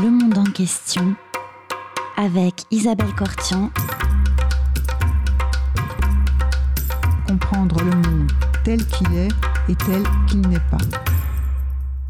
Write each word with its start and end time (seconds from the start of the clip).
Le 0.00 0.10
monde 0.10 0.38
en 0.38 0.44
question 0.44 1.14
avec 2.16 2.62
Isabelle 2.70 3.14
Cortian. 3.14 3.70
Comprendre 7.28 7.76
le 7.84 7.90
monde 7.90 8.32
tel 8.64 8.84
qu'il 8.86 9.14
est 9.14 9.28
et 9.68 9.74
tel 9.74 10.02
qu'il 10.28 10.40
n'est 10.48 10.58
pas. 10.70 10.78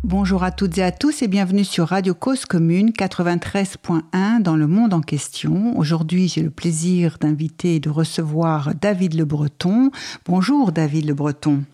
Bonjour 0.05 0.45
à 0.45 0.53
toutes 0.53 0.79
et 0.79 0.83
à 0.85 0.93
tous 0.93 1.23
et 1.23 1.29
bienvenue 1.29 1.65
sur 1.65 1.89
Radio 1.89 2.15
Cause 2.15 2.45
Commune 2.45 2.91
93.1 2.91 4.41
dans 4.41 4.57
le 4.57 4.69
monde 4.69 4.95
en 4.95 5.01
question. 5.01 5.77
Aujourd'hui, 5.77 6.29
j'ai 6.29 6.43
le 6.43 6.51
plaisir 6.51 7.19
d'inviter 7.21 7.77
et 7.77 7.81
de 7.81 7.91
recevoir 7.91 8.77
David 8.81 9.15
Le 9.15 9.25
Breton. 9.25 9.91
Bonjour 10.25 10.71
David 10.71 11.07
Le 11.07 11.15
Breton. 11.15 11.65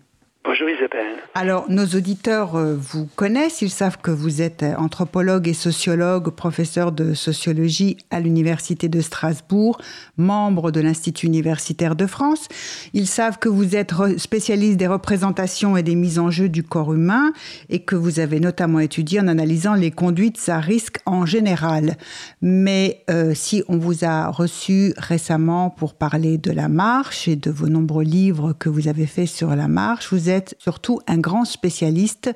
Alors, 1.35 1.69
nos 1.69 1.85
auditeurs 1.85 2.55
euh, 2.55 2.75
vous 2.75 3.07
connaissent, 3.15 3.61
ils 3.61 3.69
savent 3.69 3.99
que 4.01 4.09
vous 4.09 4.41
êtes 4.41 4.65
anthropologue 4.77 5.47
et 5.47 5.53
sociologue, 5.53 6.31
professeur 6.31 6.91
de 6.91 7.13
sociologie 7.13 7.97
à 8.09 8.19
l'Université 8.19 8.89
de 8.89 8.99
Strasbourg, 8.99 9.79
membre 10.17 10.71
de 10.71 10.81
l'Institut 10.81 11.27
universitaire 11.27 11.95
de 11.95 12.07
France. 12.07 12.47
Ils 12.93 13.05
savent 13.05 13.37
que 13.37 13.47
vous 13.47 13.75
êtes 13.75 13.93
spécialiste 14.17 14.77
des 14.77 14.87
représentations 14.87 15.77
et 15.77 15.83
des 15.83 15.93
mises 15.93 16.17
en 16.17 16.31
jeu 16.31 16.49
du 16.49 16.63
corps 16.63 16.93
humain 16.93 17.31
et 17.69 17.79
que 17.79 17.95
vous 17.95 18.19
avez 18.19 18.39
notamment 18.39 18.79
étudié 18.79 19.19
en 19.19 19.27
analysant 19.27 19.75
les 19.75 19.91
conduites 19.91 20.41
à 20.49 20.59
risque 20.59 20.97
en 21.05 21.27
général. 21.27 21.97
Mais 22.41 23.03
euh, 23.11 23.33
si 23.35 23.63
on 23.67 23.77
vous 23.77 24.03
a 24.03 24.29
reçu 24.29 24.93
récemment 24.97 25.69
pour 25.69 25.93
parler 25.93 26.39
de 26.39 26.51
la 26.51 26.69
marche 26.69 27.27
et 27.27 27.35
de 27.35 27.51
vos 27.51 27.69
nombreux 27.69 28.03
livres 28.03 28.53
que 28.53 28.67
vous 28.67 28.87
avez 28.87 29.05
faits 29.05 29.27
sur 29.27 29.55
la 29.55 29.67
marche, 29.67 30.11
vous 30.11 30.29
êtes 30.29 30.55
surtout 30.57 30.99
un 31.07 31.18
grand 31.21 31.45
spécialiste 31.45 32.31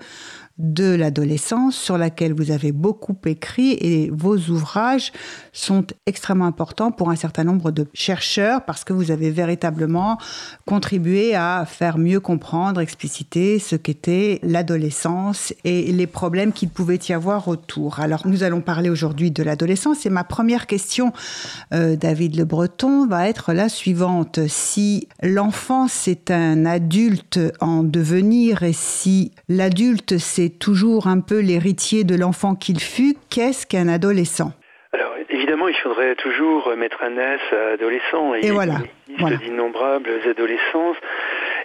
de 0.59 0.93
l'adolescence 0.93 1.75
sur 1.75 1.97
laquelle 1.97 2.33
vous 2.33 2.51
avez 2.51 2.71
beaucoup 2.71 3.17
écrit 3.25 3.71
et 3.71 4.11
vos 4.13 4.37
ouvrages 4.37 5.11
sont 5.51 5.85
extrêmement 6.05 6.45
importants 6.45 6.91
pour 6.91 7.09
un 7.09 7.15
certain 7.15 7.43
nombre 7.43 7.71
de 7.71 7.87
chercheurs 7.95 8.63
parce 8.63 8.83
que 8.83 8.93
vous 8.93 9.09
avez 9.09 9.31
véritablement 9.31 10.19
contribué 10.67 11.33
à 11.33 11.65
faire 11.67 11.97
mieux 11.97 12.19
comprendre, 12.19 12.81
expliciter 12.81 13.57
ce 13.57 13.75
qu'était 13.75 14.39
l'adolescence 14.43 15.53
et 15.63 15.91
les 15.91 16.05
problèmes 16.05 16.53
qu'il 16.53 16.69
pouvait 16.69 16.99
y 17.09 17.13
avoir 17.13 17.47
autour. 17.47 17.99
Alors 17.99 18.27
nous 18.27 18.43
allons 18.43 18.61
parler 18.61 18.91
aujourd'hui 18.91 19.31
de 19.31 19.41
l'adolescence 19.41 20.05
et 20.05 20.11
ma 20.11 20.23
première 20.23 20.67
question, 20.67 21.13
euh, 21.73 21.95
David 21.95 22.37
Le 22.37 22.45
Breton, 22.45 23.07
va 23.07 23.27
être 23.27 23.53
la 23.53 23.69
suivante. 23.69 24.39
Si 24.47 25.07
l'enfance 25.23 26.07
est 26.07 26.29
un 26.29 26.67
adulte 26.67 27.39
en 27.59 27.83
devenir 27.83 28.61
et 28.61 28.73
si 28.73 29.31
l'adulte 29.49 30.19
c'est 30.19 30.42
toujours 30.49 31.07
un 31.07 31.19
peu 31.19 31.39
l'héritier 31.39 32.03
de 32.03 32.15
l'enfant 32.15 32.55
qu'il 32.55 32.79
fut. 32.79 33.15
Qu'est-ce 33.29 33.65
qu'un 33.65 33.87
adolescent? 33.87 34.51
Alors 34.91 35.13
évidemment, 35.29 35.67
il 35.67 35.75
faudrait 35.75 36.15
toujours 36.15 36.71
mettre 36.77 37.01
un 37.03 37.17
S 37.17 37.39
à 37.51 37.73
adolescent. 37.73 38.33
Et, 38.35 38.51
voilà. 38.51 38.77
Existe 39.13 39.43
d'innombrables 39.43 40.09
adolescences. 40.29 40.97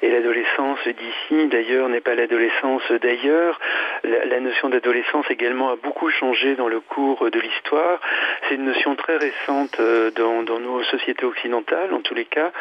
Et 0.03 0.11
l'adolescence 0.11 0.79
d'ici, 0.87 1.47
d'ailleurs, 1.49 1.89
n'est 1.89 2.01
pas 2.01 2.15
l'adolescence 2.15 2.83
d'ailleurs. 3.03 3.59
La, 4.05 4.39
notion 4.39 4.69
d'adolescence 4.69 5.27
également 5.31 5.71
a 5.71 5.77
beaucoup 5.77 6.09
changé 6.11 6.55
dans 6.55 6.69
le 6.69 6.81
cours 6.81 7.29
de 7.31 7.41
l'histoire. 7.41 8.01
C'est 8.49 8.55
une 8.55 8.65
notion 8.65 8.95
très 8.95 9.17
récente 9.17 9.77
euh, 9.81 10.11
dans, 10.13 10.61
nos 10.61 10.83
sociétés 10.85 11.25
occidentales, 11.25 11.93
en 11.93 12.01
tous 12.01 12.15
les 12.15 12.25
cas, 12.25 12.53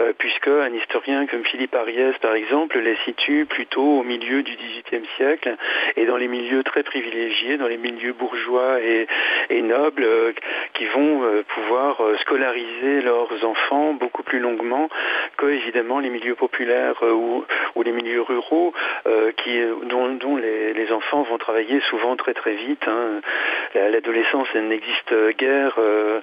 euh, 0.00 0.12
puisque 0.18 0.48
un 0.48 0.72
historien 0.74 1.26
comme 1.26 1.44
Philippe 1.44 1.74
Ariès, 1.74 2.16
par 2.18 2.34
exemple, 2.34 2.78
la 2.80 2.96
situe 3.04 3.46
plutôt 3.46 4.00
au 4.00 4.02
milieu 4.02 4.42
du 4.42 4.56
XVIIIe 4.56 5.06
siècle 5.16 5.56
et 5.96 6.06
dans 6.06 6.16
les 6.16 6.28
milieux 6.28 6.64
très 6.64 6.82
privilégiés, 6.82 7.56
dans 7.56 7.68
les 7.68 7.76
milieux 7.76 8.12
bourgeois 8.12 8.80
et, 8.80 9.06
nobles, 9.62 10.04
euh, 10.04 10.32
qui 10.74 10.86
vont 10.86 11.22
pouvoir 11.54 12.02
scolariser 12.22 13.02
leurs 13.02 13.44
enfants 13.44 13.92
beaucoup 13.92 14.22
plus 14.30 14.38
longuement 14.38 14.88
que, 15.36 15.46
évidemment, 15.46 15.98
les 15.98 16.08
milieux 16.08 16.36
populaires 16.36 16.94
euh, 17.02 17.10
ou, 17.74 17.82
les 17.82 17.92
milieux 17.92 18.22
ruraux 18.22 18.72
euh, 19.06 19.32
qui, 19.32 19.58
dont, 19.86 20.36
les, 20.36 20.92
enfants 20.92 21.22
vont 21.22 21.38
travailler 21.38 21.80
souvent 21.90 22.14
très 22.16 22.34
très 22.34 22.54
vite. 22.54 22.86
Hein. 22.86 23.20
L'adolescence 23.74 24.52
n'existe 24.54 25.12
guère, 25.36 25.74
euh, 25.78 26.20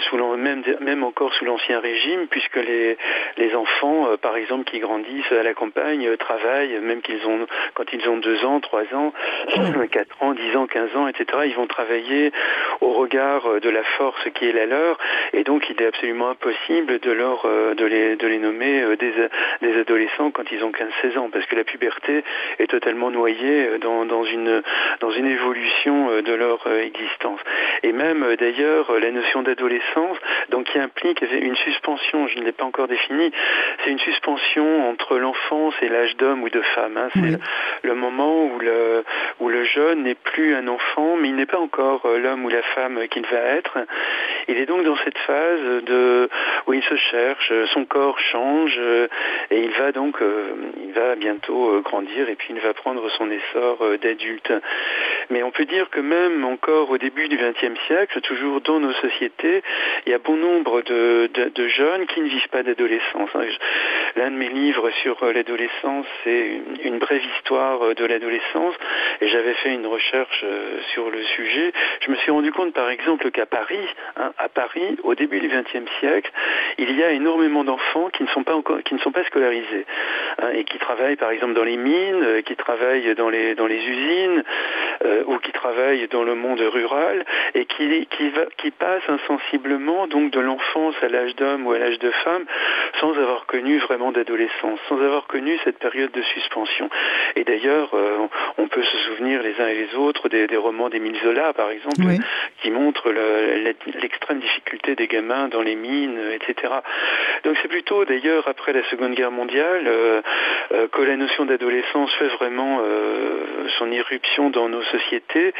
sous 0.00 0.16
même, 0.36 0.62
même 0.80 1.04
encore 1.04 1.32
sous 1.34 1.44
l'ancien 1.44 1.78
régime, 1.80 2.26
puisque 2.28 2.56
les, 2.56 2.96
les 3.36 3.54
enfants, 3.54 4.08
par 4.20 4.36
exemple, 4.36 4.64
qui 4.64 4.78
grandissent 4.80 5.32
à 5.32 5.42
la 5.42 5.54
campagne, 5.54 6.16
travaillent, 6.16 6.78
même 6.80 7.02
qu'ils 7.02 7.24
ont, 7.26 7.46
quand 7.74 7.92
ils 7.92 8.08
ont 8.08 8.16
2 8.16 8.44
ans, 8.44 8.60
3 8.60 8.82
ans, 8.94 9.12
4 9.90 10.22
ans, 10.22 10.32
10 10.32 10.56
ans, 10.56 10.66
15 10.66 10.96
ans, 10.96 11.08
etc., 11.08 11.26
ils 11.46 11.54
vont 11.54 11.66
travailler 11.66 12.32
au 12.80 12.92
regard 12.92 13.60
de 13.60 13.70
la 13.70 13.82
force 13.98 14.28
qui 14.34 14.48
est 14.48 14.52
la 14.52 14.66
leur, 14.66 14.98
et 15.32 15.44
donc 15.44 15.68
il 15.68 15.80
est 15.82 15.86
absolument 15.86 16.30
impossible 16.30 16.98
de, 17.00 17.19
leur, 17.20 17.46
de, 17.76 17.84
les, 17.84 18.16
de 18.16 18.26
les 18.26 18.38
nommer 18.38 18.96
des, 18.96 19.12
des 19.62 19.78
adolescents 19.78 20.30
quand 20.30 20.50
ils 20.50 20.64
ont 20.64 20.70
15-16 20.70 21.18
ans, 21.18 21.30
parce 21.30 21.46
que 21.46 21.56
la 21.56 21.64
puberté 21.64 22.24
est 22.58 22.70
totalement 22.70 23.10
noyée 23.10 23.68
euh, 23.68 23.78
dans, 23.78 24.24
une, 24.24 24.62
dans 25.00 25.10
une 25.10 25.26
évolution 25.26 26.10
euh, 26.10 26.22
de 26.22 26.32
leur 26.32 26.66
euh, 26.66 26.82
existence. 26.82 27.40
Et 27.82 27.92
même 27.92 28.36
d'ailleurs 28.38 28.92
la 28.98 29.10
notion 29.10 29.42
d'adolescence, 29.42 30.16
donc 30.50 30.66
qui 30.66 30.78
implique 30.78 31.22
une 31.22 31.56
suspension, 31.56 32.26
je 32.28 32.38
ne 32.38 32.44
l'ai 32.44 32.52
pas 32.52 32.64
encore 32.64 32.88
définie, 32.88 33.32
c'est 33.82 33.90
une 33.90 33.98
suspension 33.98 34.88
entre 34.88 35.18
l'enfance 35.18 35.74
et 35.82 35.88
l'âge 35.88 36.16
d'homme 36.16 36.42
ou 36.42 36.50
de 36.50 36.60
femme. 36.74 36.96
Hein. 36.96 37.08
C'est 37.14 37.38
le 37.82 37.94
moment 37.94 38.44
où 38.44 38.58
le, 38.58 39.04
où 39.40 39.48
le 39.48 39.64
jeune 39.64 40.02
n'est 40.04 40.14
plus 40.14 40.54
un 40.54 40.68
enfant, 40.68 41.16
mais 41.16 41.28
il 41.28 41.36
n'est 41.36 41.46
pas 41.46 41.58
encore 41.58 42.06
l'homme 42.06 42.44
ou 42.44 42.48
la 42.48 42.62
femme 42.74 43.00
qu'il 43.08 43.26
va 43.26 43.38
être. 43.38 43.78
Il 44.48 44.58
est 44.58 44.66
donc 44.66 44.84
dans 44.84 44.96
cette 45.04 45.18
phase 45.18 45.84
de, 45.84 46.28
où 46.66 46.72
il 46.74 46.82
se 46.82 46.96
cherche, 47.10 47.52
son 47.72 47.84
corps 47.84 48.18
change 48.18 48.80
et 49.50 49.64
il 49.64 49.70
va 49.72 49.92
donc, 49.92 50.20
euh, 50.22 50.52
il 50.82 50.92
va 50.92 51.16
bientôt 51.16 51.74
euh, 51.74 51.80
grandir 51.80 52.28
et 52.28 52.36
puis 52.36 52.48
il 52.50 52.60
va 52.60 52.72
prendre 52.74 53.08
son 53.10 53.30
essor 53.30 53.78
euh, 53.82 53.98
d'adulte. 53.98 54.52
Mais 55.30 55.42
on 55.42 55.50
peut 55.50 55.64
dire 55.64 55.90
que 55.90 56.00
même 56.00 56.44
encore 56.44 56.90
au 56.90 56.98
début 56.98 57.28
du 57.28 57.36
XXe 57.36 57.78
siècle, 57.86 58.20
toujours 58.20 58.60
dans 58.60 58.80
nos 58.80 58.92
sociétés, 58.92 59.62
il 60.06 60.12
y 60.12 60.14
a 60.14 60.18
bon 60.18 60.36
nombre 60.36 60.82
de, 60.82 61.28
jeunes 61.68 62.06
qui 62.06 62.20
ne 62.20 62.28
vivent 62.28 62.48
pas 62.48 62.62
d'adolescence. 62.62 63.30
Hein. 63.34 63.44
L'un 64.16 64.30
de 64.30 64.36
mes 64.36 64.48
livres 64.48 64.90
sur 65.02 65.24
l'adolescence, 65.24 66.06
c'est 66.24 66.60
une, 66.84 66.98
brève 66.98 67.22
histoire 67.36 67.94
de 67.94 68.04
l'adolescence, 68.04 68.74
et 69.20 69.28
j'avais 69.28 69.54
fait 69.54 69.72
une 69.72 69.86
recherche 69.86 70.44
sur 70.92 71.10
le 71.10 71.22
sujet. 71.22 71.72
Je 72.00 72.10
me 72.10 72.16
suis 72.16 72.30
rendu 72.30 72.50
compte, 72.50 72.72
par 72.74 72.90
exemple, 72.90 73.30
qu'à 73.30 73.46
Paris, 73.46 73.86
hein, 74.16 74.32
à 74.38 74.48
Paris, 74.48 74.96
au 75.04 75.14
début 75.14 75.38
du 75.38 75.48
XXe 75.48 75.88
siècle, 76.00 76.30
il 76.78 76.90
y 76.96 76.99
a 77.02 77.12
énormément 77.12 77.64
d'enfants 77.64 78.08
qui 78.10 78.22
ne 78.22 78.28
sont 78.28 78.44
pas 78.44 78.54
encore, 78.54 78.82
qui 78.82 78.94
ne 78.94 79.00
sont 79.00 79.12
pas 79.12 79.24
scolarisés 79.24 79.86
Hein, 80.38 80.50
et 80.54 80.64
qui 80.64 80.78
travaillent 80.78 81.16
par 81.16 81.30
exemple 81.30 81.54
dans 81.54 81.64
les 81.64 81.76
mines, 81.76 82.22
euh, 82.22 82.42
qui 82.42 82.54
travaillent 82.56 83.14
dans 83.14 83.28
les, 83.28 83.54
dans 83.54 83.66
les 83.66 83.76
usines 83.76 84.42
euh, 85.04 85.24
ou 85.26 85.38
qui 85.38 85.52
travaillent 85.52 86.06
dans 86.08 86.22
le 86.22 86.34
monde 86.34 86.60
rural 86.60 87.24
et 87.54 87.64
qui, 87.64 88.06
qui, 88.06 88.28
va, 88.30 88.42
qui 88.56 88.70
passent 88.70 89.08
insensiblement 89.08 90.06
donc 90.06 90.30
de 90.30 90.40
l'enfance 90.40 90.94
à 91.02 91.08
l'âge 91.08 91.34
d'homme 91.36 91.66
ou 91.66 91.72
à 91.72 91.78
l'âge 91.78 91.98
de 91.98 92.10
femme 92.10 92.44
sans 93.00 93.12
avoir 93.18 93.46
connu 93.46 93.78
vraiment 93.78 94.12
d'adolescence, 94.12 94.78
sans 94.88 94.96
avoir 94.96 95.26
connu 95.26 95.58
cette 95.64 95.78
période 95.78 96.12
de 96.12 96.22
suspension. 96.22 96.88
Et 97.36 97.44
d'ailleurs, 97.44 97.90
euh, 97.94 98.26
on 98.58 98.68
peut 98.68 98.82
se 98.82 98.98
souvenir 98.98 99.42
les 99.42 99.60
uns 99.60 99.68
et 99.68 99.74
les 99.74 99.94
autres 99.96 100.28
des, 100.28 100.46
romans 100.56 100.90
d'Émile 100.90 101.16
Zola, 101.24 101.52
par 101.54 101.70
exemple, 101.70 102.02
qui 102.62 102.70
montrent 102.70 103.10
l'extrême 104.00 104.40
difficulté 104.40 104.94
des 104.94 105.06
gamins 105.06 105.48
dans 105.48 105.62
les 105.62 105.74
mines, 105.74 106.20
etc. 106.34 106.74
Donc 107.44 107.56
c'est 107.62 107.68
plutôt 107.68 108.04
d'ailleurs 108.04 108.46
après 108.48 108.72
la 108.72 108.82
Seconde 108.90 109.14
Guerre 109.14 109.30
mondiale 109.30 109.84
euh, 109.86 110.20
euh, 110.72 110.88
que 110.88 111.02
la 111.02 111.16
notion 111.16 111.44
d'adolescence 111.44 112.12
fait 112.14 112.28
vraiment 112.28 112.80
euh, 112.84 113.68
son 113.78 113.90
irruption 113.90 114.50
dans 114.50 114.68
nos 114.68 114.82
sociétés. 114.82 115.52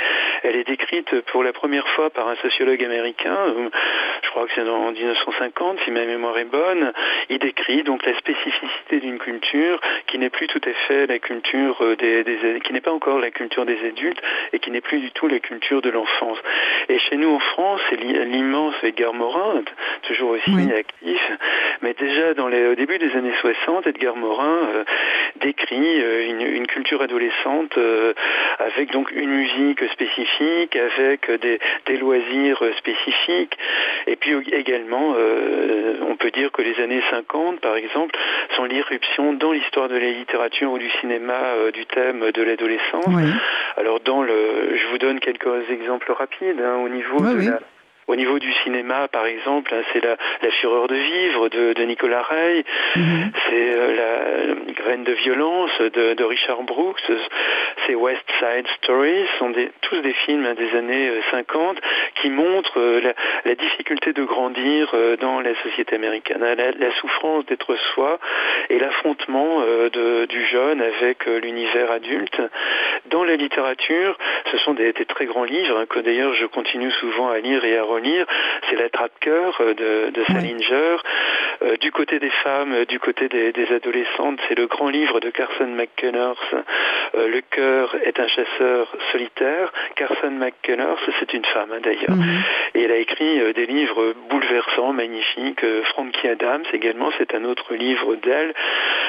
Elle 0.43 0.57
est 0.57 0.67
décrite 0.67 1.21
pour 1.33 1.43
la 1.43 1.53
première 1.53 1.89
fois 1.89 2.11
par 2.11 2.29
un 2.29 2.37
sociologue 2.37 2.83
américain, 2.85 3.37
je 4.23 4.31
crois 4.31 4.47
que 4.47 4.53
c'est 4.55 4.69
en 4.69 4.93
1950 4.93 5.79
si 5.85 5.91
ma 5.91 6.05
mémoire 6.05 6.39
est 6.39 6.45
bonne. 6.45 6.93
Il 7.29 7.39
décrit 7.39 7.83
donc 7.83 8.05
la 8.05 8.17
spécificité 8.19 9.01
d'une 9.01 9.19
culture 9.19 9.81
qui 10.07 10.19
n'est 10.19 10.31
plus 10.31 10.47
tout 10.47 10.61
à 10.65 10.73
fait 10.87 11.07
la 11.07 11.19
culture 11.19 11.83
des, 11.99 12.61
qui 12.65 12.73
n'est 12.73 12.81
pas 12.81 12.93
encore 12.93 13.19
la 13.19 13.31
culture 13.31 13.65
des 13.65 13.79
adultes 13.87 14.21
et 14.53 14.59
qui 14.59 14.71
n'est 14.71 14.81
plus 14.81 14.99
du 14.99 15.11
tout 15.13 15.29
la 15.29 15.39
culture 15.39 15.83
de 15.83 15.91
l'enfance. 15.91 16.39
Et 16.89 16.99
chez 16.99 17.17
nous 17.17 17.31
en 17.31 17.39
France, 17.39 17.81
c'est 17.89 18.01
l'immense 18.01 18.75
Edgar 18.83 19.15
Morin, 19.15 19.63
toujours 20.03 20.31
aussi 20.31 20.73
actif, 20.73 21.20
mais 21.83 21.95
déjà 21.95 22.35
dans 22.35 22.49
les, 22.49 22.67
au 22.67 22.75
début 22.75 22.99
des 22.99 23.13
années 23.17 23.33
60, 23.41 23.87
Edgar 23.87 24.17
Morin 24.17 24.59
euh, 24.75 24.85
décrit 25.41 26.01
euh, 26.01 26.29
une, 26.29 26.67
culture 26.67 27.03
adolescente 27.03 27.77
euh, 27.79 28.13
avec 28.59 28.93
donc 28.93 29.11
une 29.11 29.31
musique 29.31 29.83
spécifique, 29.93 30.77
avec 30.77 31.31
des, 31.41 31.59
des 31.87 31.97
loisirs 31.97 32.63
spécifiques. 32.79 33.57
Et 34.07 34.17
puis 34.17 34.37
également, 34.53 35.15
on 36.09 36.17
peut 36.17 36.31
dire 36.31 36.53
que 36.53 36.63
les 36.63 36.79
années 36.81 37.03
50, 37.11 37.61
par 37.61 37.77
exemple, 37.77 38.17
sont 38.57 38.65
l'irruption 38.65 39.33
dans 39.33 39.53
l'histoire 39.53 39.89
de 39.89 39.97
la 39.97 40.11
littérature 40.11 40.73
ou 40.73 40.79
du 40.79 40.91
cinéma 41.01 41.71
du 41.73 41.87
thème 41.87 42.31
de 42.31 42.43
l'adolescence. 42.43 43.07
Alors 43.77 44.01
dans 44.01 44.23
le, 44.23 44.77
je 44.77 44.87
vous 44.89 44.99
donne 44.99 45.21
quelques 45.21 45.71
exemples 45.71 46.13
rapides 46.13 46.61
hein, 46.61 46.77
au 46.85 46.89
niveau 46.89 47.21
de 47.21 47.51
la 47.51 47.61
au 48.11 48.17
niveau 48.17 48.41
du 48.41 48.53
cinéma, 48.65 49.07
par 49.07 49.25
exemple, 49.27 49.73
hein, 49.73 49.83
c'est 49.93 50.03
la, 50.03 50.17
fureur 50.61 50.89
de 50.89 50.97
vivre 50.97 51.49
de, 51.49 51.85
Nicolas 51.85 52.23
Rey, 52.23 52.65
mhm. 52.97 53.31
c'est 53.47 53.73
euh, 53.73 54.57
la 54.67 54.73
graine 54.75 55.05
de 55.05 55.13
violence 55.13 55.71
de, 55.81 56.25
Richard 56.25 56.63
Brooks, 56.65 57.01
c'est 57.87 57.95
West 57.95 58.25
Side 58.41 58.67
Stories, 58.79 59.27
sont 59.39 59.53
tous 59.83 60.01
des 60.01 60.13
films 60.13 60.45
hein, 60.45 60.55
des 60.55 60.77
années 60.77 61.11
50 61.31 61.77
euh, 61.77 61.81
qui 62.21 62.31
montrent 62.31 62.81
euh, 62.81 63.13
la, 63.45 63.55
difficulté 63.55 64.13
de 64.13 64.25
grandir 64.25 64.93
dans 65.21 65.41
la 65.41 65.55
société 65.63 65.95
américaine, 65.95 66.43
hein, 66.43 66.55
la, 66.57 66.91
souffrance 67.01 67.47
d'être 67.47 67.77
soi 67.95 68.19
et 68.71 68.79
l'affrontement 68.79 69.63
du 69.93 70.47
jeune 70.47 70.81
avec 70.81 71.27
l'univers 71.27 71.91
adulte. 71.91 72.41
Dans 73.07 73.25
la 73.25 73.37
littérature, 73.37 74.17
ce 74.51 74.59
sont 74.59 74.75
des, 74.75 74.93
des 74.93 75.05
très 75.05 75.27
grands 75.27 75.45
livres 75.45 75.85
que 75.85 76.01
d'ailleurs 76.01 76.35
je 76.35 76.47
continue 76.47 76.91
souvent 76.93 77.29
à 77.29 77.39
lire 77.39 77.65
et 77.65 77.77
à 77.77 77.83
relire 77.83 78.00
c'est 78.69 78.77
La 78.77 78.89
trappe-cœur 78.89 79.59
euh, 79.61 80.11
de, 80.11 80.25
Salinger. 80.25 80.97
Euh, 81.63 81.77
du 81.77 81.93
côté 81.93 82.19
des 82.19 82.31
femmes, 82.43 82.73
euh, 82.73 82.85
du 82.85 82.99
côté 82.99 83.29
des, 83.29 83.53
adolescentes, 83.73 84.41
c'est 84.49 84.57
le 84.57 84.67
grand 84.67 84.89
livre 84.89 85.21
de 85.21 85.31
Carson 85.31 85.67
McCullers, 85.67 86.41
Le 87.15 87.41
cœur 87.41 87.95
est 88.05 88.19
un 88.19 88.29
chasseur 88.29 88.89
solitaire. 89.13 89.73
Carson 89.97 90.31
McCullers, 90.31 90.99
c'est 91.19 91.33
une 91.35 91.45
femme 91.45 91.73
hein, 91.73 91.81
d'ailleurs. 91.83 92.17
Mhm. 92.17 92.43
Et 92.75 92.83
elle 92.85 92.93
a 92.93 92.97
écrit 92.97 93.53
des 93.53 93.67
livres 93.67 94.15
bouleversants, 94.29 94.93
magnifiques. 94.93 95.65
Frankie 95.91 96.29
Adams 96.29 96.65
également, 96.73 97.11
c'est 97.19 97.35
un 97.35 97.45
autre 97.45 97.75
livre 97.75 98.17
d'elle. 98.17 98.55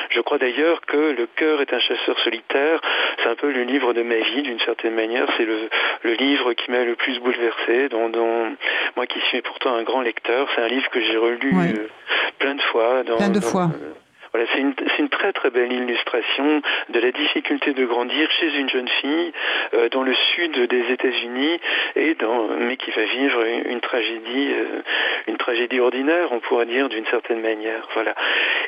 Je 0.10 0.22
crois 0.22 0.38
d'ailleurs 0.38 0.82
que 0.82 1.16
Le 1.18 1.28
cœur 1.36 1.62
est 1.62 1.74
un 1.74 1.80
chasseur 1.80 2.20
solitaire, 2.20 2.82
c'est 3.20 3.30
un 3.30 3.36
peu 3.36 3.52
le 3.52 3.64
livre 3.64 3.94
de 3.94 4.02
ma 4.02 4.16
vie 4.16 4.42
d'une 4.42 4.60
certaine 4.60 4.94
manière. 4.94 5.28
C'est 5.38 5.46
le, 5.46 5.70
livre 6.14 6.54
qui 6.54 6.70
m'a 6.72 6.84
le 6.84 6.96
plus 6.96 7.20
bouleversé, 7.20 7.90
dont, 7.90 8.10
dont 8.10 8.56
moi 8.96 9.08
qui 9.08 9.20
suis 9.22 9.42
pourtant 9.42 9.76
un 9.76 9.84
grand 9.84 10.02
lecteur, 10.02 10.48
c'est 10.56 10.62
un 10.62 10.68
livre 10.68 10.90
que 10.90 11.02
j'ai 11.02 11.18
relu 11.18 11.54
euh, 11.54 11.88
plein 12.40 12.56
de 12.56 12.62
fois. 12.62 13.04
Dans, 13.04 13.18
plein 13.18 13.30
de 13.30 13.40
fois. 13.40 13.70
Euh, 14.34 14.38
voilà, 14.42 14.46
c'est 14.54 14.60
une, 14.60 14.74
une, 15.00 15.10
très 15.10 15.34
très 15.34 15.50
belle 15.50 15.72
illustration 15.72 16.62
de 16.90 17.00
la 17.00 17.12
difficulté 17.12 17.74
de 17.74 17.86
grandir 17.86 18.30
chez 18.32 18.54
une 18.58 18.70
jeune 18.70 18.88
fille 18.88 19.32
euh, 19.74 19.90
dans 19.90 20.04
le 20.04 20.14
sud 20.14 20.58
des 20.68 20.92
États-Unis 20.92 21.60
et 21.96 22.14
dans, 22.16 22.48
mais 22.60 22.78
qui 22.78 22.92
va 22.92 23.04
vivre 23.04 23.44
une, 23.66 23.82
tragédie, 23.82 24.52
euh, 24.54 24.82
une 25.28 25.38
tragédie 25.38 25.80
ordinaire, 25.80 26.32
on 26.32 26.40
pourrait 26.40 26.66
dire 26.66 26.90
d'une 26.90 27.06
certaine 27.08 27.42
manière. 27.42 27.88
Voilà. 27.94 28.16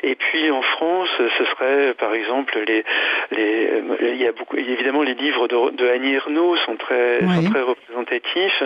Et 0.02 0.14
puis 0.14 0.50
en 0.50 0.62
France, 0.62 1.08
ce 1.18 1.44
serait 1.44 1.94
par 1.94 2.14
exemple 2.14 2.58
les, 2.66 2.84
les 3.32 3.82
il 4.00 4.16
y 4.22 4.26
a 4.26 4.32
beaucoup, 4.32 4.56
évidemment 4.56 5.02
les 5.02 5.14
livres 5.14 5.48
de, 5.48 5.70
de 5.70 5.88
Annie 5.88 6.14
Ernaux 6.14 6.56
sont 6.56 6.76
très, 6.76 7.20
sont 7.20 7.50
très 7.50 7.62
représentatifs. 7.62 8.62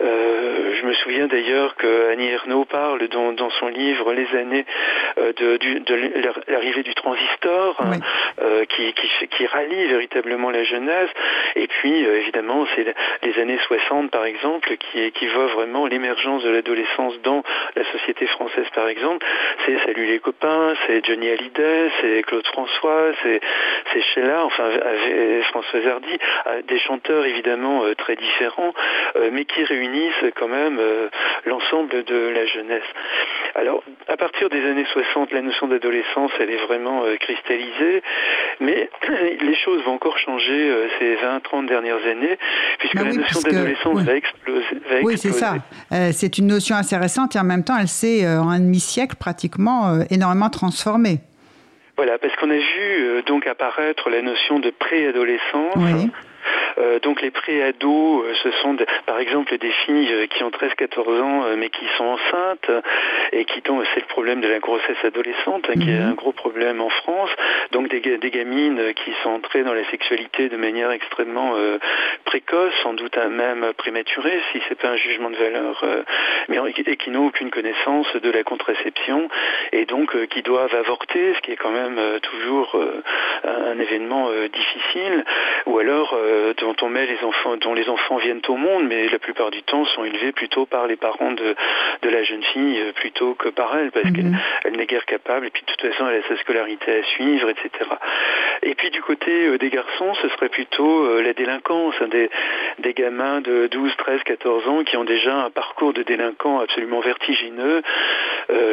Euh, 0.00 0.74
je 0.80 0.86
me 0.86 0.92
souviens 0.94 1.26
d'ailleurs 1.26 1.76
que 1.76 2.10
Annie 2.10 2.28
Ernaux 2.28 2.64
parle 2.64 3.06
dans, 3.08 3.32
dans 3.32 3.50
son 3.50 3.68
livre 3.68 4.12
Les 4.12 4.26
années 4.36 4.64
euh, 5.18 5.32
de, 5.32 5.56
de 5.56 6.03
l'arrivée 6.48 6.82
du 6.82 6.94
transistor, 6.94 7.76
hein, 7.80 7.98
euh, 8.40 8.64
qui, 8.64 8.92
qui, 8.92 9.28
qui, 9.28 9.46
rallie 9.46 9.86
véritablement 9.86 10.50
la 10.50 10.64
jeunesse. 10.64 11.10
Et 11.56 11.66
puis, 11.66 12.04
euh, 12.04 12.18
évidemment, 12.18 12.66
c'est 12.74 12.94
les 13.22 13.38
années 13.40 13.58
60, 13.66 14.10
par 14.10 14.24
exemple, 14.24 14.76
qui, 14.76 15.10
qui 15.12 15.26
voient 15.28 15.46
vraiment 15.46 15.86
l'émergence 15.86 16.42
de 16.42 16.50
l'adolescence 16.50 17.20
dans 17.22 17.42
la 17.76 17.84
société 17.92 18.26
française, 18.26 18.66
par 18.74 18.88
exemple. 18.88 19.24
C'est 19.66 19.78
Salut 19.84 20.06
les 20.06 20.18
copains, 20.18 20.74
c'est 20.86 21.04
Johnny 21.04 21.28
Hallyday, 21.28 21.90
c'est 22.00 22.22
Claude 22.22 22.46
François, 22.46 23.12
c'est 23.22 23.40
Sheila, 24.14 24.44
enfin, 24.44 24.70
François 25.50 25.80
Hardy, 25.86 26.18
des 26.66 26.78
chanteurs 26.78 27.24
évidemment 27.26 27.84
euh, 27.84 27.94
très 27.94 28.16
différents, 28.16 28.72
mais 29.32 29.44
qui 29.44 29.62
réunissent 29.64 30.32
quand 30.36 30.48
même 30.48 30.80
l'ensemble 31.44 32.04
de 32.04 32.28
la 32.34 32.46
jeunesse. 32.46 32.82
Alors, 33.54 33.82
à 34.08 34.16
partir 34.16 34.48
des 34.48 34.64
années 34.64 34.86
60, 34.92 35.32
la 35.32 35.42
notion 35.42 35.68
d'adolescence 35.68 35.93
elle 36.40 36.50
est 36.50 36.66
vraiment 36.66 37.04
euh, 37.04 37.16
cristallisée. 37.16 38.02
Mais 38.60 38.88
les 39.40 39.54
choses 39.56 39.82
vont 39.84 39.94
encore 39.94 40.18
changer 40.18 40.70
euh, 40.70 40.88
ces 40.98 41.16
20-30 41.16 41.66
dernières 41.66 42.04
années, 42.06 42.38
puisque 42.78 42.96
bah 42.96 43.04
la 43.04 43.12
notion 43.12 43.40
d'adolescence 43.40 44.02
va 44.02 44.14
exploser. 44.14 44.80
oui, 45.02 45.18
c'est 45.18 45.32
ça. 45.32 45.56
Euh, 45.92 46.10
c'est 46.12 46.38
une 46.38 46.46
notion 46.46 46.76
assez 46.76 46.96
récente 46.96 47.36
et 47.36 47.38
en 47.38 47.44
même 47.44 47.64
temps, 47.64 47.76
elle 47.78 47.88
s'est, 47.88 48.26
en 48.26 48.48
un 48.48 48.60
demi-siècle, 48.60 49.16
pratiquement 49.18 50.00
énormément 50.10 50.50
transformée. 50.50 51.18
Voilà, 51.96 52.18
parce 52.18 52.34
qu'on 52.36 52.50
a 52.50 52.56
vu 52.56 53.22
donc 53.26 53.46
apparaître 53.46 54.10
la 54.10 54.22
notion 54.22 54.58
de 54.58 54.70
préadolescence. 54.70 55.76
Oui. 55.76 56.10
Euh, 56.78 56.98
donc 57.00 57.22
les 57.22 57.30
préados, 57.30 58.24
euh, 58.24 58.34
ce 58.42 58.50
sont 58.62 58.76
par 59.06 59.18
exemple 59.18 59.56
des 59.58 59.70
filles 59.70 60.12
euh, 60.12 60.26
qui 60.26 60.42
ont 60.42 60.50
13-14 60.50 61.20
ans 61.20 61.44
mais 61.56 61.70
qui 61.70 61.86
sont 61.96 62.04
enceintes 62.04 62.70
et 63.32 63.44
qui 63.44 63.62
ont, 63.70 63.82
c'est 63.94 64.00
le 64.00 64.06
problème 64.06 64.40
de 64.40 64.48
la 64.48 64.58
grossesse 64.58 64.96
adolescente 65.04 65.66
hein, 65.68 65.74
qui 65.74 65.90
est 65.90 66.00
mhm. 66.00 66.10
un 66.10 66.14
gros 66.14 66.32
problème 66.32 66.80
en 66.80 66.88
France. 66.88 67.30
Donc 67.72 67.88
des, 67.88 68.00
des, 68.00 68.30
gamines 68.30 68.92
qui 68.94 69.12
sont 69.22 69.30
entrées 69.30 69.62
dans 69.62 69.74
la 69.74 69.84
sexualité 69.90 70.48
de 70.48 70.56
manière 70.56 70.90
extrêmement 70.90 71.54
précoce, 72.24 72.72
sans 72.82 72.94
doute 72.94 73.16
même 73.16 73.72
prématurée 73.76 74.40
si 74.52 74.60
c'est 74.68 74.74
pas 74.74 74.88
un 74.88 74.96
jugement 74.96 75.30
de 75.30 75.36
valeur, 75.36 75.84
mais 76.48 76.58
et 76.86 76.96
qui 76.96 77.10
n'ont 77.10 77.26
aucune 77.26 77.50
connaissance 77.50 78.06
de 78.16 78.30
la 78.30 78.42
contraception 78.42 79.28
et 79.72 79.84
donc 79.84 80.16
qui 80.28 80.42
doivent 80.42 80.74
avorter, 80.74 81.34
ce 81.34 81.40
qui 81.42 81.52
est 81.52 81.56
quand 81.56 81.70
même 81.70 82.00
toujours 82.20 82.76
un 83.44 83.78
événement 83.78 84.30
difficile, 84.52 85.24
ou 85.66 85.78
alors 85.78 86.16
dont 86.58 86.76
on 86.82 86.88
met 86.88 87.06
les 87.06 87.22
enfants, 87.22 87.56
dont 87.56 87.74
les 87.74 87.88
enfants 87.88 88.16
viennent 88.16 88.42
au 88.48 88.56
monde, 88.56 88.86
mais 88.86 89.08
la 89.08 89.18
plupart 89.18 89.50
du 89.50 89.62
temps 89.62 89.84
sont 89.86 90.04
élevés 90.04 90.32
plutôt 90.32 90.66
par 90.66 90.86
les 90.86 90.96
parents 90.96 91.32
de, 91.32 91.54
de 92.02 92.08
la 92.08 92.22
jeune 92.22 92.42
fille 92.42 92.80
euh, 92.80 92.92
plutôt 92.92 93.34
que 93.34 93.48
par 93.48 93.76
elle, 93.76 93.90
parce 93.90 94.10
qu'elle 94.12 94.24
mhm. 94.24 94.76
n'est 94.76 94.86
guère 94.86 95.04
capable, 95.06 95.46
et 95.46 95.50
puis 95.50 95.62
de 95.62 95.66
toute 95.66 95.80
façon 95.80 96.08
elle 96.08 96.20
a 96.20 96.28
sa 96.28 96.36
scolarité 96.38 96.98
à 96.98 97.02
suivre, 97.02 97.48
etc. 97.50 97.70
Et 98.62 98.74
puis 98.74 98.90
du 98.90 99.02
côté 99.02 99.46
euh, 99.46 99.58
des 99.58 99.70
garçons, 99.70 100.14
ce 100.14 100.28
serait 100.30 100.48
plutôt 100.48 101.04
euh, 101.04 101.22
la 101.22 101.32
délinquance, 101.32 101.94
hein, 102.00 102.08
des, 102.08 102.30
des 102.78 102.94
gamins 102.94 103.40
de 103.40 103.68
12, 103.68 103.96
13, 103.96 104.22
14 104.24 104.68
ans 104.68 104.84
qui 104.84 104.96
ont 104.96 105.04
déjà 105.04 105.34
un 105.34 105.50
parcours 105.50 105.92
de 105.92 106.02
délinquants 106.02 106.60
absolument 106.60 107.00
vertigineux, 107.00 107.82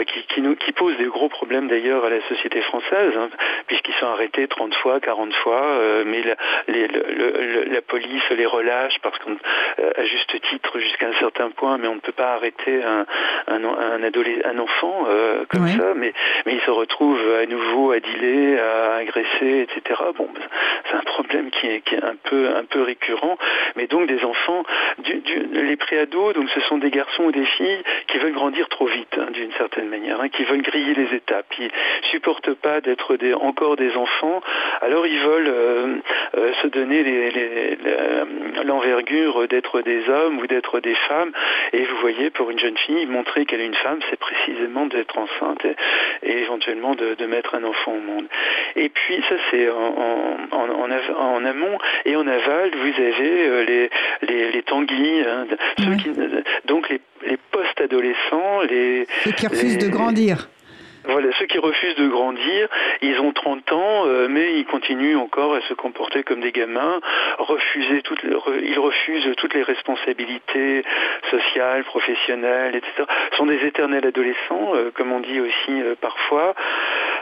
qui, 0.08 0.24
qui, 0.24 0.42
nous, 0.42 0.56
qui 0.56 0.72
posent 0.74 0.98
des 0.98 1.06
gros 1.06 1.30
problèmes 1.30 1.68
d'ailleurs 1.68 2.04
à 2.04 2.10
la 2.10 2.22
société 2.28 2.62
française, 2.62 3.14
hein, 3.18 3.30
puisqu'ils 3.68 3.94
sont 3.96 4.08
arrêtés 4.08 4.48
30 4.48 4.74
fois, 4.76 5.00
40 5.00 5.34
fois, 5.36 5.80
mais 6.06 6.22
la, 6.24 6.36
les, 6.68 6.88
le, 6.88 7.51
la 7.52 7.82
police 7.82 8.30
les 8.32 8.46
relâche 8.46 8.98
parce 9.02 9.18
qu'à 9.20 9.30
euh, 9.80 10.06
juste 10.06 10.42
titre 10.50 10.80
jusqu'à 10.80 11.08
un 11.08 11.14
certain 11.14 11.50
point, 11.52 11.78
mais 11.78 11.88
on 11.88 11.96
ne 11.96 12.00
peut 12.00 12.12
pas 12.12 12.34
arrêter 12.34 12.84
un, 12.84 13.06
un, 13.48 13.64
un, 13.64 14.60
enfant 14.60 15.06
euh, 15.08 15.46
comme 15.50 15.68
ça, 15.68 15.94
mais, 15.96 16.14
mais 16.46 16.54
il 16.54 16.62
se 16.62 16.72
retrouve 16.72 17.20
à 17.42 17.46
nouveau 17.46 17.92
à 17.92 18.00
dealer, 18.00 18.60
à 18.60 18.96
agresser, 18.96 19.68
etc. 19.68 20.02
Bon, 20.18 20.30
ben, 20.34 20.42
c'est 20.90 20.96
un 20.96 21.02
problème 21.02 21.50
qui 21.52 21.68
est, 21.68 21.82
qui 21.82 21.96
est, 21.96 22.04
un 22.04 22.16
peu 22.16 22.50
un 22.56 22.66
peu 22.66 22.82
récurrent, 22.82 23.38
mais 23.76 23.88
donc 23.88 24.08
des 24.08 24.24
enfants, 24.24 24.64
du, 25.00 25.16
du, 25.20 25.48
les 25.54 25.76
préados, 25.76 26.34
donc 26.34 26.50
ce 26.50 26.60
sont 26.62 26.78
des 26.78 26.92
garçons 26.92 27.24
ou 27.24 27.32
des 27.32 27.46
filles 27.46 27.84
qui 28.08 28.18
veulent 28.18 28.34
grandir 28.34 28.68
trop 28.70 28.88
vite, 28.88 29.18
hein, 29.18 29.28
d'une 29.32 29.52
certaine 29.54 29.88
manière, 29.88 30.22
hein, 30.22 30.30
qui 30.30 30.44
veulent 30.44 30.62
griller 30.62 30.94
les 30.94 31.16
étapes, 31.16 31.46
qui 31.52 31.70
supportent 32.12 32.54
pas 32.54 32.82
d'être 32.82 33.16
des, 33.18 33.34
encore 33.34 33.76
des 33.76 33.96
enfants, 33.96 34.42
alors 34.82 35.06
ils 35.08 35.20
veulent 35.20 35.48
euh, 35.48 36.54
se 36.62 36.68
donner 36.68 37.04
les, 37.04 37.32
les 37.32 37.41
l'envergure 38.66 39.48
d'être 39.48 39.82
des 39.82 40.10
hommes 40.10 40.40
ou 40.40 40.48
d'être 40.48 40.80
des 40.80 40.96
femmes. 41.08 41.32
Et 41.74 41.84
vous 41.84 41.98
voyez, 42.02 42.30
pour 42.30 42.50
une 42.50 42.60
jeune 42.60 42.78
fille, 42.78 43.06
montrer 43.06 43.46
qu'elle 43.46 43.62
est 43.62 43.66
une 43.66 43.76
femme, 43.76 44.00
c'est 44.10 44.20
précisément 44.20 44.86
d'être 44.86 45.18
enceinte 45.18 45.66
et, 46.24 46.42
éventuellement 46.42 46.96
de, 46.96 47.26
mettre 47.26 47.56
un 47.56 47.64
enfant 47.64 47.94
au 47.94 48.02
monde. 48.02 48.26
Et 48.76 48.90
puis 48.90 49.24
ça, 49.30 49.36
c'est 49.50 49.70
en, 49.70 50.38
en, 50.52 51.46
amont 51.46 51.78
et 52.06 52.16
en 52.16 52.28
aval, 52.28 52.72
vous 52.76 53.02
avez 53.02 53.48
euh, 53.48 53.64
les, 53.64 53.90
les, 54.28 54.52
les 54.52 54.64
tanguis, 54.64 55.22
hein, 55.22 55.48
donc 56.66 56.90
les, 56.90 57.00
les 57.26 57.38
post-adolescents, 57.52 58.62
les... 58.70 59.08
Ceux 59.24 59.32
qui 59.32 59.48
refusent 59.48 59.78
de 59.78 59.88
grandir. 59.88 60.50
Voilà, 61.06 61.30
ceux 61.40 61.46
qui 61.46 61.58
refusent 61.58 61.96
de 61.96 62.08
grandir, 62.08 62.68
ils 63.02 63.20
ont 63.20 63.32
30 63.32 63.72
ans, 63.72 64.04
euh, 64.06 64.28
mais 64.30 64.60
ils 64.60 64.66
continuent 64.66 65.18
encore 65.18 65.56
à 65.56 65.62
se 65.62 65.74
comporter 65.74 66.24
comme 66.24 66.42
des 66.42 66.52
gamins, 66.52 67.00
refuser 67.40 68.02
toutes, 68.04 68.24
ils 68.24 68.80
refusent 68.80 69.36
toutes 69.38 69.54
les 69.56 69.64
responsabilités 69.64 70.84
sociales, 71.30 71.84
professionnelles, 71.86 72.76
etc. 72.76 73.04
Ce 73.32 73.38
sont 73.38 73.48
des 73.48 73.66
éternels 73.66 74.06
adolescents, 74.06 74.74
euh, 74.76 74.92
comme 74.94 75.12
on 75.12 75.22
dit 75.22 75.40
aussi 75.40 75.82
euh, 75.82 75.96
parfois. 76.00 76.54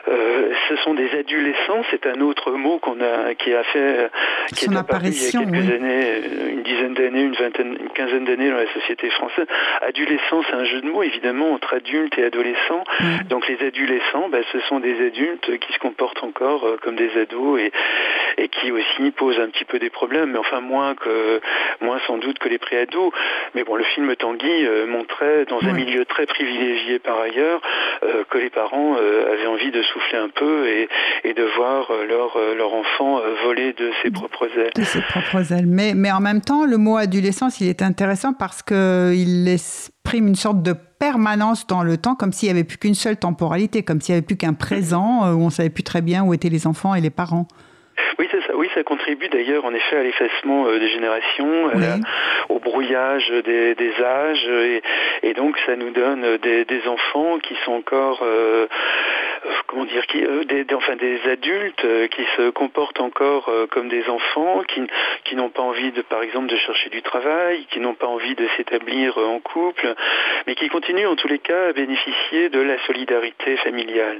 ce 0.07 0.75
sont 0.83 0.93
des 0.93 1.09
adolescents, 1.17 1.83
c'est 1.91 2.05
un 2.05 2.19
autre 2.21 2.51
mot 2.51 2.79
qu'on 2.79 2.99
a, 3.01 3.35
qui 3.35 3.53
a 3.53 3.63
fait, 3.63 4.09
qui 4.55 4.65
Son 4.65 4.73
est 4.73 4.77
apparu 4.77 5.07
il 5.07 5.23
y 5.23 5.27
a 5.27 5.31
quelques 5.31 5.71
années, 5.71 6.21
une 6.51 6.63
dizaine 6.63 6.93
d'années, 6.93 7.21
une 7.21 7.35
vingtaine, 7.35 7.77
une 7.79 7.89
quinzaine 7.89 8.25
d'années 8.25 8.49
dans 8.49 8.57
la 8.57 8.73
société 8.73 9.09
française. 9.11 9.45
Adolescent, 9.81 10.41
c'est 10.47 10.55
un 10.55 10.65
jeu 10.65 10.81
de 10.81 10.87
mots 10.87 11.03
évidemment 11.03 11.53
entre 11.53 11.75
adultes 11.75 12.17
et 12.17 12.23
adolescents. 12.23 12.83
Donc 13.29 13.47
les 13.47 13.68
adolescents, 13.69 14.29
bah, 14.29 14.39
ce 14.51 14.59
sont 14.61 14.79
des 14.79 15.05
adultes 15.05 15.57
qui 15.59 15.73
se 15.73 15.79
comportent 15.79 16.23
encore 16.23 16.65
comme 16.81 16.95
des 16.95 17.11
ados 17.17 17.59
et, 17.59 17.71
et 18.37 18.47
qui 18.49 18.71
aussi 18.71 19.11
posent 19.11 19.39
un 19.39 19.49
petit 19.49 19.65
peu 19.65 19.79
des 19.79 19.89
problèmes, 19.89 20.31
mais 20.31 20.39
enfin 20.39 20.61
moins 20.61 20.95
que 20.95 21.39
moins 21.81 21.99
sans 22.07 22.17
doute 22.17 22.39
que 22.39 22.49
les 22.49 22.57
préados. 22.57 23.11
Mais 23.55 23.63
bon, 23.63 23.75
le 23.75 23.83
film 23.83 24.15
Tanguy 24.15 24.67
montrait 24.87 25.45
dans 25.45 25.61
un 25.61 25.73
milieu 25.73 26.05
très 26.05 26.25
privilégié 26.25 26.99
par 26.99 27.19
ailleurs 27.19 27.61
euh, 28.03 28.23
que 28.29 28.37
les 28.37 28.49
parents 28.49 28.95
euh, 28.97 29.33
avaient 29.33 29.47
envie 29.47 29.71
de 29.71 29.81
souffler 29.81 30.17
un 30.17 30.29
peu 30.29 30.67
et, 30.67 30.87
de 31.33 31.43
voir 31.57 31.91
euh, 31.91 32.05
leur, 32.05 32.37
leur 32.57 32.73
enfant 32.73 33.19
voler 33.45 33.73
de 33.73 33.91
ses 34.01 34.11
propres 34.11 34.47
ailes. 34.57 34.71
De 34.75 34.83
ses 34.83 35.01
propres 35.01 35.53
ailes. 35.53 35.67
Mais, 35.67 35.93
mais 35.95 36.11
en 36.11 36.19
même 36.19 36.41
temps, 36.41 36.65
le 36.65 36.77
mot 36.77 36.97
adolescence, 36.97 37.61
il 37.61 37.69
est 37.69 37.81
intéressant 37.81 38.33
parce 38.33 38.61
qu'il 38.61 39.47
exprime 39.47 40.27
une 40.27 40.35
sorte 40.35 40.61
de 40.61 40.73
permanence 40.99 41.65
dans 41.67 41.83
le 41.83 41.97
temps, 41.97 42.15
comme 42.15 42.33
s'il 42.33 42.47
n'y 42.47 42.51
avait 42.51 42.63
plus 42.63 42.77
qu'une 42.77 42.95
seule 42.95 43.17
temporalité, 43.17 43.83
comme 43.83 44.01
s'il 44.01 44.13
n'y 44.13 44.17
avait 44.17 44.25
plus 44.25 44.37
qu'un 44.37 44.53
présent 44.53 45.31
où 45.33 45.41
on 45.41 45.49
savait 45.49 45.69
plus 45.69 45.83
très 45.83 46.01
bien 46.01 46.23
où 46.23 46.33
étaient 46.33 46.49
les 46.49 46.67
enfants 46.67 46.93
et 46.93 47.01
les 47.01 47.09
parents. 47.09 47.47
Oui, 48.17 48.27
c'est 48.31 48.41
ça. 48.45 48.55
Oui, 48.55 48.69
ça 48.73 48.83
contribue 48.83 49.29
d'ailleurs 49.29 49.65
en 49.65 49.73
effet 49.73 49.97
à 49.97 50.03
l'effacement 50.03 50.67
euh, 50.67 50.79
des 50.79 50.89
générations, 50.89 51.71
au 52.49 52.59
brouillage 52.59 53.29
des, 53.45 53.93
âges, 54.03 54.49
et, 55.23 55.33
donc 55.33 55.57
ça 55.65 55.75
nous 55.75 55.91
donne 55.91 56.37
des, 56.37 56.87
enfants 56.87 57.39
qui 57.39 57.55
sont 57.65 57.73
encore 57.73 58.19
euh, 58.23 58.67
comment 59.69 59.85
dire, 59.85 60.05
qui, 60.07 60.23
euh, 60.23 60.43
des, 60.45 60.65
enfin 60.73 60.95
des 60.95 61.19
adultes 61.29 61.85
euh, 61.85 62.07
qui 62.07 62.23
se 62.35 62.49
comportent 62.49 62.99
encore 62.99 63.49
euh, 63.49 63.67
comme 63.67 63.87
des 63.87 64.07
enfants, 64.09 64.63
qui, 64.67 64.81
qui 65.25 65.35
n'ont 65.35 65.49
pas 65.49 65.61
envie 65.61 65.91
de, 65.91 66.01
par 66.01 66.23
exemple, 66.23 66.47
de 66.47 66.57
chercher 66.57 66.89
du 66.89 67.01
travail, 67.01 67.65
qui 67.71 67.79
n'ont 67.79 67.93
pas 67.93 68.07
envie 68.07 68.35
de 68.35 68.47
s'établir 68.57 69.17
en 69.17 69.39
couple, 69.39 69.93
mais 70.47 70.55
qui 70.55 70.67
continuent 70.69 71.07
en 71.07 71.15
tous 71.15 71.27
les 71.27 71.39
cas 71.39 71.69
à 71.69 71.73
bénéficier 71.73 72.49
de 72.49 72.59
la 72.59 72.79
solidarité 72.85 73.57
familiale. 73.57 74.19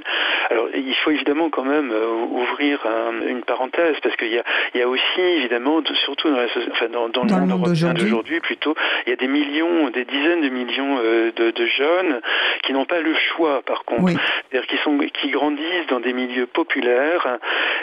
Alors 0.50 0.68
il 0.74 0.94
faut 0.96 1.10
évidemment 1.10 1.50
quand 1.50 1.64
même 1.64 1.92
ouvrir 2.30 2.86
une 3.26 3.42
parenthèse 3.42 3.96
parce 4.02 4.16
qu'il 4.16 4.32
y 4.32 4.38
a, 4.38 4.44
il 4.74 4.80
y 4.80 4.82
a 4.82 4.88
aussi 4.88 5.20
évidemment, 5.20 5.82
surtout 6.04 6.30
dans, 6.30 6.36
la, 6.36 6.46
enfin, 6.70 6.88
dans, 6.88 7.08
dans, 7.08 7.22
le 7.24 7.46
monde, 7.46 7.50
européen 7.50 7.94
d'aujourd'hui. 7.94 8.40
plutôt, 8.40 8.74
il 9.06 9.10
y 9.10 9.12
a 9.12 9.16
des 9.16 9.28
millions, 9.28 9.90
des 9.90 10.04
dizaines 10.04 10.42
de 10.42 10.48
millions 10.48 10.96
de, 10.96 11.50
de 11.50 11.66
jeunes 11.66 12.20
qui 12.62 12.72
n'ont 12.72 12.84
pas 12.84 13.00
le 13.00 13.14
choix 13.14 13.62
par 13.62 13.84
contre, 13.84 14.12
c'est-à-dire 14.50 14.66
qui 14.68 14.76
sont 14.78 14.92
qui 15.12 15.30
grandissent 15.30 15.86
dans 15.88 16.00
des 16.00 16.12
milieux 16.12 16.46
populaires 16.46 17.38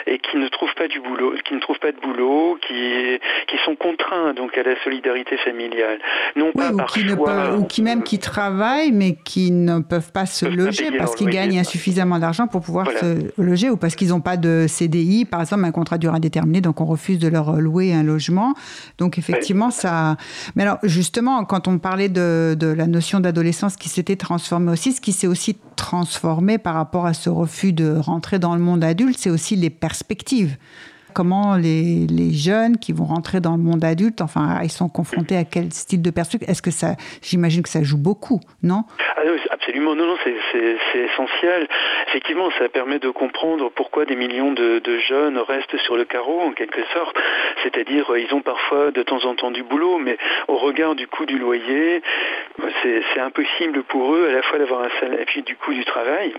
et 0.06 0.18
qui 0.18 0.36
ne 0.36 0.48
trouvent 0.48 0.74
pas 0.74 0.88
du 0.88 1.00
boulot, 1.00 1.34
qui 1.44 1.54
ne 1.54 1.60
trouvent 1.60 1.78
pas 1.78 1.92
de 1.92 2.00
boulot, 2.00 2.58
qui, 2.66 3.18
qui 3.46 3.56
sont 3.64 3.76
contraints 3.76 4.34
donc 4.34 4.56
à 4.56 4.62
la 4.62 4.80
solidarité 4.82 5.36
familiale. 5.38 5.98
Non 6.36 6.52
pas 6.52 6.70
ou, 6.70 6.76
par 6.76 6.86
qui 6.86 7.08
choix, 7.08 7.54
ou 7.56 7.64
qui 7.64 7.82
même 7.82 8.02
qui 8.02 8.18
travaillent 8.18 8.92
mais 8.92 9.16
qui 9.24 9.50
ne 9.50 9.80
peuvent 9.80 10.12
pas 10.12 10.26
se 10.26 10.46
loger 10.46 10.90
parce 10.96 11.14
qu'ils 11.14 11.30
gagnent 11.30 11.58
insuffisamment 11.58 12.18
d'argent 12.18 12.46
pour 12.46 12.62
pouvoir 12.62 12.90
se 12.90 13.30
loger 13.40 13.70
ou 13.70 13.76
parce 13.76 13.94
qu'ils 13.94 14.08
n'ont 14.08 14.20
pas 14.20 14.36
de 14.36 14.66
CDI, 14.68 15.24
par 15.24 15.40
exemple 15.40 15.64
un 15.64 15.72
contrat 15.72 15.98
durée 15.98 16.16
indéterminée, 16.16 16.60
donc 16.60 16.80
on 16.80 16.86
refuse 16.86 17.18
de 17.18 17.28
leur 17.28 17.52
louer 17.60 17.92
un 17.92 18.02
logement. 18.02 18.54
Donc 18.98 19.18
effectivement 19.18 19.70
ça. 19.70 20.16
Mais 20.56 20.62
alors 20.62 20.78
justement 20.82 21.44
quand 21.44 21.68
on 21.68 21.78
parlait 21.78 22.08
de, 22.08 22.56
de 22.58 22.68
la 22.68 22.86
notion 22.86 23.20
d'adolescence 23.20 23.76
qui 23.76 23.88
s'était 23.88 24.16
transformée 24.16 24.72
aussi, 24.72 24.92
ce 24.92 25.00
qui 25.00 25.12
s'est 25.12 25.26
aussi 25.26 25.56
transformé 25.76 26.58
par 26.58 26.74
rapport 26.74 27.06
à 27.06 27.14
ce 27.18 27.28
refus 27.30 27.72
de 27.72 27.96
rentrer 27.98 28.38
dans 28.38 28.54
le 28.54 28.60
monde 28.60 28.84
adulte, 28.84 29.18
c'est 29.18 29.30
aussi 29.30 29.56
les 29.56 29.70
perspectives. 29.70 30.56
Comment 31.14 31.56
les, 31.56 32.06
jeunes 32.32 32.78
qui 32.78 32.92
vont 32.92 33.04
rentrer 33.04 33.40
dans 33.40 33.56
le 33.56 33.62
monde 33.62 33.82
adulte, 33.82 34.20
enfin, 34.20 34.60
ils 34.62 34.70
sont 34.70 34.88
confrontés 34.88 35.36
à 35.36 35.44
quel 35.44 35.72
style 35.72 36.02
de 36.02 36.10
perspective? 36.10 36.48
Est-ce 36.48 36.62
que 36.62 36.70
ça, 36.70 36.94
j'imagine 37.22 37.62
que 37.62 37.68
ça 37.68 37.82
joue 37.82 37.98
beaucoup, 37.98 38.40
non? 38.62 38.84
Ah 39.16 39.22
Absolument, 39.50 39.94
non, 39.94 40.06
non, 40.06 40.16
c'est 40.24 40.98
essentiel. 40.98 41.68
Effectivement, 42.08 42.50
ça 42.58 42.68
permet 42.68 42.98
de 42.98 43.10
comprendre 43.10 43.70
pourquoi 43.74 44.04
des 44.04 44.16
millions 44.16 44.52
de, 44.52 44.78
de, 44.78 44.98
jeunes 44.98 45.36
restent 45.36 45.76
sur 45.78 45.96
le 45.96 46.04
carreau, 46.04 46.40
en 46.40 46.52
quelque 46.52 46.80
sorte. 46.94 47.16
C'est-à-dire, 47.62 48.10
ils 48.16 48.32
ont 48.32 48.40
parfois 48.40 48.92
de 48.92 49.02
temps 49.02 49.24
en 49.24 49.34
temps 49.34 49.50
du 49.50 49.62
boulot, 49.62 49.98
mais 49.98 50.16
au 50.46 50.56
regard 50.56 50.94
du 50.94 51.06
coût 51.06 51.26
du 51.26 51.38
loyer, 51.38 52.02
c'est 52.82 53.20
impossible 53.20 53.82
pour 53.82 54.14
eux 54.14 54.28
à 54.28 54.32
la 54.32 54.42
fois 54.42 54.58
d'avoir 54.58 54.82
un 54.82 55.00
salaire 55.00 55.20
et 55.20 55.24
puis 55.24 55.42
du 55.42 55.56
coût 55.56 55.74
du 55.74 55.84
travail 55.84 56.32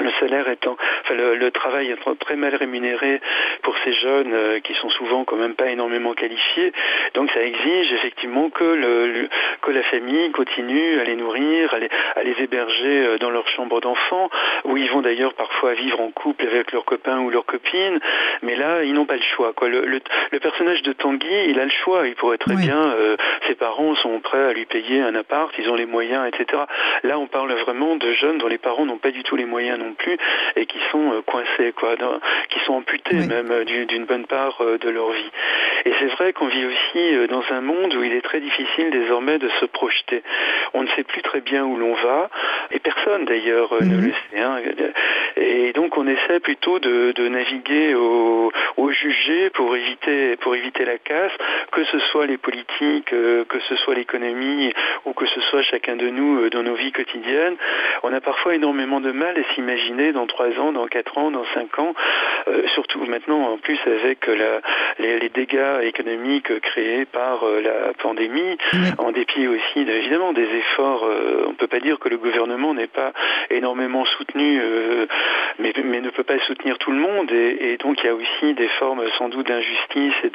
le 0.00 0.10
salaire 0.20 0.48
étant, 0.48 0.76
enfin 1.02 1.14
le, 1.14 1.50
travail 1.50 1.90
étant 1.90 2.14
très 2.14 2.36
mal 2.36 2.54
rémunéré 2.54 3.20
pour 3.62 3.76
ces 3.84 3.92
jeunes 3.92 4.32
euh, 4.32 4.60
qui 4.60 4.74
sont 4.74 4.90
souvent 4.90 5.24
quand 5.24 5.36
même 5.36 5.54
pas 5.54 5.70
énormément 5.70 6.14
qualifiés. 6.14 6.72
Donc 7.14 7.30
ça 7.32 7.42
exige 7.42 7.92
effectivement 7.92 8.50
que, 8.50 8.64
le, 8.64 9.28
que 9.62 9.70
la 9.70 9.82
famille 9.84 10.30
continue 10.32 11.00
à 11.00 11.04
les 11.04 11.16
nourrir, 11.16 11.72
à 11.74 11.78
les, 11.78 11.88
à 12.16 12.22
les 12.22 12.34
héberger 12.42 13.06
euh, 13.06 13.18
dans 13.18 13.30
leur 13.30 13.48
chambre 13.48 13.80
d'enfant, 13.80 14.30
où 14.64 14.76
ils 14.76 14.90
vont 14.90 15.00
d'ailleurs 15.00 15.34
parfois 15.34 15.74
vivre 15.74 16.00
en 16.00 16.10
couple 16.10 16.46
avec 16.46 16.72
leurs 16.72 16.84
copains 16.84 17.18
ou 17.20 17.30
leurs 17.30 17.46
copines. 17.46 17.98
Mais 18.42 18.56
là, 18.56 18.82
ils 18.84 18.92
n'ont 18.92 19.06
pas 19.06 19.16
le 19.16 19.22
choix. 19.22 19.52
Quoi. 19.52 19.68
Le, 19.68 19.84
le, 19.86 20.40
personnage 20.40 20.82
de 20.82 20.92
Tanguy, 20.92 21.48
il 21.48 21.58
a 21.58 21.64
le 21.64 21.70
choix. 21.70 22.06
Il 22.06 22.14
pourrait 22.14 22.38
très 22.38 22.54
bien, 22.54 22.78
euh, 22.78 23.16
ses 23.46 23.54
parents 23.54 23.94
sont 23.96 24.20
prêts 24.20 24.44
à 24.44 24.52
lui 24.52 24.66
payer 24.66 25.00
un 25.00 25.14
appart, 25.14 25.52
ils 25.58 25.68
ont 25.68 25.74
les 25.74 25.86
moyens, 25.86 26.28
etc. 26.28 26.62
Là, 27.02 27.18
on 27.18 27.26
parle 27.26 27.52
vraiment 27.52 27.96
de 27.96 28.12
jeunes 28.12 28.38
dont 28.38 28.46
les 28.46 28.58
parents 28.58 28.86
n'ont 28.86 28.98
pas 28.98 29.10
du 29.10 29.22
tout 29.22 29.36
les 29.36 29.44
moyens 29.44 29.78
non 29.78 29.87
plus 29.94 30.16
et 30.56 30.66
qui 30.66 30.78
sont 30.90 31.12
euh, 31.12 31.22
coincés, 31.22 31.72
quoi, 31.76 31.94
qui 32.50 32.58
sont 32.60 32.74
amputés 32.74 33.16
même 33.16 33.50
euh, 33.50 33.64
d'une 33.64 34.04
bonne 34.04 34.26
part 34.26 34.58
euh, 34.60 34.78
de 34.78 34.88
leur 34.88 35.10
vie. 35.10 35.30
Et 35.84 35.92
c'est 35.98 36.06
vrai 36.06 36.32
qu'on 36.32 36.46
vit 36.46 36.66
aussi 36.66 37.28
dans 37.28 37.42
un 37.50 37.60
monde 37.60 37.94
où 37.94 38.02
il 38.02 38.12
est 38.12 38.20
très 38.20 38.40
difficile 38.40 38.90
désormais 38.90 39.38
de 39.38 39.48
se 39.60 39.64
projeter. 39.66 40.22
On 40.74 40.82
ne 40.82 40.88
sait 40.88 41.04
plus 41.04 41.22
très 41.22 41.40
bien 41.40 41.64
où 41.64 41.76
l'on 41.76 41.94
va, 41.94 42.28
et 42.72 42.78
personne 42.78 43.24
d'ailleurs 43.24 43.72
ne 43.80 43.94
mhm. 43.94 44.06
le 44.06 44.12
sait. 44.12 44.40
Hein. 44.40 44.58
Et 45.36 45.72
donc 45.72 45.96
on 45.96 46.06
essaie 46.06 46.40
plutôt 46.40 46.78
de, 46.78 47.28
naviguer 47.28 47.94
au, 47.94 48.50
au, 48.76 48.90
jugé 48.90 49.50
pour 49.50 49.76
éviter, 49.76 50.36
pour 50.36 50.54
éviter 50.56 50.84
la 50.84 50.98
casse, 50.98 51.32
que 51.72 51.84
ce 51.84 51.98
soit 52.10 52.26
les 52.26 52.38
politiques, 52.38 53.06
que 53.10 53.60
ce 53.68 53.76
soit 53.76 53.94
l'économie, 53.94 54.72
ou 55.04 55.12
que 55.12 55.26
ce 55.26 55.40
soit 55.42 55.62
chacun 55.62 55.96
de 55.96 56.08
nous 56.08 56.50
dans 56.50 56.62
nos 56.62 56.74
vies 56.74 56.92
quotidiennes. 56.92 57.56
On 58.02 58.12
a 58.12 58.20
parfois 58.20 58.54
énormément 58.54 59.00
de 59.00 59.12
mal 59.12 59.38
à 59.38 59.54
s'imaginer 59.54 59.77
dans 60.12 60.26
trois 60.26 60.48
ans, 60.58 60.72
dans 60.72 60.86
quatre 60.86 61.18
ans, 61.18 61.30
dans 61.30 61.44
cinq 61.54 61.78
ans, 61.78 61.94
euh, 62.48 62.66
surtout 62.74 63.00
maintenant 63.06 63.52
en 63.52 63.58
plus 63.58 63.78
avec 63.86 64.26
les, 64.98 65.28
dégâts 65.28 65.82
économiques 65.82 66.60
créés 66.60 67.04
par 67.04 67.44
euh, 67.44 67.60
la 67.60 67.92
pandémie, 67.94 68.56
en 68.98 69.12
dépit 69.12 69.46
aussi 69.46 69.80
évidemment 69.80 70.32
des 70.32 70.44
efforts. 70.44 71.04
Euh, 71.04 71.44
on 71.46 71.50
ne 71.50 71.56
peut 71.56 71.66
pas 71.66 71.80
dire 71.80 71.98
que 71.98 72.08
le 72.08 72.16
gouvernement 72.16 72.74
n'est 72.74 72.86
pas 72.86 73.12
énormément 73.50 74.04
soutenu, 74.04 74.60
mais, 75.58 75.72
ne 76.00 76.10
peut 76.10 76.22
pas 76.22 76.38
soutenir 76.40 76.78
tout 76.78 76.90
le 76.90 76.98
monde. 76.98 77.30
Et, 77.32 77.76
donc 77.78 78.02
il 78.02 78.06
y 78.06 78.10
a 78.10 78.14
aussi 78.14 78.54
des 78.54 78.68
formes 78.78 79.02
sans 79.18 79.28
doute 79.28 79.46
d'injustice 79.46 80.14
et 80.24 80.30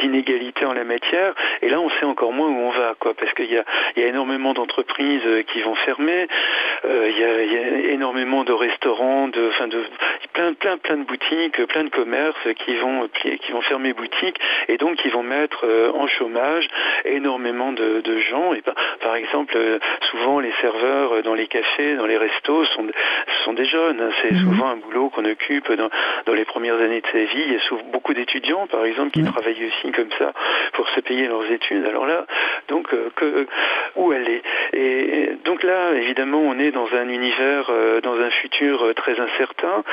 d'inégalité 0.00 0.64
en 0.64 0.72
la 0.72 0.84
matière. 0.84 1.34
Et 1.60 1.68
là, 1.68 1.80
on 1.80 1.90
sait 1.90 2.04
encore 2.04 2.32
moins 2.32 2.48
où 2.48 2.56
on 2.56 2.70
va, 2.70 2.94
quoi, 2.98 3.14
parce 3.14 3.32
qu'il 3.34 3.50
y 3.52 3.58
a, 3.58 3.64
énormément 3.96 4.54
d'entreprises 4.54 5.22
qui 5.48 5.62
vont 5.62 5.74
fermer, 5.74 6.26
il 6.84 7.18
y, 7.18 7.24
a, 7.24 7.42
il 7.42 7.52
y 7.52 7.56
a 7.56 7.92
énormément 7.92 8.44
de 8.44 8.52
restaurants 8.72 9.28
de, 9.28 9.48
enfin 9.48 9.68
de 9.68 9.84
plein, 10.32 10.54
plein, 10.54 10.78
plein 10.78 10.96
de 10.96 11.04
boutiques, 11.04 11.64
plein 11.66 11.84
de 11.84 11.90
commerces 11.90 12.48
qui 12.64 12.74
vont, 12.76 13.08
qui 13.08 13.52
vont 13.52 13.60
fermer 13.62 13.92
boutique 13.92 14.38
et 14.68 14.76
donc 14.78 14.96
qui 14.96 15.08
vont 15.08 15.22
mettre 15.22 15.64
euh, 15.64 15.90
en 15.94 16.06
chômage 16.06 16.68
énormément 17.04 17.72
de, 17.72 18.02
gens. 18.30 18.54
Et 18.54 18.62
par, 19.00 19.16
exemple, 19.16 19.54
euh, 19.56 19.78
souvent 20.10 20.38
les 20.40 20.52
serveurs 20.60 21.12
euh, 21.12 21.22
dans 21.22 21.34
les 21.34 21.46
cafés, 21.46 21.96
dans 21.96 22.06
les 22.06 22.16
restos 22.16 22.64
sont, 22.66 22.86
sont 23.44 23.52
des 23.52 23.64
jeunes. 23.64 24.00
Hein. 24.00 24.10
C'est 24.22 24.32
mhm. 24.32 24.40
souvent 24.40 24.68
un 24.68 24.76
boulot 24.76 25.10
qu'on 25.10 25.24
occupe 25.24 25.72
dans, 25.72 25.90
dans, 26.26 26.34
les 26.34 26.44
premières 26.44 26.80
années 26.80 27.00
de 27.00 27.06
sa 27.06 27.18
vie. 27.18 27.42
Il 27.46 27.52
y 27.52 27.56
a 27.56 27.60
souvent 27.60 27.82
beaucoup 27.92 28.14
d'étudiants, 28.14 28.66
par 28.66 28.84
exemple, 28.84 29.10
qui 29.10 29.24
travaillent 29.24 29.66
aussi 29.66 29.92
comme 29.92 30.10
ça 30.18 30.32
pour 30.74 30.88
se 30.90 31.00
payer 31.00 31.26
leurs 31.26 31.50
études. 31.50 31.84
Alors 31.86 32.06
là, 32.06 32.26
donc, 32.68 32.88
que, 33.16 33.46
où 33.96 34.12
aller? 34.12 34.42
Et 34.72 35.30
donc 35.44 35.62
là, 35.62 35.92
évidemment, 35.94 36.40
on 36.40 36.58
est 36.58 36.70
dans 36.70 36.88
un 36.94 37.08
univers, 37.08 37.70
dans 38.02 38.20
un 38.20 38.30
futur 38.30 38.61
euh, 38.62 38.94
très 38.94 39.18
incertain. 39.18 39.84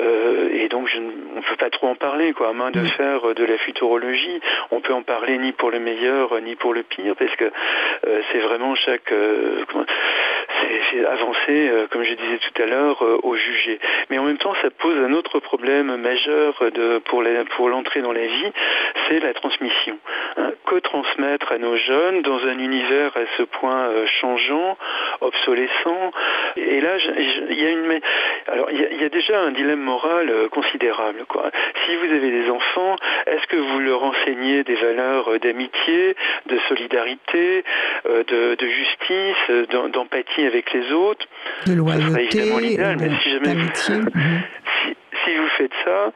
Euh, 0.00 0.48
et 0.52 0.68
donc, 0.68 0.88
je, 0.88 0.98
on 0.98 1.36
ne 1.36 1.42
peut 1.42 1.56
pas 1.58 1.70
trop 1.70 1.88
en 1.88 1.94
parler, 1.94 2.32
quoi. 2.32 2.48
À 2.48 2.52
main 2.52 2.70
de 2.70 2.84
faire 2.96 3.34
de 3.34 3.44
la 3.44 3.58
futurologie, 3.58 4.40
on 4.70 4.80
peut 4.80 4.92
en 4.92 5.02
parler 5.02 5.38
ni 5.38 5.52
pour 5.52 5.70
le 5.70 5.80
meilleur 5.80 6.40
ni 6.40 6.54
pour 6.56 6.74
le 6.74 6.82
pire, 6.82 7.14
parce 7.16 7.34
que 7.36 7.44
euh, 7.44 8.20
c'est 8.30 8.38
vraiment 8.38 8.74
chaque 8.74 9.12
c'est 10.90 11.04
avancer, 11.04 11.70
comme 11.90 12.02
je 12.02 12.14
disais 12.14 12.38
tout 12.38 12.62
à 12.62 12.66
l'heure, 12.66 13.02
au 13.24 13.34
jugé. 13.34 13.78
Mais 14.10 14.18
en 14.18 14.24
même 14.24 14.38
temps, 14.38 14.54
ça 14.62 14.70
pose 14.70 14.96
un 14.98 15.12
autre 15.12 15.38
problème 15.38 15.96
majeur 15.96 16.54
de, 16.74 16.98
pour 17.56 17.68
l'entrée 17.68 18.00
dans 18.00 18.12
la 18.12 18.26
vie, 18.26 18.52
c'est 19.08 19.20
la 19.20 19.34
transmission. 19.34 19.98
Hein. 20.36 20.52
que 20.66 20.76
transmettre 20.76 21.52
à 21.52 21.58
nos 21.58 21.76
jeunes 21.76 22.22
dans 22.22 22.38
un 22.46 22.58
univers 22.58 23.16
à 23.16 23.26
ce 23.36 23.42
point 23.42 23.88
changeant, 24.20 24.76
obsolescent 25.20 26.12
Et 26.56 26.80
là, 26.80 26.96
il 27.50 27.62
y 27.62 27.66
a 27.66 27.70
une, 27.70 27.95
alors 28.46 28.70
il 28.70 29.00
y, 29.00 29.04
a 29.04 29.08
déjà 29.08 29.40
un 29.40 29.50
dilemme 29.50 29.80
moral 29.80 30.30
considérable. 30.50 31.24
Quoi. 31.28 31.50
Si 31.84 31.96
vous 31.96 32.12
avez 32.12 32.30
des 32.30 32.50
enfants, 32.50 32.96
est-ce 33.26 33.46
que 33.48 33.56
vous 33.56 33.80
leur 33.80 34.02
enseignez 34.02 34.64
des 34.64 34.74
valeurs 34.74 35.38
d'amitié, 35.40 36.16
de 36.46 36.58
solidarité, 36.68 37.64
de, 38.04 38.54
de 38.54 38.68
justice, 38.68 39.70
d'empathie 39.92 40.46
avec 40.46 40.72
les 40.72 40.92
autres? 40.92 41.26
De 41.66 41.74
loyauté, 41.74 42.76
d'amitié. 42.76 43.18
si 43.22 43.92
vous 43.92 44.06
faites 45.56 45.72
ça, 45.84 46.12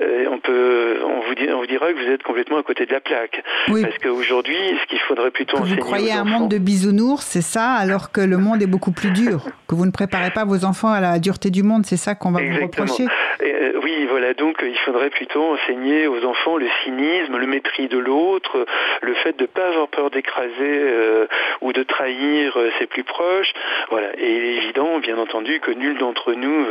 euh, 0.00 0.26
on 0.30 0.38
peut, 0.38 0.98
on 1.04 1.20
vous, 1.20 1.34
dit, 1.34 1.48
on 1.50 1.58
vous 1.58 1.66
dira 1.66 1.92
que 1.92 2.02
vous 2.02 2.10
êtes 2.10 2.22
complètement 2.22 2.58
à 2.58 2.62
côté 2.62 2.86
de 2.86 2.92
la 2.92 3.00
plaque. 3.00 3.42
Parce 3.66 3.98
qu'aujourd'hui, 4.02 4.56
ce 4.82 4.86
qu'il 4.86 4.98
faudrait 5.00 5.30
plutôt 5.30 5.56
que 5.56 5.62
enseigner 5.62 5.76
Vous 5.76 5.86
croyez 5.86 6.12
à 6.12 6.20
un 6.20 6.24
monde 6.24 6.50
de 6.50 6.58
bisounours, 6.58 7.24
c'est 7.24 7.42
ça, 7.42 7.72
alors 7.72 8.12
que 8.12 8.20
le 8.20 8.38
monde 8.38 8.62
est 8.62 8.66
beaucoup 8.66 8.92
plus 8.92 9.10
dur. 9.10 9.44
que 9.68 9.74
vous 9.74 9.86
ne 9.86 9.90
préparez 9.90 10.30
pas 10.30 10.44
vos 10.44 10.64
enfants 10.64 10.90
à 10.90 11.00
la 11.00 11.18
dureté 11.18 11.50
du 11.50 11.62
monde, 11.62 11.84
c'est 11.86 11.96
ça 11.96 12.14
qu'on 12.14 12.32
va 12.32 12.40
vous 12.42 12.62
reprocher. 12.62 13.06
Euh, 13.42 13.72
oui, 13.82 14.06
voilà. 14.08 14.34
Donc, 14.34 14.58
il 14.62 14.78
faudrait 14.78 15.10
plutôt 15.10 15.42
enseigner 15.42 16.06
aux 16.06 16.24
enfants 16.24 16.56
le 16.56 16.66
cynisme, 16.84 17.36
le 17.36 17.46
mépris 17.46 17.88
de 17.88 17.98
l'autre, 17.98 18.66
le 19.02 19.14
fait 19.14 19.36
de 19.36 19.42
ne 19.42 19.46
pas 19.46 19.68
avoir 19.68 19.88
peur 19.88 20.10
d'écraser 20.10 20.50
euh, 20.60 21.26
ou 21.60 21.72
de 21.72 21.82
trahir 21.82 22.56
ses 22.78 22.86
plus 22.86 23.04
proches. 23.04 23.52
Voilà. 23.90 24.08
Et 24.18 24.36
il 24.36 24.44
est 24.44 24.56
évident, 24.56 24.98
bien 24.98 25.18
entendu, 25.18 25.60
que 25.60 25.70
nul 25.70 25.98
d'entre 25.98 26.32
nous 26.32 26.66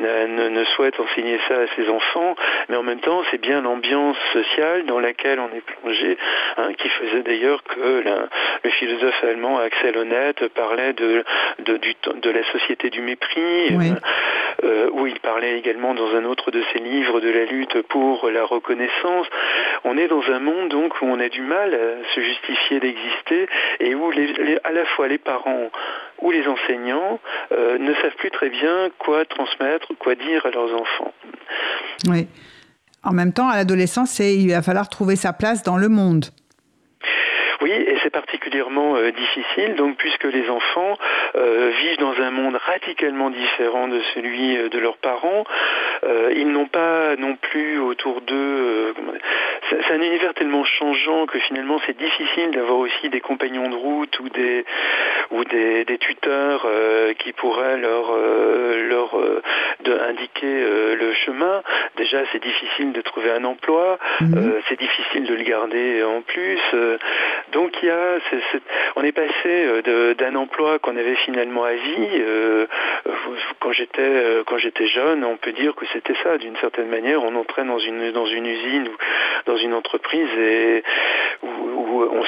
ne, 0.00 0.48
ne 0.48 0.64
souhaite 0.64 0.98
enseigner 1.00 1.21
ça 1.48 1.54
à 1.54 1.66
ses 1.76 1.88
enfants 1.88 2.36
mais 2.68 2.76
en 2.76 2.82
même 2.82 3.00
temps, 3.00 3.22
c'est 3.30 3.40
bien 3.40 3.60
l'ambiance 3.60 4.16
sociale 4.32 4.84
dans 4.86 5.00
laquelle 5.00 5.38
on 5.40 5.54
est 5.54 5.60
plongé, 5.60 6.16
hein, 6.56 6.72
qui 6.74 6.88
faisait 6.88 7.22
d'ailleurs 7.22 7.62
que 7.64 8.02
le 8.64 8.70
philosophe 8.70 9.24
allemand 9.24 9.58
Axel 9.58 9.96
Honneth 9.96 10.48
parlait 10.48 10.92
de, 10.92 11.24
de, 11.60 11.78
de 12.20 12.30
la 12.30 12.44
société 12.44 12.90
du 12.90 13.00
mépris, 13.00 13.74
euh, 13.74 13.94
euh, 14.64 14.90
où 14.92 15.06
il 15.06 15.18
parlait 15.20 15.58
également 15.58 15.94
dans 15.94 16.14
un 16.14 16.24
autre 16.24 16.50
de 16.50 16.62
ses 16.72 16.78
livres 16.78 17.20
de 17.20 17.30
la 17.30 17.44
lutte 17.44 17.82
pour 17.82 18.30
la 18.30 18.44
reconnaissance. 18.44 19.26
On 19.84 19.98
est 19.98 20.08
dans 20.08 20.24
un 20.30 20.38
monde 20.38 20.68
donc 20.68 21.00
où 21.02 21.06
on 21.06 21.18
a 21.20 21.28
du 21.28 21.42
mal 21.42 21.74
à 21.74 22.14
se 22.14 22.20
justifier 22.20 22.80
d'exister 22.80 23.48
et 23.80 23.94
où 23.94 24.10
les, 24.10 24.58
à 24.64 24.72
la 24.72 24.84
fois 24.84 25.08
les 25.08 25.18
parents 25.18 25.70
ou 26.20 26.30
les 26.30 26.46
enseignants 26.46 27.18
euh, 27.52 27.78
ne 27.78 27.92
savent 27.94 28.16
plus 28.16 28.30
très 28.30 28.48
bien 28.48 28.90
quoi 28.98 29.24
transmettre, 29.24 29.88
quoi 29.98 30.14
dire 30.14 30.46
à 30.46 30.50
leurs 30.50 30.72
enfants. 30.74 31.11
Oui. 32.08 32.28
En 33.02 33.12
même 33.12 33.32
temps, 33.32 33.48
à 33.48 33.56
l'adolescence, 33.56 34.18
il 34.20 34.50
va 34.50 34.62
falloir 34.62 34.88
trouver 34.88 35.16
sa 35.16 35.32
place 35.32 35.62
dans 35.62 35.76
le 35.76 35.88
monde. 35.88 36.26
Oui, 37.62 37.70
et 37.70 37.96
c'est 38.02 38.10
particulièrement 38.10 38.96
euh, 38.96 39.12
difficile, 39.12 39.76
donc 39.76 39.96
puisque 39.96 40.24
les 40.24 40.50
enfants 40.50 40.98
euh, 41.36 41.70
vivent 41.80 41.98
dans 41.98 42.20
un 42.20 42.32
monde 42.32 42.56
radicalement 42.56 43.30
différent 43.30 43.86
de 43.86 44.00
celui 44.14 44.56
euh, 44.56 44.68
de 44.68 44.78
leurs 44.80 44.96
parents, 44.96 45.44
ils 46.34 46.50
n'ont 46.50 46.66
pas 46.66 47.14
non 47.16 47.36
plus 47.36 47.78
autour 47.78 48.22
d'eux. 48.22 48.92
c'est 49.70 49.94
un 49.94 50.02
univers 50.02 50.34
tellement 50.34 50.64
changeant 50.64 51.26
que 51.26 51.38
finalement 51.38 51.80
c'est 51.86 51.96
difficile 51.96 52.50
d'avoir 52.50 52.78
aussi 52.78 53.08
des 53.08 53.20
compagnons 53.20 53.68
de 53.70 53.76
route 53.76 54.18
ou 54.18 54.28
des 54.28 54.64
ou 55.30 55.44
des, 55.44 55.84
tuteurs 56.00 56.66
qui 57.18 57.32
pourraient 57.32 57.76
leur 57.76 58.16
leur 58.88 59.16
de 59.84 59.98
indiquer 59.98 60.64
le 61.00 61.12
chemin. 61.24 61.62
Déjà, 61.96 62.18
c'est 62.32 62.42
difficile 62.42 62.92
de 62.92 63.00
trouver 63.02 63.30
un 63.30 63.44
emploi, 63.44 63.98
mhm. 64.20 64.54
c'est 64.68 64.78
difficile 64.78 65.24
de 65.24 65.34
le 65.34 65.44
garder 65.44 66.02
en 66.02 66.22
plus. 66.22 66.60
Donc 67.52 67.72
on 68.96 69.04
est 69.04 69.12
passé 69.12 69.32
euh, 69.46 70.14
d'un 70.14 70.34
emploi 70.36 70.78
qu'on 70.78 70.96
avait 70.96 71.16
finalement 71.16 71.64
à 71.64 71.74
vie. 71.74 72.08
Euh, 72.20 72.66
quand 73.60 73.72
j'étais 73.72 74.00
euh, 74.00 74.42
quand 74.46 74.58
j'étais 74.58 74.86
jeune, 74.86 75.24
on 75.24 75.36
peut 75.36 75.52
dire 75.52 75.74
que 75.74 75.84
c'était 75.92 76.14
ça 76.22 76.38
d'une 76.38 76.56
certaine 76.56 76.88
manière. 76.88 77.22
On 77.22 77.34
entrait 77.36 77.64
dans 77.64 77.78
une 77.78 78.12
dans 78.12 78.26
une 78.26 78.46
usine 78.46 78.88
ou 78.88 78.96
dans 79.46 79.56
une 79.56 79.74
entreprise 79.74 80.28
et 80.38 80.82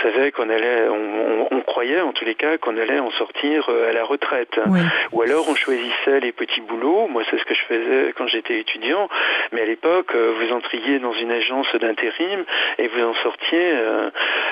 savait 0.04 0.30
qu'on 0.30 0.48
allait, 0.48 0.88
on, 0.88 1.60
croyait 1.62 2.00
en 2.00 2.12
tous 2.12 2.24
les 2.24 2.36
cas 2.36 2.56
qu'on 2.58 2.76
allait 2.76 3.00
en 3.00 3.10
sortir 3.12 3.68
à 3.68 3.92
la 3.92 4.04
retraite. 4.04 4.60
Ou 5.12 5.22
alors 5.22 5.48
on 5.48 5.54
choisissait 5.56 6.20
les 6.20 6.30
petits 6.30 6.60
boulots. 6.60 7.08
Moi 7.08 7.22
c'est 7.30 7.38
ce 7.38 7.44
que 7.44 7.54
je 7.54 7.64
faisais 7.64 8.12
quand 8.16 8.28
j'étais 8.28 8.60
étudiant. 8.60 9.08
Mais 9.52 9.62
à 9.62 9.64
l'époque, 9.64 10.14
vous 10.14 10.52
entriez 10.52 11.00
dans 11.00 11.12
une 11.14 11.32
agence 11.32 11.66
d'intérim 11.80 12.44
et 12.78 12.86
vous 12.88 13.02
en 13.02 13.14
sortiez 13.14 13.72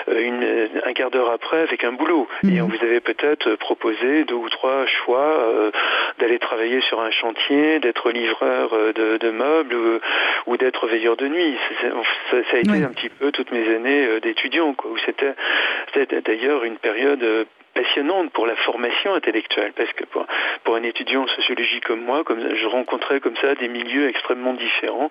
une 0.09 0.43
un 0.85 0.93
quart 0.93 1.11
d'heure 1.11 1.31
après 1.31 1.61
avec 1.61 1.85
un 1.85 1.93
boulot. 1.93 2.29
Et 2.45 2.61
on 2.61 2.67
mhm. 2.67 2.77
vous 2.77 2.85
avait 2.85 3.01
peut-être 3.01 3.55
proposé 3.57 4.25
deux 4.25 4.35
ou 4.35 4.49
trois 4.49 4.87
choix 4.87 5.39
euh, 5.41 5.71
d'aller 6.19 6.39
travailler 6.39 6.81
sur 6.83 7.01
un 7.01 7.11
chantier, 7.11 7.81
d'être 7.81 8.11
livreur 8.11 8.71
euh, 8.73 8.93
de, 8.93 9.31
meubles 9.31 10.01
ou, 10.47 10.57
d'être 10.57 10.87
veilleur 10.87 11.17
de 11.17 11.29
nuit. 11.29 11.57
Ça, 12.31 12.37
a 12.53 12.59
été 12.59 12.85
un 12.85 12.93
petit 12.93 13.09
peu 13.09 13.33
toutes 13.33 13.51
mes 13.53 13.75
années 13.75 14.07
euh, 14.07 14.21
d'étudiant, 14.21 14.75
où 14.85 14.97
c'était 15.07 15.35
d'ailleurs 16.25 16.65
une 16.65 16.79
période 16.79 17.47
passionnante 17.75 18.31
pour 18.33 18.47
la 18.47 18.57
formation 18.57 19.15
intellectuelle, 19.15 19.73
parce 19.77 19.93
que 19.93 20.05
pour, 20.05 20.27
pour, 20.65 20.77
un 20.77 20.83
étudiant 20.83 21.23
en 21.23 21.29
sociologie 21.29 21.81
comme 21.81 22.01
moi, 22.01 22.25
comme 22.25 22.55
je 22.55 22.67
rencontrais 22.67 23.21
comme 23.21 23.37
ça 23.37 23.55
des 23.55 23.69
milieux 23.69 24.09
extrêmement 24.09 24.55
différents, 24.55 25.11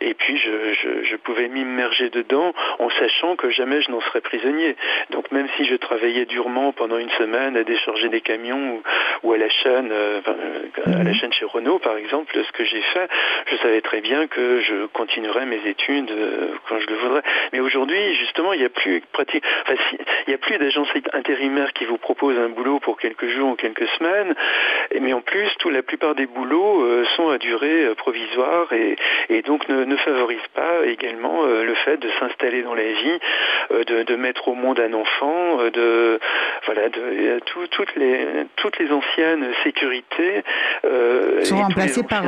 et 0.00 0.14
puis 0.14 0.36
je, 0.36 0.74
je, 0.74 1.04
je 1.04 1.16
pouvais 1.16 1.48
m'immerger 1.48 2.10
dedans 2.10 2.52
en 2.78 2.90
sachant 2.90 3.36
que 3.36 3.50
jamais 3.50 3.82
je 3.82 3.90
n'en 3.90 4.00
serais 4.00 4.20
prisonnier. 4.20 4.76
Donc 5.10 5.30
même 5.30 5.48
si 5.56 5.64
je 5.64 5.76
travaillais 5.76 6.24
durement 6.26 6.72
pendant 6.72 6.98
une 6.98 7.10
semaine 7.10 7.56
à 7.56 7.64
décharger 7.64 8.08
des 8.08 8.20
camions 8.20 8.74
ou, 8.74 8.82
ou 9.28 9.32
à 9.32 9.38
la 9.38 9.48
chaîne, 9.48 9.90
euh, 9.92 10.20
à 10.86 10.90
la 10.90 11.04
mhm. 11.04 11.14
chaîne 11.14 11.32
chez 11.32 11.44
Renault 11.44 11.78
par 11.78 11.96
exemple, 11.96 12.32
ce 12.34 12.52
que 12.52 12.64
j'ai 12.64 12.82
fait, 12.82 13.08
je 13.46 13.56
savais 13.56 13.80
très 13.80 14.00
bien 14.00 14.26
que 14.26 14.60
je 14.60 14.86
continuerais 14.86 15.46
mes 15.46 15.60
études 15.66 16.10
euh, 16.10 16.54
quand 16.68 16.78
je 16.78 16.86
le 16.86 16.96
voudrais. 16.96 17.22
Mais 17.52 17.60
aujourd'hui, 17.60 18.14
justement, 18.16 18.52
il 18.52 18.60
n'y 18.60 18.66
a 18.66 18.70
plus 18.70 19.02
pratique, 19.12 19.44
enfin, 19.62 19.74
il 20.26 20.30
n'y 20.30 20.34
a 20.34 20.38
plus 20.38 20.58
d'agences 20.58 20.88
intérimaires 21.12 21.72
qui 21.72 21.84
vous 21.92 21.98
propose 21.98 22.38
un 22.38 22.48
boulot 22.48 22.80
pour 22.80 22.98
quelques 22.98 23.28
jours 23.28 23.50
ou 23.50 23.54
quelques 23.54 23.86
semaines, 23.98 24.34
mais 25.00 25.12
en 25.12 25.20
plus, 25.20 25.48
tout, 25.58 25.68
la 25.68 25.82
plupart 25.82 26.14
des 26.14 26.26
boulots 26.26 26.82
euh, 26.84 27.04
sont 27.16 27.28
à 27.28 27.36
durée 27.38 27.84
euh, 27.84 27.94
provisoire 27.94 28.72
et, 28.72 28.96
et 29.28 29.42
donc 29.42 29.68
ne, 29.68 29.84
ne, 29.84 29.96
favorisent 29.96 30.40
pas 30.54 30.86
également 30.86 31.44
euh, 31.44 31.64
le 31.64 31.74
fait 31.74 31.98
de 31.98 32.08
s'installer 32.18 32.62
dans 32.62 32.74
la 32.74 32.82
vie, 32.82 33.18
de, 33.70 34.02
de, 34.04 34.16
mettre 34.16 34.48
au 34.48 34.54
monde 34.54 34.80
un 34.80 34.92
enfant, 34.94 35.58
de 35.72 36.18
voilà, 36.66 36.88
de, 36.88 37.40
toutes 37.46 37.94
les 37.96 38.26
toutes 38.56 38.78
les 38.78 38.90
anciennes 38.90 39.46
sécurités 39.64 40.42
sont 41.42 41.56
remplacées 41.56 42.02
par 42.02 42.24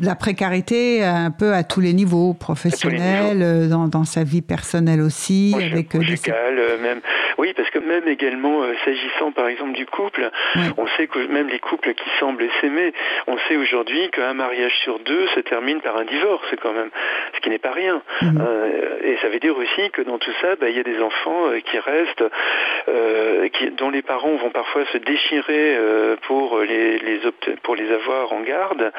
la 0.00 0.14
précarité 0.14 1.04
un 1.04 1.30
peu 1.30 1.52
à 1.52 1.62
tous 1.62 1.80
les 1.80 1.92
niveaux, 1.92 2.34
professionnels, 2.34 3.68
Dans, 3.68 3.88
dans, 3.88 4.04
sa 4.04 4.24
vie 4.24 4.42
personnelle 4.42 5.00
aussi, 5.00 5.54
avec 5.54 5.96
des... 5.96 5.98
même. 6.80 7.00
Oui, 7.38 7.52
parce 7.56 7.70
que 7.70 7.78
même 7.78 8.06
également 8.06 8.62
s'agissant 8.94 9.32
par 9.32 9.48
exemple 9.48 9.72
du 9.72 9.86
couple, 9.86 10.30
on 10.76 10.86
sait 10.96 11.06
que 11.06 11.18
même 11.26 11.48
les 11.48 11.58
couples 11.58 11.94
qui 11.94 12.08
semblent 12.18 12.48
s'aimer, 12.60 12.92
on 13.26 13.36
sait 13.48 13.56
aujourd'hui 13.56 14.10
qu'un 14.10 14.34
mariage 14.34 14.74
sur 14.82 14.98
deux 15.00 15.26
se 15.28 15.40
termine 15.40 15.80
par 15.80 15.96
un 15.96 16.04
divorce 16.04 16.46
quand 16.62 16.72
même, 16.72 16.90
ce 17.34 17.40
qui 17.40 17.50
n'est 17.50 17.58
pas 17.58 17.72
rien. 17.72 18.02
Mhm. 18.22 18.40
Euh, 18.40 18.98
et 19.02 19.16
ça 19.18 19.28
veut 19.28 19.40
dire 19.40 19.56
aussi 19.56 19.90
que 19.90 20.02
dans 20.02 20.18
tout 20.18 20.32
ça, 20.40 20.56
bah, 20.56 20.68
il 20.68 20.76
y 20.76 20.80
a 20.80 20.82
des 20.82 21.00
enfants 21.00 21.48
euh, 21.48 21.60
qui 21.60 21.78
restent, 21.78 22.24
euh, 22.88 23.48
qui, 23.48 23.70
dont 23.72 23.90
les 23.90 24.02
parents 24.02 24.34
vont 24.36 24.50
parfois 24.50 24.84
se 24.92 24.98
déchirer 24.98 25.78
pour 26.22 26.60
les, 26.60 26.98
les 26.98 27.20
pour 27.62 27.74
les 27.76 27.90
avoir 27.90 28.32
en 28.32 28.40
garde, 28.40 28.92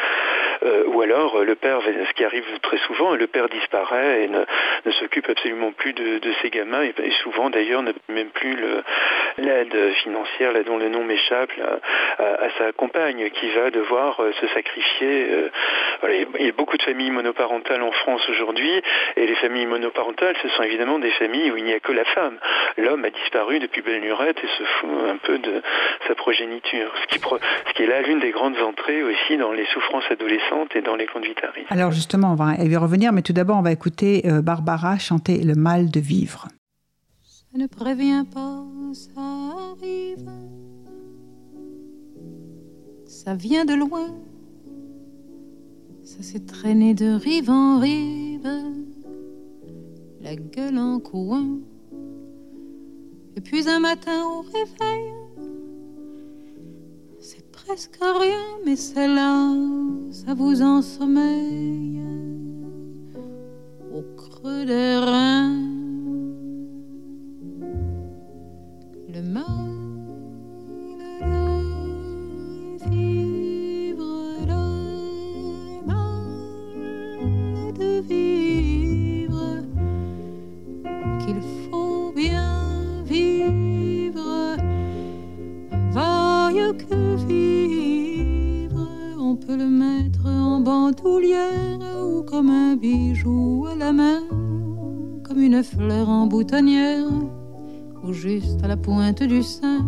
ou 0.88 1.02
alors 1.02 1.44
le 1.44 1.56
père, 1.56 1.80
ce 1.82 2.14
qui 2.14 2.24
arrive 2.24 2.46
très 2.62 2.78
souvent, 2.80 3.14
le 3.14 3.28
père 3.28 3.50
disparaît 3.50 4.24
et 4.24 4.28
ne, 4.28 4.44
ne 4.86 4.92
s'occupe 4.92 5.30
absolument 5.30 5.72
plus 5.72 5.94
de, 5.94 6.20
de 6.20 6.34
ses 6.42 6.50
gamins 6.50 6.84
et, 6.84 7.12
souvent 7.24 7.50
d'ailleurs 7.50 7.82
ne 7.82 7.92
même 8.10 8.30
plus 8.30 8.58
l'aide 9.38 9.76
financière, 9.94 10.52
là, 10.52 10.64
dont 10.64 10.78
le 10.78 10.90
nom 10.90 11.04
m'échappe, 11.04 11.52
à, 12.20 12.50
sa 12.58 12.72
compagne, 12.72 13.30
qui 13.32 13.50
va 13.52 13.72
devoir 13.72 14.20
euh, 14.20 14.32
se 14.40 14.48
sacrifier. 14.48 15.28
Euh, 15.32 15.50
il 16.40 16.46
y 16.46 16.50
a 16.50 16.52
beaucoup 16.52 16.78
de 16.78 16.84
familles 16.84 17.12
monoparentales 17.12 17.82
en 17.82 17.92
France 17.92 18.22
aujourd'hui, 18.30 18.82
et 19.16 19.28
les 19.28 19.36
familles 19.36 19.66
monoparentales, 19.66 20.36
ce 20.42 20.50
sont 20.50 20.64
évidemment 20.64 21.00
des 21.00 21.12
familles 21.12 21.52
où 21.52 21.58
il 21.58 21.64
n'y 21.64 21.74
a 21.74 21.80
que 21.80 21.92
la 21.92 22.06
femme. 22.06 22.38
L'homme 22.78 23.06
a 23.06 23.10
disparu 23.10 23.60
depuis 23.60 23.82
belle 23.82 24.02
lurette 24.02 24.38
et 24.44 24.48
se 24.48 24.64
fout 24.64 24.90
un 25.10 25.18
peu 25.18 25.38
de 25.38 25.62
sa 26.08 26.16
progéniture, 26.16 26.94
ce 27.10 27.74
qui, 27.74 27.84
est 27.84 27.88
là 27.88 28.02
l'une 28.02 28.20
des 28.20 28.32
grandes 28.32 28.58
entrées 28.60 29.04
aussi 29.04 29.38
dans 29.38 29.52
les 29.52 29.66
souffrances 29.68 30.10
adolescentes 30.10 30.76
et 30.76 30.82
dans 30.82 30.96
les 30.96 31.08
conduites 31.08 31.44
à 31.44 31.52
risque. 31.52 31.72
Alors 31.72 31.92
justement, 31.92 32.32
on 32.32 32.36
va 32.36 32.56
y 32.64 32.76
revenir, 32.76 33.12
mais 33.14 33.22
tout 33.22 33.34
d'abord, 33.34 33.58
on 33.58 33.62
va 33.62 33.72
écouter 33.72 34.24
euh, 34.26 34.42
Barbara 34.42 34.98
chanter 34.98 35.44
Le 35.44 35.56
mal 35.56 35.90
de 35.92 36.00
vivre. 36.00 36.48
Ne 37.56 37.68
prévient 37.68 38.26
pas, 38.34 38.66
ça 38.92 39.22
arrive. 39.22 40.30
ça 43.06 43.34
vient 43.34 43.64
de 43.64 43.74
loin. 43.74 44.14
Ça 46.04 46.22
s'est 46.22 46.42
traîné 46.42 46.94
de 46.94 47.14
rive 47.14 47.50
en 47.50 47.80
rive, 47.80 48.50
la 50.22 50.36
gueule 50.36 50.78
en 50.78 51.00
coin. 51.00 51.60
Et 53.38 53.42
puis 53.42 53.70
un 53.70 53.80
matin 53.80 54.24
au 54.26 54.42
réveil, 54.42 55.14
c'est 57.22 57.50
presque 57.52 58.00
rien, 58.02 58.46
mais 58.66 58.76
c'est 58.76 59.08
là, 59.08 59.56
ça 60.12 60.34
vous 60.34 60.62
ensommeille 60.62 62.02
au 63.94 64.02
creux 64.18 64.66
des 64.66 64.98
reins. 64.98 65.85
Comme 92.36 92.50
un 92.50 92.76
bijou 92.76 93.66
à 93.72 93.76
la 93.76 93.94
main, 93.94 94.22
comme 95.24 95.40
une 95.40 95.64
fleur 95.64 96.10
en 96.10 96.28
boutonnière 96.28 97.08
juste 98.14 98.64
à 98.64 98.68
la 98.68 98.78
pointe 98.78 99.24
du 99.24 99.44
sein. 99.44 99.86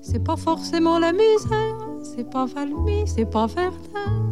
C'est 0.00 0.22
pas 0.22 0.36
forcément 0.36 0.98
la 0.98 1.12
misère, 1.12 1.88
c'est 2.02 2.30
pas 2.30 2.46
Valmy, 2.46 3.06
c'est 3.06 3.30
pas 3.30 3.46
Verdun, 3.46 4.22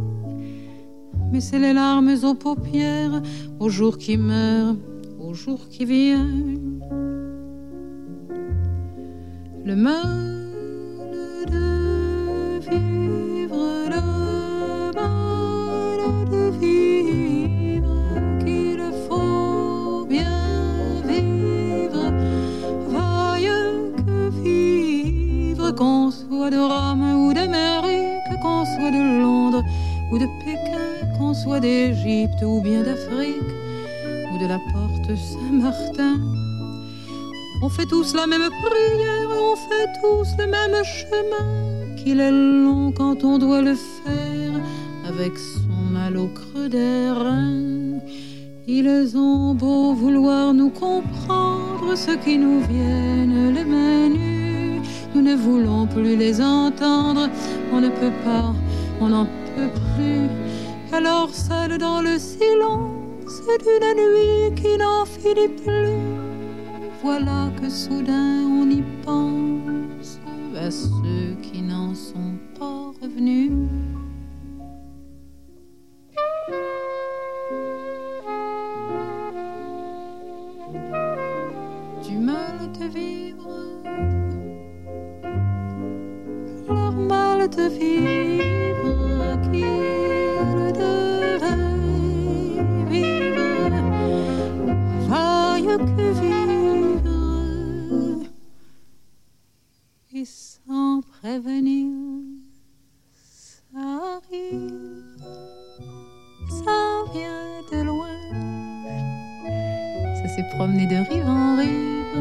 mais 1.31 1.41
c'est 1.41 1.59
les 1.59 1.73
larmes 1.73 2.15
aux 2.23 2.33
paupières 2.35 3.21
au 3.59 3.69
jour 3.69 3.97
qui 3.97 4.17
meurt, 4.17 4.77
au 5.19 5.33
jour 5.33 5.67
qui 5.69 5.85
vient. 5.85 6.29
Le 9.65 9.75
mal 9.75 10.34
qu'on 25.75 26.11
soit 26.11 26.49
de 26.49 26.57
Rome 26.57 27.27
ou 27.27 27.33
d'Amérique, 27.33 28.39
qu'on 28.41 28.65
soit 28.65 28.91
de 28.91 29.21
Londres 29.21 29.63
ou 30.11 30.17
de 30.17 30.27
Pékin, 30.43 31.17
qu'on 31.17 31.33
soit 31.33 31.59
d'Égypte 31.59 32.41
ou 32.43 32.61
bien 32.61 32.81
d'Afrique 32.83 33.51
ou 34.31 34.37
de 34.37 34.47
la 34.47 34.59
porte 34.71 35.17
Saint-Martin. 35.17 36.15
On 37.61 37.69
fait 37.69 37.85
tous 37.85 38.13
la 38.13 38.27
même 38.27 38.49
prière, 38.63 39.29
on 39.31 39.55
fait 39.55 39.89
tous 40.01 40.29
le 40.37 40.47
même 40.47 40.83
chemin, 40.83 41.95
qu'il 41.97 42.19
est 42.19 42.31
long 42.31 42.91
quand 42.91 43.23
on 43.23 43.37
doit 43.37 43.61
le 43.61 43.75
faire 43.75 44.53
avec 45.07 45.37
son 45.37 45.91
mal 45.91 46.17
au 46.17 46.27
creux 46.27 46.69
des 46.69 47.09
reins. 47.09 47.99
Ils 48.67 49.17
ont 49.17 49.53
beau 49.53 49.93
vouloir 49.93 50.53
nous 50.53 50.69
comprendre, 50.69 51.95
ce 51.95 52.11
qui 52.11 52.37
nous 52.37 52.61
viennent 52.61 53.53
les 53.53 53.63
menus 53.63 54.34
nous 54.34 54.34
ne 55.25 55.35
voulons 55.35 55.87
plus 55.87 56.15
les 56.15 56.39
entendre, 56.39 57.27
on 57.73 57.81
ne 57.81 57.89
peut 57.89 58.15
pas, 58.23 58.53
on 59.01 59.09
n'en 59.09 59.25
peut 59.25 59.73
plus. 59.95 60.29
Alors 60.93 61.29
seul 61.33 61.79
dans 61.79 62.01
le 62.01 62.19
silence 62.19 63.41
d'une 63.63 63.91
nuit 64.01 64.61
qui 64.61 64.77
n'en 64.77 65.03
finit 65.05 65.53
plus, 65.63 65.97
voilà 67.03 67.49
que 67.59 67.69
soudain 67.69 68.43
on 68.61 68.69
y 68.69 68.83
pense 69.03 70.19
à 70.55 70.69
ceux 70.69 71.35
qui 71.41 71.63
n'en 71.63 71.95
sont 71.95 72.35
pas 72.59 72.91
revenus. 73.01 73.51
S'est 110.35 110.43
promené 110.57 110.85
de 110.85 110.97
rive 111.09 111.27
en 111.27 111.55
rive, 111.55 112.19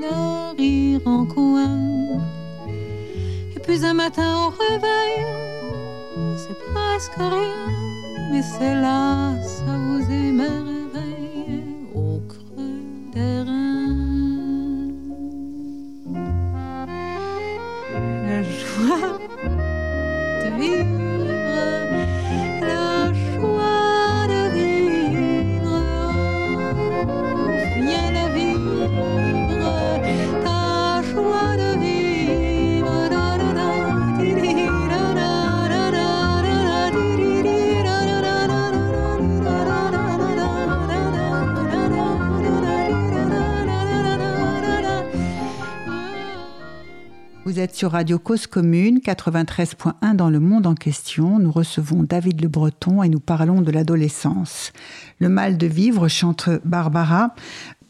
le 0.00 0.56
rire 0.58 1.00
en 1.06 1.24
coin 1.24 1.93
un 3.82 3.94
matin 3.94 4.46
au 4.46 4.50
réveil, 4.50 5.26
c'est 6.36 6.56
presque 6.72 7.16
rien, 7.16 7.72
mais 8.30 8.42
c'est 8.42 8.74
là, 8.74 9.34
ça 9.42 9.64
vous 9.66 10.08
émerveille 10.12 11.64
au 11.92 12.20
creux 12.28 12.82
des. 13.12 13.42
La 18.28 18.42
joie 18.42 19.18
de 20.42 20.48
vivre, 20.60 20.93
Vous 47.46 47.60
êtes 47.60 47.74
sur 47.74 47.90
Radio 47.90 48.18
Cause 48.18 48.46
Commune 48.46 49.00
93.1 49.00 50.16
dans 50.16 50.30
le 50.30 50.40
monde 50.40 50.66
en 50.66 50.74
question. 50.74 51.38
Nous 51.38 51.52
recevons 51.52 52.02
David 52.02 52.40
Le 52.40 52.48
Breton 52.48 53.02
et 53.02 53.10
nous 53.10 53.20
parlons 53.20 53.60
de 53.60 53.70
l'adolescence. 53.70 54.72
Le 55.18 55.28
mal 55.28 55.58
de 55.58 55.66
vivre 55.66 56.08
chante 56.08 56.48
Barbara. 56.64 57.34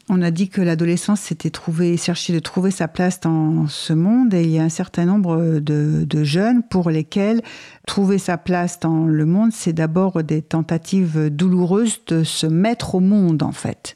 On 0.09 0.21
a 0.21 0.29
dit 0.29 0.49
que 0.49 0.59
l'adolescence 0.59 1.21
s'était 1.21 1.51
trouvé, 1.51 1.95
cherché 1.95 2.33
de 2.33 2.39
trouver 2.39 2.69
sa 2.69 2.89
place 2.89 3.21
dans 3.21 3.65
ce 3.67 3.93
monde 3.93 4.33
et 4.33 4.43
il 4.43 4.49
y 4.49 4.59
a 4.59 4.63
un 4.63 4.67
certain 4.69 5.05
nombre 5.05 5.59
de, 5.61 6.03
de 6.03 6.23
jeunes 6.25 6.61
pour 6.61 6.89
lesquels 6.89 7.41
trouver 7.87 8.17
sa 8.17 8.37
place 8.37 8.81
dans 8.81 9.05
le 9.05 9.25
monde, 9.25 9.53
c'est 9.53 9.71
d'abord 9.71 10.21
des 10.21 10.41
tentatives 10.41 11.29
douloureuses 11.29 12.01
de 12.07 12.25
se 12.25 12.45
mettre 12.45 12.95
au 12.95 12.99
monde 12.99 13.41
en 13.41 13.53
fait. 13.53 13.95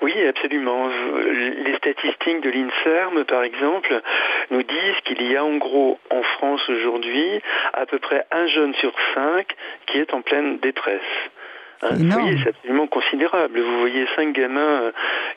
Oui, 0.00 0.14
absolument. 0.26 0.88
Les 0.88 1.76
statistiques 1.76 2.40
de 2.40 2.50
l'INSERM, 2.50 3.24
par 3.24 3.42
exemple, 3.42 4.00
nous 4.50 4.62
disent 4.62 5.00
qu'il 5.04 5.22
y 5.22 5.36
a 5.36 5.44
en 5.44 5.56
gros 5.56 5.98
en 6.10 6.22
France 6.22 6.68
aujourd'hui 6.68 7.40
à 7.72 7.84
peu 7.86 7.98
près 7.98 8.24
un 8.30 8.46
jeune 8.46 8.74
sur 8.74 8.92
cinq 9.14 9.54
qui 9.86 9.98
est 9.98 10.14
en 10.14 10.22
pleine 10.22 10.58
détresse. 10.58 11.00
Hein, 11.82 11.96
c'est 12.42 12.48
absolument 12.48 12.86
considérable. 12.88 13.60
Vous 13.60 13.80
voyez 13.80 14.06
cinq 14.16 14.34
gamins 14.34 14.60
euh, 14.60 14.92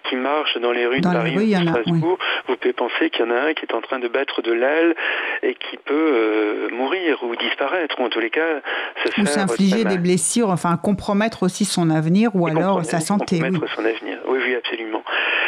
qui 0.09 0.15
marchent 0.15 0.57
dans 0.57 0.71
les 0.71 0.87
rues 0.87 1.01
de 1.01 1.03
Paris 1.03 1.35
ou 1.37 1.39
de 1.39 1.69
Strasbourg. 1.69 2.17
Vous 2.47 2.55
pouvez 2.55 2.73
penser 2.73 3.09
qu'il 3.09 3.25
y 3.25 3.27
en 3.27 3.31
a 3.31 3.41
un 3.41 3.53
qui 3.53 3.65
est 3.65 3.73
en 3.73 3.81
train 3.81 3.99
de 3.99 4.07
battre 4.07 4.41
de 4.41 4.51
l'aile 4.51 4.95
et 5.43 5.53
qui 5.53 5.77
peut 5.77 5.93
euh, 5.93 6.69
mourir 6.71 7.23
ou 7.23 7.35
disparaître, 7.35 7.99
ou 7.99 8.05
en 8.05 8.09
tous 8.09 8.19
les 8.19 8.31
cas 8.31 8.61
se 9.05 9.21
ou 9.21 9.25
s'infliger 9.25 9.83
des 9.83 9.97
blessures, 9.97 10.49
enfin 10.49 10.77
compromettre 10.77 11.43
aussi 11.43 11.65
son 11.65 11.89
avenir 11.89 12.35
ou 12.35 12.47
alors 12.47 12.83
sa 12.85 12.99
santé. 12.99 13.39
Compromettre 13.39 13.73
son 13.75 13.85
avenir. 13.85 14.17
Oui, 14.27 14.39
oui, 14.43 14.55
absolument. 14.55 15.03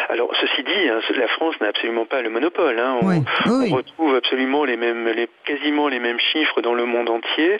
Alors, 0.10 0.30
ceci 0.40 0.64
dit, 0.64 0.90
hein, 0.90 1.00
la 1.18 1.28
France 1.28 1.56
n'a 1.62 1.70
absolument 1.70 2.06
pas 2.06 2.22
le 2.22 2.30
monopole. 2.30 2.78
Hein. 2.78 3.00
On, 3.02 3.76
retrouve 3.76 4.16
absolument 4.16 4.64
les 4.64 4.78
mêmes, 4.78 5.08
les, 5.08 5.28
quasiment 5.46 5.88
les 5.88 6.00
mêmes 6.00 6.20
chiffres 6.20 6.62
dans 6.62 6.74
le 6.74 6.86
monde 6.86 7.10
entier, 7.10 7.58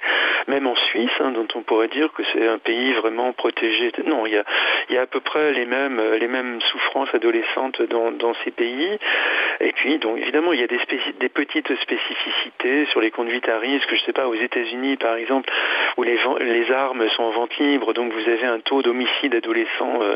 même 0.48 0.68
en 0.68 0.76
Suisse, 0.76 1.12
hein, 1.20 1.32
dont 1.32 1.48
on 1.56 1.62
pourrait 1.62 1.88
dire 1.88 2.12
que 2.14 2.22
c'est 2.32 2.48
un 2.48 2.58
pays 2.58 2.94
vraiment 2.94 3.23
protégés. 3.32 3.92
Non, 4.06 4.26
il 4.26 4.34
y 4.34 4.38
a, 4.38 4.44
il 4.90 4.96
y 4.96 4.98
a 4.98 5.04
à 5.04 5.06
peu 5.06 5.22
près 5.22 5.54
les 5.54 5.66
mêmes, 5.66 6.02
les 6.20 6.28
mêmes 6.28 6.60
souffrances 6.60 7.14
adolescentes 7.14 7.82
dans, 7.84 8.12
dans 8.12 8.34
ces 8.44 8.52
pays. 8.52 8.98
Et 9.62 9.72
puis, 9.72 10.00
donc, 10.00 10.18
évidemment, 10.18 10.52
il 10.52 10.60
y 10.60 10.64
a 10.64 10.68
des, 10.68 10.80
des 11.20 11.30
petites 11.30 11.74
spécificités 11.82 12.86
sur 12.88 13.00
les 13.00 13.12
conduites 13.12 13.48
à 13.48 13.60
risque. 13.60 13.88
Je 13.90 14.02
ne 14.02 14.06
sais 14.08 14.14
pas, 14.14 14.28
aux 14.28 14.36
États-Unis, 14.36 14.98
par 14.98 15.16
exemple, 15.16 15.50
où 15.98 16.04
les, 16.04 16.20
les 16.42 16.72
armes 16.72 17.08
sont 17.10 17.24
en 17.24 17.32
vente 17.32 17.56
libre, 17.58 17.94
donc 17.94 18.12
vous 18.12 18.30
avez 18.30 18.46
un 18.46 18.60
taux 18.60 18.82
d'homicide 18.82 19.36
adolescent 19.36 20.00
euh, 20.02 20.16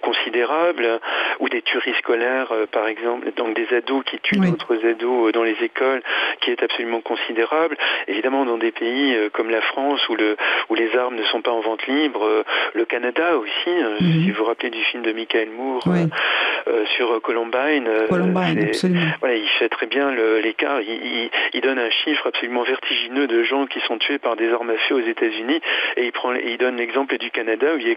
considérable, 0.00 1.00
ou 1.40 1.48
des 1.48 1.62
tueries 1.62 1.94
scolaires, 1.98 2.52
euh, 2.52 2.66
par 2.66 2.86
exemple, 2.86 3.30
donc 3.36 3.54
des 3.54 3.74
ados 3.74 4.04
qui 4.04 4.18
tuent 4.20 4.38
d'autres 4.38 4.86
ados 4.86 5.28
euh, 5.28 5.32
dans 5.32 5.42
les 5.42 5.56
écoles, 5.62 6.02
qui 6.40 6.52
est 6.52 6.62
absolument 6.62 7.00
considérable. 7.00 7.76
Évidemment, 8.06 8.44
dans 8.44 8.58
des 8.58 8.70
pays 8.70 9.16
comme 9.32 9.50
la 9.50 9.60
France, 9.60 10.08
où, 10.08 10.14
le, 10.14 10.36
où 10.68 10.74
les 10.74 10.96
armes 10.96 11.16
ne 11.16 11.24
sont 11.24 11.42
pas 11.42 11.50
en 11.50 11.60
vente 11.60 11.86
libre, 11.86 12.44
le 12.74 12.84
Canada 12.84 13.36
aussi, 13.36 13.70
hein, 13.70 13.96
mhm. 14.00 14.24
si 14.24 14.30
vous 14.30 14.38
vous 14.38 14.44
rappelez 14.44 14.70
du 14.70 14.82
film 14.84 15.02
de 15.02 15.12
Michael 15.12 15.50
Moore 15.50 15.84
sur 16.96 17.20
Columbine, 17.22 17.88
Columbine 18.08 18.70
voilà, 19.20 19.36
il 19.36 19.48
fait 19.58 19.68
très 19.68 19.86
bien 19.86 20.10
l'écart. 20.42 20.80
Il, 20.80 21.30
il, 21.52 21.60
donne 21.60 21.78
un 21.78 21.90
chiffre 21.90 22.26
absolument 22.26 22.62
vertigineux 22.62 23.26
de 23.26 23.42
gens 23.42 23.66
qui 23.66 23.80
sont 23.80 23.98
tués 23.98 24.18
par 24.18 24.36
des 24.36 24.52
armes 24.52 24.70
à 24.70 24.76
feu 24.88 24.94
aux 24.96 25.00
États-Unis, 25.06 25.60
et 25.96 26.04
il 26.04 26.12
prend, 26.12 26.32
il 26.34 26.58
donne 26.58 26.76
l'exemple 26.76 27.18
du 27.18 27.30
Canada 27.30 27.74
où 27.74 27.78
il 27.78 27.88
y 27.88 27.90
a, 27.90 27.94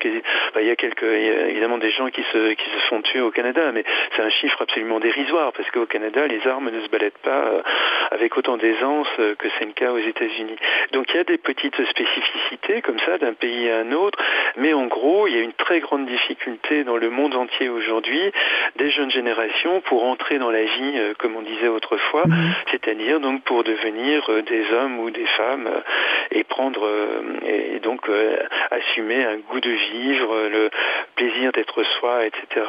bah, 0.54 0.62
il 0.62 0.68
y 0.68 0.72
a 0.72 0.76
quelques, 0.76 1.04
évidemment 1.04 1.78
des 1.78 1.92
gens 1.92 2.10
qui 2.10 2.24
se, 2.32 2.54
qui 2.54 2.66
se 2.66 2.88
font 2.88 3.02
tuer 3.02 3.22
au 3.22 3.32
Canada, 3.32 3.72
mais 3.74 3.84
c'est 4.16 4.22
un 4.22 4.30
chiffre 4.30 4.62
absolument 4.62 5.00
dérisoire 5.00 5.52
parce 5.54 5.70
qu'au 5.72 5.86
Canada, 5.86 6.28
les 6.28 6.46
armes 6.48 6.70
ne 6.70 6.82
se 6.82 6.90
baladent 6.90 7.12
pas 7.24 7.48
euh, 7.48 7.62
avec 8.12 8.38
autant 8.38 8.58
d'aisance 8.58 9.08
euh, 9.20 9.36
que 9.36 9.48
c'est 9.58 9.66
le 9.66 9.74
cas 9.74 9.92
aux 9.92 10.00
États-Unis. 10.00 10.56
Donc 10.94 11.08
il 11.14 11.18
y 11.18 11.20
a 11.20 11.24
des 11.24 11.38
petites 11.38 11.84
spécificités 11.86 12.82
comme 12.82 13.00
ça 13.00 13.18
d'un 13.18 13.34
pays 13.34 13.70
à 13.70 13.80
un 13.80 13.92
autre, 13.92 14.20
mais 14.58 14.74
en 14.74 14.88
gros, 14.88 15.28
il 15.28 15.36
y 15.36 15.38
a 15.38 15.42
une 15.42 15.54
très 15.54 15.80
grande 15.80 16.06
difficulté 16.06 16.84
dans 16.84 16.98
le 16.98 17.10
monde 17.10 17.36
entier 17.36 17.70
aujourd'hui 17.70 18.32
des 18.78 18.90
jeunes 18.92 19.12
générations 19.12 19.82
pour 19.82 20.04
entrer 20.06 20.40
dans 20.40 20.52
la 20.52 20.64
vie, 20.64 20.94
euh, 20.96 21.14
comme 21.18 21.36
on 21.36 21.42
disait 21.42 21.68
autrefois, 21.68 22.28
mhm. 22.28 22.52
c'est-à-dire 22.72 23.20
donc 23.20 23.44
pour 23.44 23.64
devenir 23.64 24.24
euh, 24.30 24.42
des 24.42 24.64
hommes 24.74 25.00
ou 25.00 25.10
des 25.10 25.26
femmes 25.38 25.68
euh, 25.68 25.82
et 26.32 26.44
prendre 26.44 26.88
et 27.46 27.80
donc 27.80 28.08
assumer 28.72 29.24
un 29.24 29.38
goût 29.38 29.60
de 29.60 29.70
vivre, 29.70 30.48
le 30.52 30.70
plaisir 31.16 31.52
d'être 31.52 31.84
soi, 32.00 32.26
etc. 32.26 32.66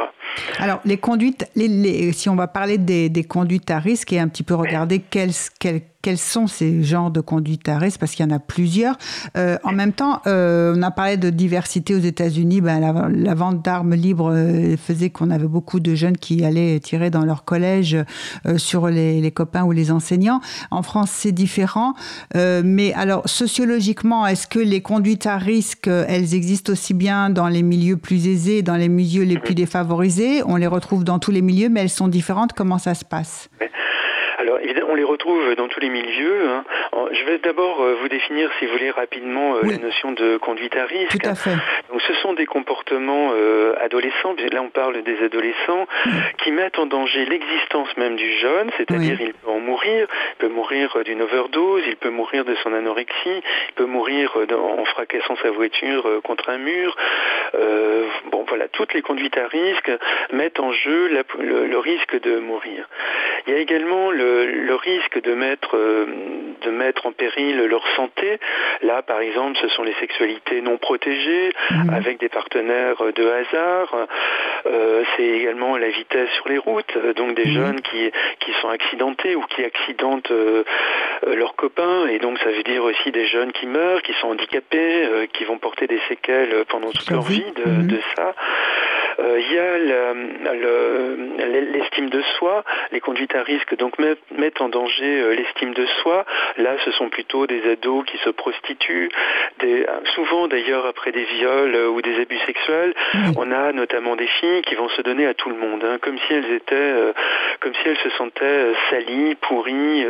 Alors 0.59 0.81
les 0.85 0.97
conduites, 0.97 1.45
si 2.13 2.29
on 2.29 2.37
va 2.37 2.47
parler 2.47 2.79
des, 2.79 3.25
conduites 3.25 3.71
à 3.71 3.79
risque 3.79 4.13
et 4.13 4.19
un 4.19 4.29
petit 4.29 4.43
peu 4.43 4.55
regarder 4.55 5.01
quelles, 5.11 5.33
quelles 5.59 5.83
quels 6.03 6.19
sont 6.19 6.47
ces 6.47 6.83
genres 6.83 7.11
de 7.11 7.21
conduite 7.21 7.69
à 7.69 7.79
risque 7.79 8.01
Parce 8.01 8.13
qu'il 8.13 8.27
y 8.27 8.33
en 8.33 8.35
a 8.35 8.39
plusieurs. 8.39 8.97
Euh, 9.37 9.59
en 9.65 9.73
même 9.73 9.93
temps, 9.93 10.23
euh, 10.27 10.75
on 10.77 10.83
a 10.83 10.91
parlé 10.91 11.17
de 11.17 11.31
diversité 11.31 11.95
aux 11.95 12.01
États-Unis. 12.01 12.61
Ben, 12.61 12.81
la, 12.81 13.35
vente 13.35 13.63
d'armes 13.63 13.95
libres 13.95 14.33
euh, 14.33 14.77
faisait 14.77 15.11
qu'on 15.11 15.31
avait 15.31 15.47
beaucoup 15.47 15.81
de 15.81 15.95
jeunes 15.95 16.17
qui 16.17 16.45
allaient 16.45 16.81
tirer 16.81 17.11
dans 17.11 17.25
leur 17.25 17.45
collège 17.45 17.97
sur 18.57 18.89
les, 18.89 19.31
copains 19.31 19.65
ou 19.65 19.73
les 19.73 19.91
enseignants. 19.91 20.41
En 20.71 20.83
France, 20.83 21.11
c'est 21.11 21.33
différent. 21.33 21.95
mais 22.35 22.93
alors, 22.95 23.29
sociologiquement, 23.29 24.27
est-ce 24.27 24.47
que 24.47 24.59
les 24.59 24.81
conduites 24.81 25.27
à 25.27 25.37
risque, 25.37 25.87
elles 25.87 26.35
existent 26.35 26.73
aussi 26.73 26.95
bien 26.95 27.31
dans 27.31 27.49
les 27.49 27.63
milieux 27.63 27.97
plus 27.97 28.27
aisés, 28.27 28.63
dans 28.63 28.77
les 28.77 28.89
milieux 28.89 29.25
les 29.25 29.39
plus 29.39 29.55
défavorisés? 29.55 30.43
On 30.45 30.57
les 30.57 30.67
retrouve 30.67 31.05
dans 31.05 31.19
tous 31.19 31.31
les 31.31 31.43
milieux, 31.43 31.69
mais 31.69 31.81
elles 31.81 31.91
sont 31.91 32.09
différentes. 32.09 32.53
Comment 32.53 32.79
ça 32.79 32.95
se 32.95 33.05
passe? 33.05 33.49
Alors 34.41 34.59
évidemment, 34.61 34.89
on 34.91 34.95
les 34.95 35.05
retrouve 35.05 35.55
dans 35.55 35.69
tous 35.69 35.81
les 35.81 35.91
milieux. 35.91 36.49
Hein. 36.49 36.65
Je 37.13 37.25
vais 37.25 37.39
d'abord 37.39 37.83
euh, 37.83 37.97
vous 38.01 38.09
définir, 38.09 38.51
si 38.59 38.67
vous 38.67 38.73
voulez, 38.73 38.91
rapidement 38.91 39.57
euh, 39.57 39.61
la 39.65 39.77
notion 39.77 40.13
de 40.13 40.39
conduite 40.39 40.75
à 40.77 40.85
risque. 40.85 41.21
Tout 41.21 41.29
à 41.29 41.35
fait. 41.35 41.57
Donc 41.91 42.01
ce 42.01 42.15
sont 42.15 42.33
des 42.33 42.47
comportements 42.47 43.33
euh, 43.35 43.75
adolescents, 43.81 44.35
là 44.51 44.63
on 44.63 44.71
parle 44.71 45.03
des 45.03 45.23
adolescents, 45.23 45.87
qui 46.43 46.53
mettent 46.53 46.79
en 46.79 46.87
danger 46.87 47.27
l'existence 47.27 47.95
même 47.97 48.17
du 48.17 48.33
jeune, 48.39 48.71
c'est-à-dire 48.77 49.21
il 49.21 49.35
peut 49.35 49.51
en 49.51 49.61
mourir, 49.61 50.07
il 50.11 50.37
peut 50.39 50.49
mourir 50.49 50.97
d'une 51.05 51.23
overdose, 51.23 51.83
il 51.87 51.97
peut 51.97 52.11
mourir 52.11 52.45
de 52.45 52.55
son 52.63 52.73
anorexie, 52.73 53.13
il 53.25 53.75
peut 53.75 53.85
mourir 53.85 54.37
en 54.51 54.85
fracassant 54.87 55.37
sa 55.43 55.51
voiture 55.51 56.09
contre 56.25 56.49
un 56.49 56.59
mur. 56.59 56.97
bon 58.33 58.45
voilà, 58.49 58.69
toutes 58.69 58.95
les 58.95 59.03
conduites 59.03 59.37
à 59.37 59.47
risque 59.47 59.91
mettent 60.33 60.61
en 60.61 60.73
jeu 60.73 61.11
le 61.39 61.79
risque 61.79 62.21
de 62.21 62.39
mourir. 62.39 62.89
Il 63.47 63.55
y 63.55 63.57
a 63.57 63.59
également 63.59 64.11
le 64.11 64.30
le, 64.31 64.75
risque 64.75 65.21
de 65.23 65.35
mettre, 65.35 65.77
euh, 65.77 66.07
de 66.63 66.71
mettre 66.71 67.07
en 67.07 67.13
péril 67.13 67.65
leur 67.65 67.87
santé. 67.97 68.39
Là, 68.83 69.03
par 69.03 69.21
exemple, 69.21 69.59
ce 69.61 69.69
sont 69.69 69.83
les 69.83 69.95
sexualités 69.95 70.61
non 70.61 70.79
protégées 70.79 71.53
mhm. 71.71 71.95
avec 71.95 72.19
des 72.19 72.29
partenaires 72.29 73.03
de 73.15 73.29
hasard. 73.29 74.07
Euh, 74.67 75.03
c'est 75.17 75.27
également 75.27 75.77
la 75.77 75.89
vitesse 75.89 76.31
sur 76.37 76.49
les 76.49 76.59
routes, 76.59 76.97
donc 77.17 77.35
des 77.35 77.47
mhm. 77.47 77.53
jeunes 77.53 77.81
qui, 77.81 78.11
qui 78.41 78.53
sont 78.61 78.69
accidentés 78.69 79.37
ou 79.37 79.43
qui 79.43 79.65
accidentent 79.65 80.31
euh, 80.31 80.65
leurs 81.27 81.55
copains. 81.57 82.07
Et 82.09 82.19
donc, 82.19 82.39
ça 82.39 82.51
veut 82.51 82.63
dire 82.63 82.85
aussi 82.85 83.11
des 83.11 83.27
jeunes 83.27 83.53
qui 83.53 83.67
meurent, 83.67 84.03
qui 84.03 84.13
sont 84.15 84.29
handicapés, 84.29 85.29
qui 85.33 85.45
vont 85.45 85.59
porter 85.59 85.87
des 85.87 86.01
séquelles 86.09 86.65
pendant 86.69 86.91
toute 86.91 87.11
leur 87.11 87.23
vie 87.23 87.53
de, 87.57 87.71
mhm. 87.71 87.87
de 87.87 87.99
ça. 88.17 88.35
Il 89.19 89.53
y 89.53 89.59
a 89.59 89.77
l'estime 91.47 92.09
de 92.09 92.23
soi, 92.39 92.65
les 92.91 93.01
conduites 93.01 93.35
à 93.35 93.43
risque 93.43 93.77
donc 93.77 93.99
mettent 93.99 94.20
en 94.61 94.69
danger 94.69 95.21
euh, 95.21 95.35
l'estime 95.35 95.75
de 95.75 95.87
soi. 96.03 96.25
Là, 96.57 96.77
ce 96.85 96.91
sont 96.93 97.09
plutôt 97.09 97.47
des 97.47 97.71
ados 97.71 98.05
qui 98.07 98.19
se 98.19 98.31
prostituent, 98.31 99.11
des, 99.61 99.87
souvent 100.15 100.49
d'ailleurs 100.49 100.87
après 100.87 101.13
des 101.13 101.25
viols 101.25 101.75
euh, 101.75 101.89
ou 101.89 102.03
des 102.03 102.21
abus 102.21 102.39
sexuels. 102.47 102.95
On 103.37 103.53
a 103.53 103.73
notamment 103.73 104.17
des 104.17 104.27
filles 104.27 104.63
qui 104.63 104.75
vont 104.75 104.89
se 104.91 105.03
donner 105.03 105.27
à 105.27 105.35
tout 105.35 105.51
le 105.51 105.57
monde, 105.57 105.85
hein, 105.85 105.99
comme 106.01 106.19
si 106.19 106.35
elles 106.35 106.53
étaient, 106.53 106.75
euh, 106.75 107.13
comme 107.61 107.75
si 107.75 107.89
elles 107.89 107.99
se 107.99 108.11
sentaient 108.11 108.73
salies, 108.91 109.37
pourries, 109.37 110.05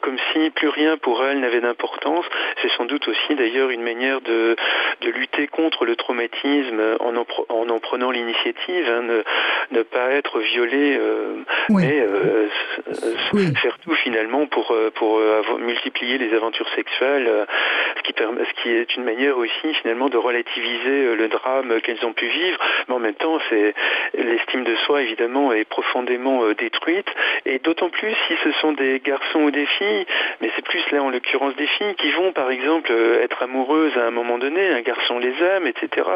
comme 0.00 0.16
si 0.32 0.50
plus 0.50 0.68
rien 0.68 0.96
pour 0.96 1.24
elles 1.24 1.40
n'avait 1.40 1.60
d'importance. 1.60 2.24
C'est 2.62 2.70
sans 2.72 2.84
doute 2.84 3.08
aussi 3.08 3.34
d'ailleurs 3.34 3.70
une 3.70 3.82
manière 3.82 4.20
de, 4.20 4.56
de 5.02 5.10
lutter 5.10 5.46
contre 5.46 5.84
le 5.84 5.96
traumatisme 5.96 6.80
en 7.00 7.16
en, 7.16 7.26
en, 7.68 7.78
prenant 7.78 8.10
l'initiative, 8.10 8.88
hein, 8.88 9.02
ne, 9.02 9.22
ne, 9.72 9.82
pas 9.82 10.10
être 10.10 10.40
violée, 10.40 10.98
mais 11.70 12.06
faire 13.62 13.78
tout 13.78 13.94
finalement 13.94 14.46
pour, 14.46 14.70
euh, 14.72 14.90
pour 14.94 15.18
euh, 15.18 15.42
multiplier 15.58 16.18
les 16.18 16.34
aventures 16.34 16.68
sexuelles, 16.74 17.26
euh, 17.28 17.44
ce 17.96 18.02
qui, 18.02 18.12
permet, 18.12 18.44
ce 18.44 18.62
qui 18.62 18.70
est 18.70 18.96
une 18.96 19.04
manière 19.04 19.36
aussi 19.38 19.74
finalement 19.82 20.08
de 20.08 20.16
relativiser 20.16 21.14
le 21.14 21.28
drame 21.28 21.80
qu'elles 21.80 22.04
ont 22.04 22.12
pu 22.12 22.26
vivre, 22.26 22.58
mais 22.88 22.94
en 22.94 22.98
même 22.98 23.14
temps 23.14 23.38
c'est 23.48 23.74
l'estime 24.14 24.64
de 24.64 24.74
soi 24.86 25.02
évidemment 25.02 25.52
est 25.52 25.64
profondément 25.64 26.42
détruite 26.52 27.08
et 27.44 27.58
d'autant 27.58 27.90
plus 27.90 28.14
si 28.28 28.34
ce 28.42 28.52
sont 28.60 28.72
des 28.72 29.00
garçons 29.00 29.40
ou 29.40 29.50
des 29.50 29.66
filles, 29.66 30.06
mais 30.40 30.50
c'est 30.56 30.64
plus 30.64 30.82
là 30.90 31.02
en 31.02 31.10
l'occurrence 31.10 31.54
des 31.56 31.66
filles 31.66 31.94
qui 31.96 32.10
vont 32.12 32.32
par 32.32 32.50
exemple 32.50 32.92
être 33.22 33.42
amoureuses 33.42 33.96
à 33.96 34.06
un 34.06 34.10
moment 34.10 34.38
donné, 34.38 34.68
un 34.68 34.82
garçon 34.82 35.18
les 35.18 35.34
aime, 35.42 35.66
etc. 35.66 36.06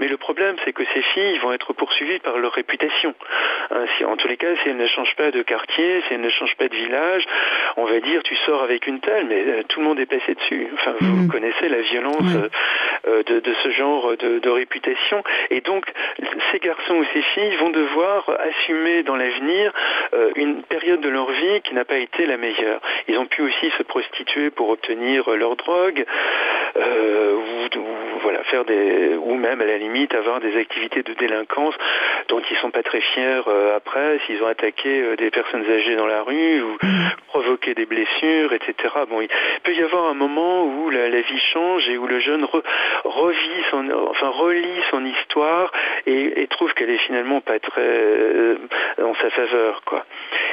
Mais 0.00 0.08
le 0.08 0.16
problème 0.16 0.56
c'est 0.64 0.72
que 0.72 0.84
ces 0.94 1.02
filles 1.02 1.38
vont 1.38 1.52
être 1.52 1.72
poursuivies 1.72 2.20
par 2.20 2.38
leur 2.38 2.52
réputation. 2.52 3.14
En 4.06 4.16
tous 4.16 4.28
les 4.28 4.36
cas, 4.36 4.54
si 4.62 4.68
elles 4.68 4.76
ne 4.76 4.86
changent 4.86 5.16
pas 5.16 5.30
de 5.30 5.42
quartier, 5.42 6.02
si 6.06 6.14
elles 6.14 6.20
ne 6.24 6.30
changent 6.30 6.56
pas 6.56 6.68
de 6.68 6.74
village, 6.74 7.24
on 7.76 7.84
va 7.84 8.00
dire 8.00 8.22
tu 8.22 8.36
sors 8.46 8.62
avec 8.62 8.86
une 8.86 9.00
telle, 9.00 9.26
mais 9.26 9.44
euh, 9.46 9.62
tout 9.68 9.80
le 9.80 9.86
monde 9.86 10.00
est 10.00 10.06
passé 10.06 10.34
dessus. 10.34 10.68
Enfin, 10.74 10.94
vous 11.00 11.24
mm. 11.24 11.28
connaissez 11.28 11.68
la 11.68 11.80
violence 11.80 12.50
euh, 13.06 13.22
de, 13.22 13.54
ce 13.62 13.70
genre 13.70 14.16
de, 14.16 14.48
réputation. 14.48 15.22
Et 15.50 15.60
donc, 15.60 15.84
ces 16.52 16.58
garçons 16.58 16.94
ou 16.94 17.04
ces 17.12 17.22
filles 17.22 17.56
vont 17.56 17.70
devoir 17.70 18.30
assumer 18.40 19.02
dans 19.02 19.16
l'avenir 19.16 19.72
euh, 20.14 20.30
une 20.36 20.62
période 20.62 21.00
de 21.00 21.08
leur 21.08 21.30
vie 21.30 21.60
qui 21.62 21.74
n'a 21.74 21.84
pas 21.84 21.98
été 21.98 22.26
la 22.26 22.36
meilleure. 22.36 22.80
Ils 23.08 23.18
ont 23.18 23.26
pu 23.26 23.42
aussi 23.42 23.70
se 23.76 23.82
prostituer 23.82 24.50
pour 24.50 24.70
obtenir 24.70 25.28
leur 25.30 25.56
drogue, 25.56 26.04
ou, 26.76 27.80
voilà, 28.22 28.42
faire 28.44 28.64
des, 28.64 29.16
ou 29.16 29.34
même 29.34 29.60
à 29.60 29.64
la 29.64 29.78
limite 29.78 30.14
avoir 30.14 30.40
des 30.40 30.56
activités 30.56 31.02
de 31.02 31.12
délinquance 31.14 31.74
dont 32.28 32.40
ils 32.50 32.56
sont 32.58 32.70
pas 32.70 32.82
très 32.82 33.00
fiers 33.00 33.42
après, 33.76 34.18
s'ils 34.26 34.42
ont 34.42 34.46
attaqué 34.46 35.16
des 35.16 35.30
personnes 35.30 35.64
âgées 35.68 35.96
dans 35.96 36.06
la 36.06 36.13
rue 36.22 36.62
ou 36.62 36.76
provoqué 37.28 37.74
des 37.74 37.86
blessures, 37.86 38.52
etc. 38.52 38.94
Bon, 39.08 39.20
il 39.20 39.28
peut 39.62 39.74
y 39.74 39.82
avoir 39.82 40.08
un 40.10 40.14
moment 40.14 40.64
où 40.64 40.90
la, 40.90 41.08
vie 41.08 41.40
change 41.52 41.88
et 41.88 41.98
où 41.98 42.06
le 42.06 42.20
jeune 42.20 42.46
revit 43.04 43.64
son, 43.70 43.90
enfin 44.10 44.28
relit 44.28 44.82
son 44.90 45.04
histoire 45.04 45.72
et, 46.06 46.46
trouve 46.50 46.72
qu'elle 46.74 46.90
est 46.90 46.98
finalement 46.98 47.40
pas 47.40 47.58
très 47.58 47.82
euh, 47.82 48.56
en 49.02 49.14
sa 49.14 49.30
faveur, 49.30 49.82
quoi. 49.84 50.04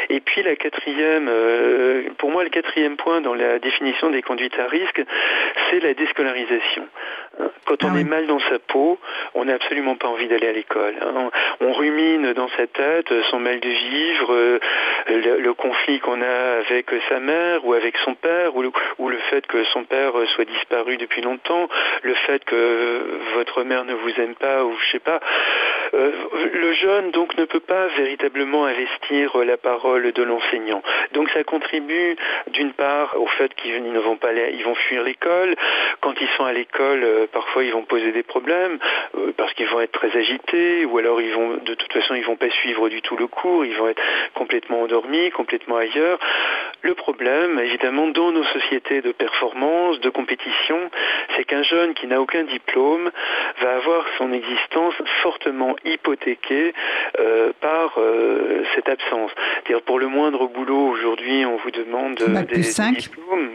Et 0.09 0.19
puis 0.19 0.41
la 0.41 0.55
quatrième, 0.55 1.27
euh, 1.29 2.09
pour 2.17 2.31
moi 2.31 2.43
le 2.43 2.49
quatrième 2.49 2.97
point 2.97 3.21
dans 3.21 3.35
la 3.35 3.59
définition 3.59 4.09
des 4.09 4.23
conduites 4.23 4.57
à 4.57 4.65
risque, 4.65 5.01
c'est 5.69 5.79
la 5.79 5.93
déscolarisation. 5.93 6.87
Quand 7.65 7.85
on 7.85 7.95
ah 7.95 7.99
est 7.99 8.03
mal 8.03 8.27
dans 8.27 8.39
sa 8.39 8.59
peau, 8.59 8.99
on 9.33 9.45
n'a 9.45 9.53
absolument 9.53 9.95
pas 9.95 10.07
envie 10.07 10.27
d'aller 10.27 10.47
à 10.47 10.51
l'école. 10.51 10.95
Hein. 11.01 11.29
On 11.61 11.71
rumine 11.71 12.33
dans 12.33 12.49
sa 12.57 12.67
tête 12.67 13.13
son 13.29 13.39
mal 13.39 13.61
de 13.61 13.69
vivre, 13.69 14.33
euh, 14.33 14.59
le, 15.07 15.53
conflit 15.53 15.99
qu'on 15.99 16.21
a 16.21 16.59
avec 16.59 16.87
sa 17.07 17.19
mère 17.19 17.65
ou 17.65 17.73
avec 17.73 17.97
son 17.99 18.15
père, 18.15 18.55
ou 18.55 18.61
le, 18.61 18.71
ou 18.97 19.09
le, 19.09 19.17
fait 19.29 19.45
que 19.47 19.63
son 19.65 19.85
père 19.85 20.11
soit 20.35 20.45
disparu 20.45 20.97
depuis 20.97 21.21
longtemps, 21.21 21.69
le 22.03 22.13
fait 22.13 22.43
que 22.43 23.19
votre 23.35 23.63
mère 23.63 23.85
ne 23.85 23.93
vous 23.93 24.19
aime 24.19 24.35
pas, 24.35 24.65
ou 24.65 24.75
je 24.77 24.91
sais 24.91 24.99
pas. 24.99 25.19
Euh, 25.93 26.11
le 26.53 26.73
jeune 26.73 27.11
donc 27.11 27.37
ne 27.37 27.45
peut 27.45 27.59
pas 27.59 27.87
véritablement 27.97 28.65
investir 28.65 29.37
la 29.37 29.57
parole 29.57 30.11
de 30.11 30.23
l'enseignant. 30.23 30.81
Donc 31.13 31.29
ça 31.29 31.43
contribue 31.43 32.15
d'une 32.47 32.73
part 32.73 33.15
au 33.19 33.27
fait 33.27 33.53
qu'ils 33.55 33.83
ne 33.83 33.99
vont 33.99 34.17
pas 34.17 34.29
aller, 34.29 34.55
ils 34.57 34.63
vont 34.63 34.75
fuir 34.75 35.03
l'école. 35.03 35.55
Quand 36.01 36.13
ils 36.19 36.29
sont 36.37 36.45
à 36.45 36.53
l'école, 36.53 37.20
euh, 37.21 37.27
parfois 37.31 37.63
ils 37.63 37.71
vont 37.71 37.83
poser 37.83 38.11
des 38.11 38.23
problèmes 38.23 38.79
euh, 39.17 39.31
parce 39.37 39.53
qu'ils 39.53 39.67
vont 39.67 39.81
être 39.81 39.91
très 39.91 40.15
agités 40.17 40.85
ou 40.85 40.97
alors 40.97 41.21
ils 41.21 41.33
vont 41.33 41.57
de 41.57 41.73
toute 41.73 41.91
façon 41.93 42.15
ils 42.15 42.25
vont 42.25 42.35
pas 42.35 42.49
suivre 42.49 42.89
du 42.89 43.01
tout 43.01 43.15
le 43.15 43.27
cours, 43.27 43.65
ils 43.65 43.75
vont 43.75 43.87
être 43.87 44.01
complètement 44.33 44.81
endormis, 44.81 45.31
complètement 45.31 45.77
ailleurs. 45.77 46.19
Le 46.81 46.95
problème, 46.95 47.59
évidemment, 47.59 48.07
dans 48.07 48.31
nos 48.31 48.43
sociétés 48.43 49.01
de 49.01 49.11
performance, 49.11 49.99
de 49.99 50.09
compétition, 50.09 50.89
c'est 51.35 51.43
qu'un 51.43 51.63
jeune 51.63 51.93
qui 51.93 52.07
n'a 52.07 52.19
aucun 52.19 52.43
diplôme 52.43 53.11
va 53.61 53.75
avoir 53.75 54.05
son 54.17 54.33
existence 54.33 54.95
fortement 55.21 55.75
hypothéquée 55.85 56.73
euh, 57.19 57.51
par 57.61 57.93
euh, 57.97 58.63
cette 58.73 58.89
absence. 58.89 59.31
C'est-à-dire 59.63 59.83
pour 59.83 59.99
le 59.99 60.07
moindre 60.07 60.47
boulot 60.47 60.87
aujourd'hui, 60.87 61.45
on 61.45 61.57
vous 61.57 61.71
demande 61.71 62.15
des, 62.15 62.61
des 62.61 62.91
diplômes. 62.99 63.49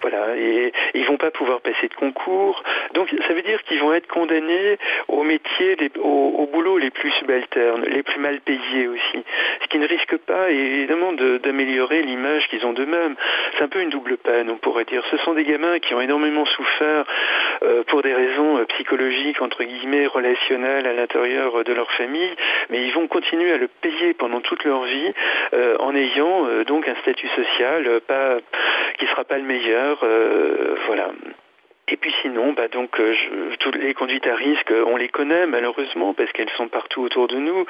Voilà, 0.00 0.36
et 0.36 0.72
ils 0.94 1.04
vont 1.06 1.16
pas 1.16 1.30
pouvoir 1.30 1.60
passer 1.60 1.88
de 1.88 1.94
concours. 1.94 2.62
Donc 2.94 3.08
ça 3.26 3.34
veut 3.34 3.42
dire 3.42 3.62
qu'ils 3.64 3.80
vont 3.80 3.92
être 3.92 4.06
condamnés 4.06 4.78
au 5.08 5.22
métier, 5.22 5.76
au, 6.00 6.48
boulot 6.52 6.78
les 6.78 6.90
plus 6.90 7.10
subalternes, 7.12 7.84
les 7.84 8.02
plus 8.02 8.20
mal 8.20 8.40
payés 8.40 8.88
aussi. 8.88 9.24
Ce 9.62 9.68
qui 9.68 9.78
ne 9.78 9.86
risque 9.86 10.16
pas 10.18 10.50
évidemment 10.50 11.12
d'améliorer 11.12 12.02
l'image 12.02 12.48
qu'ils 12.48 12.64
ont 12.64 12.72
d'eux-mêmes. 12.72 13.16
C'est 13.56 13.64
un 13.64 13.68
peu 13.68 13.80
une 13.80 13.90
double 13.90 14.16
peine, 14.16 14.50
on 14.50 14.56
pourrait 14.56 14.84
dire. 14.84 15.02
Ce 15.10 15.16
sont 15.18 15.34
des 15.34 15.44
gamins 15.44 15.78
qui 15.78 15.94
ont 15.94 16.00
énormément 16.00 16.46
souffert 16.46 17.04
euh, 17.62 17.82
pour 17.84 18.02
des 18.02 18.14
raisons 18.14 18.58
euh, 18.58 18.64
psychologiques, 18.66 19.42
entre 19.42 19.64
guillemets, 19.64 20.06
relationnelles 20.06 20.86
à 20.86 20.92
l'intérieur 20.92 21.64
de 21.64 21.72
leur 21.72 21.90
famille, 21.92 22.30
mais 22.70 22.86
ils 22.86 22.92
vont 22.92 23.06
continuer 23.08 23.52
à 23.52 23.58
le 23.58 23.68
payer 23.68 24.14
pendant 24.14 24.40
toute 24.40 24.64
leur 24.64 24.84
vie 24.84 25.12
euh, 25.54 25.76
en 25.80 25.94
ayant 25.94 26.46
donc 26.66 26.88
un 26.88 26.94
statut 26.96 27.28
social 27.28 28.00
qui 28.98 29.04
ne 29.04 29.10
sera 29.10 29.24
pas 29.24 29.38
le 29.38 29.44
meilleur 29.48 29.98
euh, 30.02 30.76
voilà. 30.86 31.10
Et 31.90 31.96
puis 31.96 32.14
sinon, 32.20 32.52
bah 32.52 32.68
donc 32.68 33.00
euh, 33.00 33.14
toutes 33.60 33.76
les 33.76 33.94
conduites 33.94 34.26
à 34.26 34.34
risque, 34.34 34.72
on 34.86 34.96
les 34.96 35.08
connaît 35.08 35.46
malheureusement 35.46 36.12
parce 36.12 36.30
qu'elles 36.32 36.50
sont 36.50 36.68
partout 36.68 37.00
autour 37.00 37.28
de 37.28 37.36
nous. 37.36 37.64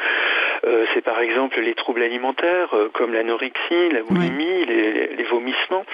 Euh, 0.66 0.86
c'est 0.92 1.02
par 1.02 1.20
exemple 1.20 1.60
les 1.60 1.74
troubles 1.74 2.02
alimentaires 2.02 2.74
comme 2.94 3.12
l'anorexie, 3.12 3.90
la 3.92 4.02
boulimie, 4.02 4.66
les, 4.66 5.06
les, 5.14 5.24
vomissements. 5.24 5.86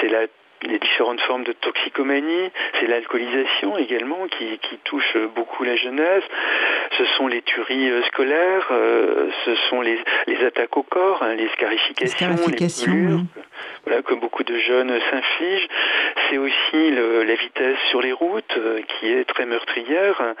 C'est 0.00 0.08
la 0.08 0.26
les 0.62 0.78
différentes 0.78 1.20
formes 1.22 1.44
de 1.44 1.52
toxicomanie, 1.52 2.50
c'est 2.80 2.86
l'alcoolisation 2.86 3.76
également 3.78 4.26
qui, 4.28 4.58
qui, 4.58 4.78
touche 4.84 5.16
beaucoup 5.34 5.64
la 5.64 5.76
jeunesse, 5.76 6.24
ce 6.96 7.04
sont 7.16 7.26
les 7.26 7.42
tueries 7.42 7.90
euh, 7.90 8.02
scolaires, 8.04 8.68
euh, 8.70 9.28
ce 9.44 9.54
sont 9.68 9.80
les, 9.80 9.98
les, 10.26 10.44
attaques 10.44 10.76
au 10.76 10.82
corps, 10.82 11.22
hein, 11.22 11.34
les 11.34 11.48
scarifications, 11.48 12.28
les, 12.28 13.18
voilà, 13.84 14.02
que 14.02 14.14
beaucoup 14.14 14.44
de 14.44 14.56
jeunes 14.58 14.92
s'infligent. 15.10 15.68
C'est 16.28 16.38
aussi 16.38 16.90
le, 16.90 17.22
la 17.24 17.34
vitesse 17.34 17.78
sur 17.90 18.00
les 18.00 18.12
routes 18.12 18.56
euh, 18.56 18.80
qui 18.82 19.08
est 19.08 19.24
très 19.24 19.46
meurtrière. 19.46 20.34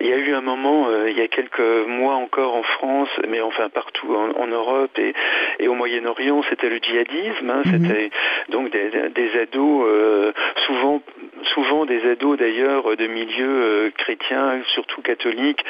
Il 0.00 0.06
y 0.06 0.12
a 0.12 0.16
eu 0.16 0.34
un 0.34 0.40
moment, 0.40 0.88
il 1.06 1.16
y 1.16 1.20
a 1.20 1.28
quelques 1.28 1.60
mois 1.86 2.14
encore 2.14 2.56
en 2.56 2.62
France, 2.64 3.08
mais 3.28 3.40
enfin 3.40 3.68
partout 3.68 4.14
en, 4.14 4.46
Europe 4.48 4.98
et, 4.98 5.14
et, 5.60 5.68
au 5.68 5.74
Moyen-Orient, 5.74 6.42
c'était 6.50 6.68
le 6.68 6.78
djihadisme, 6.78 7.48
hein, 7.48 7.62
mhm. 7.64 7.72
c'était 7.72 8.10
donc 8.48 8.70
des, 8.70 8.90
des 9.10 9.38
ados, 9.44 9.84
euh, 9.86 10.32
souvent, 10.66 11.02
souvent 11.54 11.84
des 11.86 12.02
ados 12.10 12.38
d'ailleurs 12.38 12.96
de 12.96 13.06
milieux 13.06 13.62
euh, 13.62 13.90
chrétiens, 13.96 14.60
surtout 14.74 15.02
catholiques, 15.02 15.64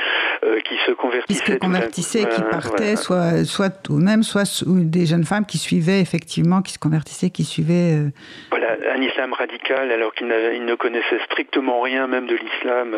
euh, 0.44 0.60
qui 0.60 0.76
se 0.87 0.92
convertissaient. 0.92 1.44
Qui 1.44 1.52
se 1.52 1.58
convertissaient, 1.58 2.28
qui 2.28 2.42
partaient, 2.42 2.96
soit, 2.96 3.44
soit 3.44 3.88
ou 3.90 3.98
même 3.98 4.22
soit 4.22 4.64
des 4.66 5.06
jeunes 5.06 5.24
femmes 5.24 5.46
qui 5.46 5.58
suivaient 5.58 6.00
effectivement, 6.00 6.62
qui 6.62 6.72
se 6.72 6.78
convertissaient, 6.78 7.30
qui 7.30 7.44
suivaient. 7.44 8.12
Voilà, 8.50 8.76
un 8.94 9.02
islam 9.02 9.32
radical 9.32 9.90
alors 9.90 10.14
qu'ils 10.14 10.28
ne 10.28 10.74
connaissaient 10.74 11.20
strictement 11.26 11.80
rien 11.80 12.06
même 12.06 12.26
de 12.26 12.37
l'islam 12.37 12.96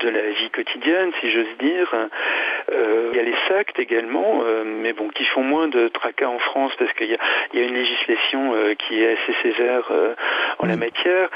de 0.00 0.08
la 0.08 0.30
vie 0.30 0.50
quotidienne, 0.50 1.10
si 1.20 1.30
j'ose 1.30 1.54
dire. 1.60 1.94
il 2.70 3.16
y 3.16 3.20
a 3.20 3.22
les 3.22 3.36
sectes 3.48 3.78
également, 3.78 4.42
mais 4.82 4.92
bon, 4.92 5.08
qui 5.08 5.24
font 5.26 5.42
moins 5.42 5.68
de 5.68 5.88
tracas 5.88 6.28
en 6.28 6.38
France 6.38 6.72
parce 6.78 6.92
qu'il 6.94 7.08
y, 7.08 7.56
y, 7.56 7.60
a 7.60 7.62
une 7.62 7.74
législation 7.74 8.52
qui 8.78 9.02
est 9.02 9.12
assez 9.12 9.34
sévère 9.42 9.90
euh, 9.94 10.14
en 10.58 10.66
la 10.66 10.76
matière. 10.76 11.28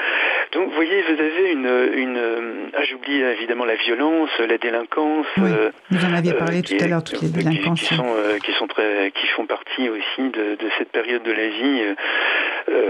Donc 0.52 0.68
vous 0.68 0.74
voyez, 0.74 1.02
vous 1.02 1.20
avez 1.20 1.52
une... 1.52 1.90
une 1.94 2.70
ah, 2.74 2.84
j'oublie 2.84 3.20
évidemment 3.20 3.64
la 3.64 3.76
violence, 3.76 4.30
la 4.38 4.58
délinquance. 4.58 5.26
Euh, 5.38 5.70
vous 5.90 6.04
en 6.04 6.14
aviez 6.14 6.32
parlé 6.34 6.62
tout 6.62 6.76
à 6.80 6.86
l'heure, 6.86 7.02
toutes 7.02 7.22
les 7.22 7.28
délinquances. 7.28 7.80
Qui, 7.80 7.94
sont, 7.94 8.14
qui, 8.42 8.52
sont 8.52 8.66
très, 8.66 9.10
qui 9.12 9.26
font 9.28 9.46
partie 9.46 9.88
aussi 9.88 10.30
de, 10.30 10.56
de 10.56 10.70
cette 10.78 10.90
période 10.90 11.22
de 11.22 11.32
la 11.32 11.48
vie. 11.48 11.82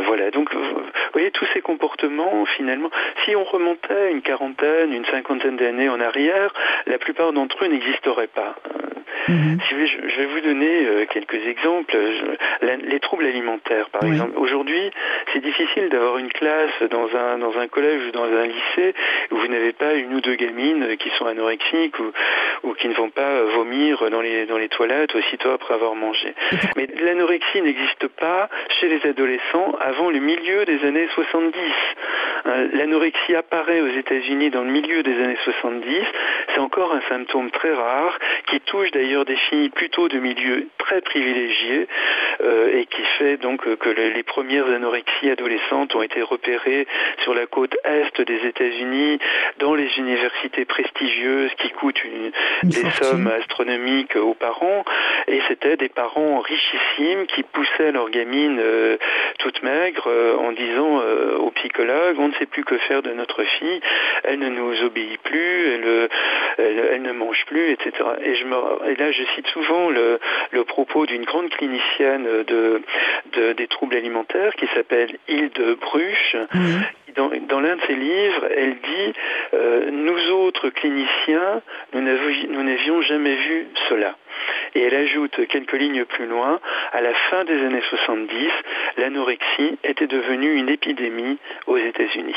voilà, 0.06 0.30
donc 0.30 0.54
vous 0.54 0.82
voyez, 1.12 1.30
tous 1.30 1.46
ces 1.54 1.60
comportements, 1.60 2.44
finalement, 2.56 2.90
si 3.24 3.36
on 3.36 3.44
remontait 3.44 4.12
une 4.12 4.22
quarantaine, 4.22 4.92
une 4.92 5.04
cinquantaine 5.06 5.56
d'années 5.56 5.88
en 5.88 6.00
arrière, 6.00 6.52
la 6.86 6.98
plupart 6.98 7.32
d'entre 7.32 7.64
eux 7.64 7.68
n'existeraient 7.68 8.28
pas. 8.28 8.56
Mhm. 9.28 9.58
Si 9.68 9.74
je, 9.74 10.16
vais 10.16 10.26
vous 10.26 10.40
donner 10.40 11.06
quelques 11.10 11.46
exemples. 11.46 11.96
les 12.62 13.00
troubles 13.00 13.26
alimentaires, 13.26 13.88
par 13.90 14.04
exemple. 14.04 14.32
Aujourd'hui, 14.36 14.90
c'est 15.32 15.40
difficile 15.40 15.57
d'avoir 15.90 16.18
une 16.18 16.28
classe 16.28 16.82
dans 16.90 17.08
un, 17.16 17.38
dans 17.38 17.58
un 17.58 17.66
collège 17.66 18.06
ou 18.08 18.10
dans 18.12 18.24
un 18.24 18.46
lycée 18.46 18.94
où 19.32 19.36
vous 19.36 19.48
n'avez 19.48 19.72
pas 19.72 19.94
une 19.94 20.14
ou 20.14 20.20
deux 20.20 20.36
gamines 20.36 20.96
qui 20.98 21.10
sont 21.18 21.26
anorexiques 21.26 21.98
ou, 21.98 22.12
ou 22.62 22.74
qui 22.74 22.88
ne 22.88 22.94
vont 22.94 23.10
pas 23.10 23.42
vomir 23.42 24.08
dans 24.10 24.20
les, 24.20 24.46
dans 24.46 24.56
les 24.56 24.68
toilettes 24.68 25.14
aussitôt 25.16 25.50
après 25.50 25.74
avoir 25.74 25.96
mangé. 25.96 26.32
Mais 26.76 26.86
l'anorexie 27.00 27.60
n'existe 27.60 28.06
pas 28.08 28.48
chez 28.80 28.88
les 28.88 29.04
adolescents 29.08 29.76
avant 29.80 30.10
le 30.10 30.20
milieu 30.20 30.64
des 30.64 30.84
années 30.84 31.08
70. 31.14 31.60
Euh, 32.46 32.68
l'anorexie 32.74 33.34
apparaît 33.34 33.80
aux 33.80 33.88
États-Unis 33.88 34.50
dans 34.50 34.62
le 34.62 34.70
milieu 34.70 35.02
des 35.02 35.22
années 35.22 35.38
70. 35.42 35.90
C'est 36.54 36.60
encore 36.60 36.94
un 36.94 37.02
symptôme 37.08 37.50
très 37.50 37.72
rare 37.72 38.16
qui 38.46 38.60
touche 38.60 38.92
d'ailleurs 38.92 39.24
des 39.24 39.36
filles 39.36 39.70
plutôt 39.70 40.08
de 40.08 40.18
milieux 40.18 40.68
très 40.78 41.00
privilégiés 41.00 41.88
euh, 42.42 42.78
et 42.78 42.86
qui 42.86 43.02
fait 43.18 43.38
donc 43.38 43.62
que 43.76 43.88
les 43.88 44.22
premières 44.22 44.66
anorexies 44.66 45.30
adolescentes 45.30 45.47
ont 45.94 46.02
été 46.02 46.22
repérées 46.22 46.86
sur 47.22 47.34
la 47.34 47.46
côte 47.46 47.76
est 47.84 48.20
des 48.20 48.46
États-Unis, 48.46 49.18
dans 49.58 49.74
les 49.74 49.88
universités 49.98 50.64
prestigieuses 50.64 51.52
qui 51.58 51.70
coûtent 51.70 52.02
des 52.62 52.90
sommes 53.02 53.26
astronomiques 53.26 54.16
aux 54.16 54.34
parents. 54.34 54.84
Et 55.26 55.40
c'était 55.48 55.76
des 55.76 55.88
parents 55.88 56.40
richissimes 56.40 57.26
qui 57.26 57.42
poussaient 57.42 57.92
leurs 57.92 58.10
gamines 58.10 58.58
euh, 58.60 58.96
toutes 59.38 59.62
maigres 59.62 60.08
euh, 60.08 60.36
en 60.36 60.52
disant 60.52 61.00
euh, 61.00 61.36
aux 61.36 61.50
psychologues 61.50 62.18
on 62.18 62.28
ne 62.28 62.34
sait 62.34 62.46
plus 62.46 62.64
que 62.64 62.76
faire 62.78 63.02
de 63.02 63.10
notre 63.12 63.42
fille, 63.44 63.80
elle 64.24 64.38
ne 64.38 64.48
nous 64.48 64.82
obéit 64.84 65.20
plus, 65.22 65.74
elle, 65.74 66.08
elle, 66.58 67.02
ne 67.02 67.12
mange 67.12 67.44
plus, 67.46 67.70
etc. 67.70 67.92
Et, 68.24 68.34
je 68.34 68.44
me, 68.44 68.90
et 68.90 68.96
là, 68.96 69.10
je 69.10 69.22
cite 69.34 69.46
souvent 69.48 69.90
le, 69.90 70.18
le 70.50 70.64
propos 70.64 71.06
d'une 71.06 71.24
grande 71.24 71.50
clinicienne 71.50 72.24
de, 72.46 72.82
de, 73.32 73.52
des 73.52 73.66
troubles 73.68 73.96
alimentaires 73.96 74.54
qui 74.54 74.66
s'appelle 74.74 75.16
Hilde 75.38 75.78
Bruch, 75.80 76.36
dans, 77.16 77.30
dans 77.48 77.60
l'un 77.60 77.76
de 77.76 77.82
ses 77.86 77.94
livres, 77.94 78.44
elle 78.56 78.74
dit 78.74 79.12
euh, 79.54 79.90
Nous 79.90 80.30
autres 80.32 80.68
cliniciens, 80.70 81.62
nous 81.92 82.00
n'avions 82.00 83.02
jamais 83.02 83.34
vu 83.34 83.66
cela. 83.88 84.16
Et 84.74 84.82
elle 84.82 84.94
ajoute 84.94 85.46
quelques 85.48 85.72
lignes 85.72 86.04
plus 86.04 86.26
loin, 86.26 86.60
à 86.92 87.00
la 87.00 87.14
fin 87.30 87.44
des 87.44 87.60
années 87.64 87.82
70, 87.88 88.50
l'anorexie 88.96 89.78
était 89.84 90.06
devenue 90.06 90.54
une 90.54 90.68
épidémie 90.68 91.38
aux 91.66 91.78
États-Unis. 91.78 92.34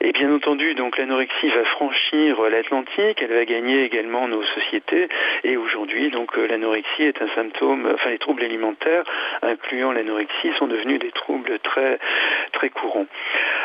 Et 0.00 0.12
bien 0.12 0.32
entendu, 0.32 0.74
donc 0.74 0.98
l'anorexie 0.98 1.48
va 1.48 1.64
franchir 1.64 2.40
l'Atlantique, 2.50 3.22
elle 3.22 3.32
va 3.32 3.44
gagner 3.44 3.84
également 3.84 4.28
nos 4.28 4.42
sociétés. 4.42 5.08
Et 5.42 5.56
aujourd'hui, 5.56 6.10
donc 6.10 6.36
euh, 6.36 6.46
l'anorexie 6.46 7.02
est 7.02 7.22
un 7.22 7.28
symptôme, 7.34 7.88
enfin 7.94 8.10
les 8.10 8.18
troubles 8.18 8.44
alimentaires, 8.44 9.04
incluant 9.42 9.92
l'anorexie, 9.92 10.52
sont 10.58 10.66
devenus 10.66 10.98
des 10.98 11.12
troubles 11.12 11.58
très 11.60 11.98
très 12.52 12.68
courants. 12.68 13.06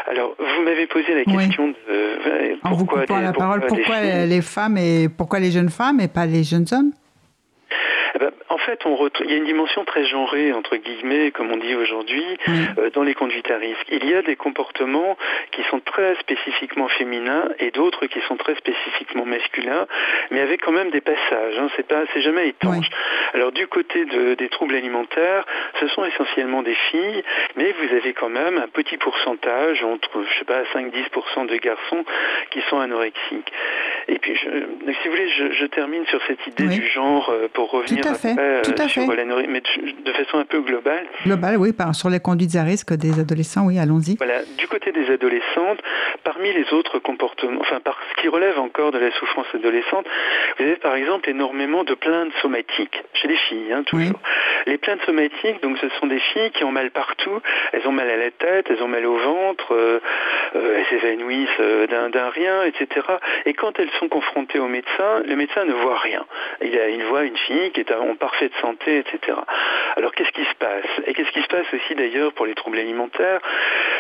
Alors, 0.08 0.36
vous 0.40 0.64
m'avez 0.64 0.88
posé 0.88 1.14
la 1.14 1.26
question 1.26 1.68
de 1.68 1.76
euh, 1.90 2.56
pourquoi, 2.64 3.02
en 3.02 3.06
vous 3.06 3.22
la 3.22 3.34
parole, 3.34 3.66
pourquoi 3.68 4.02
les 4.26 4.42
femmes 4.42 4.78
et 4.78 5.10
pourquoi 5.10 5.40
les 5.40 5.52
jeunes 5.52 5.70
femmes 5.70 6.00
et 6.00 6.08
pas 6.08 6.26
les 6.26 6.44
jeunes 6.44 6.66
hommes? 6.72 6.92
Ben, 8.20 8.34
En 8.48 8.51
fait, 8.66 8.86
on 8.86 8.98
il 9.22 9.32
y 9.32 9.34
a 9.34 9.38
une 9.38 9.46
dimension 9.46 9.84
très 9.86 10.06
genrée, 10.06 10.54
entre 10.54 10.78
guillemets, 10.78 11.32
comme 11.32 11.52
on 11.52 11.58
dit 11.58 11.76
aujourd'hui, 11.76 12.26
euh, 12.48 12.90
dans 12.92 13.04
les 13.04 13.14
conduites 13.14 13.50
à 13.50 13.58
risque. 13.58 13.86
Il 13.92 14.08
y 14.10 14.14
a 14.14 14.22
des 14.22 14.36
comportements 14.36 15.18
qui 15.52 15.64
sont 15.64 15.80
très 15.80 16.16
spécifiquement 16.16 16.88
féminins 16.88 17.50
et 17.60 17.72
d'autres 17.72 18.06
qui 18.06 18.20
sont 18.28 18.38
très 18.38 18.56
spécifiquement 18.56 19.26
masculins, 19.26 19.88
mais 20.30 20.40
avec 20.42 20.62
quand 20.62 20.72
même 20.72 20.92
des 20.92 21.02
passages. 21.02 21.58
Hein. 21.58 21.68
C'est 21.76 21.88
pas, 21.88 22.04
c'est 22.14 22.22
jamais 22.22 22.50
étanche. 22.50 22.88
Alors 23.34 23.52
du 23.52 23.68
côté 23.68 24.06
de, 24.06 24.36
des 24.36 24.50
troubles 24.50 24.76
alimentaires, 24.76 25.46
ce 25.80 25.88
sont 25.88 26.06
essentiellement 26.06 26.62
des 26.62 26.76
filles, 26.92 27.24
mais 27.56 27.74
vous 27.82 27.96
avez 27.96 28.14
quand 28.14 28.30
même 28.30 28.58
un 28.58 28.68
petit 28.68 28.98
pourcentage, 28.98 29.84
entre, 29.84 30.24
je 30.24 30.40
sais 30.40 30.46
pas, 30.46 30.62
5-10% 30.74 31.48
de 31.48 31.56
garçons 31.58 32.06
qui 32.52 32.62
sont 32.70 32.80
anorexiques. 32.80 33.52
Et 34.08 34.20
puis, 34.20 34.36
je, 34.36 34.50
si 34.50 35.08
vous 35.08 35.12
voulez, 35.12 35.30
je, 35.30 35.52
je 35.54 35.66
termine 35.66 36.06
sur 36.08 36.22
cette 36.28 36.46
idée 36.48 36.68
du 36.68 36.88
genre 36.88 37.30
euh, 37.30 37.48
pour 37.54 37.72
revenir 37.72 38.06
après 38.08 38.36
euh, 38.52 38.88
sur 38.88 39.14
l'anorexie, 39.14 39.52
mais 39.52 39.62
de, 40.06 40.12
façon 40.12 40.38
un 40.38 40.46
peu 40.46 40.62
globale. 40.62 41.06
Globale, 41.26 41.58
oui, 41.58 41.74
par, 41.74 41.96
sur 41.96 42.10
les 42.10 42.20
conduites 42.20 42.56
à 42.56 42.64
risque 42.64 42.94
des 42.94 43.20
adolescents, 43.20 43.66
oui, 43.66 43.80
allons-y. 43.80 44.18
Voilà, 44.18 44.42
du 44.58 44.68
côté 44.68 44.92
des 44.92 45.10
adolescentes, 45.12 45.80
parmi 46.24 46.52
les 46.54 46.72
autres 46.74 47.00
comportements, 47.00 47.62
enfin, 47.62 47.80
par 47.80 47.98
ce 48.10 48.22
qui 48.22 48.28
relève 48.28 48.60
encore 48.60 48.92
de 48.92 49.00
la 49.00 49.12
souffrance 49.12 49.48
adolescente, 49.54 50.06
vous 50.58 50.66
avez 50.66 50.76
par 50.76 50.96
exemple 50.96 51.30
énormément 51.30 51.84
de 51.84 51.94
plaintes 51.94 52.34
somatiques, 52.42 53.04
chez 53.14 53.28
les 53.28 53.38
filles, 53.38 53.74
hein, 53.74 53.84
toujours. 53.84 54.20
Les 54.68 54.78
plaintes 54.78 55.02
somatiques, 55.06 55.62
donc 55.62 55.78
ce 55.80 55.90
sont 56.00 56.08
des 56.08 56.20
filles 56.20 56.52
qui 56.52 56.64
ont 56.64 56.72
mal 56.72 56.92
partout, 56.92 57.42
elles 57.74 57.88
ont 57.88 57.92
mal 57.92 58.10
à 58.10 58.18
la 58.18 58.32
tête, 58.32 58.68
elles 58.70 58.82
ont 58.84 58.88
mal 58.88 59.06
au 59.06 59.18
ventre, 59.18 59.74
euh, 59.74 60.00
elles 60.54 60.86
s'évanouissent 60.90 61.90
d'un 61.90 62.30
rien, 62.30 62.64
etc. 62.64 63.06
Et 63.46 63.54
quand 63.54 63.80
elles 63.80 63.90
sont 64.00 64.10
confrontées 64.10 64.60
au 64.60 64.68
médecin, 64.68 65.22
le 65.26 65.36
médecin 65.36 65.66
ne 65.66 65.74
voit 65.74 65.98
rien. 65.98 66.26
Il, 66.62 66.78
a, 66.78 66.90
il 66.90 67.04
voit 67.06 67.24
une 67.24 67.38
fille 67.38 67.72
qui 67.72 67.80
est 67.80 67.92
en 67.92 68.16
parfaite 68.32 68.52
santé, 68.62 69.00
etc. 69.00 69.38
Alors 69.98 70.14
qu'est-ce 70.14 70.32
qui 70.32 70.44
se 70.44 70.56
passe? 70.56 70.86
Et 71.06 71.14
qu'est-ce 71.14 71.32
qui 71.32 71.42
se 71.42 71.48
passe 71.48 71.66
aussi 71.74 71.96
d'ailleurs 71.96 72.32
pour 72.34 72.46
les 72.46 72.56
troubles 72.56 72.80
alimentaires? 72.80 73.40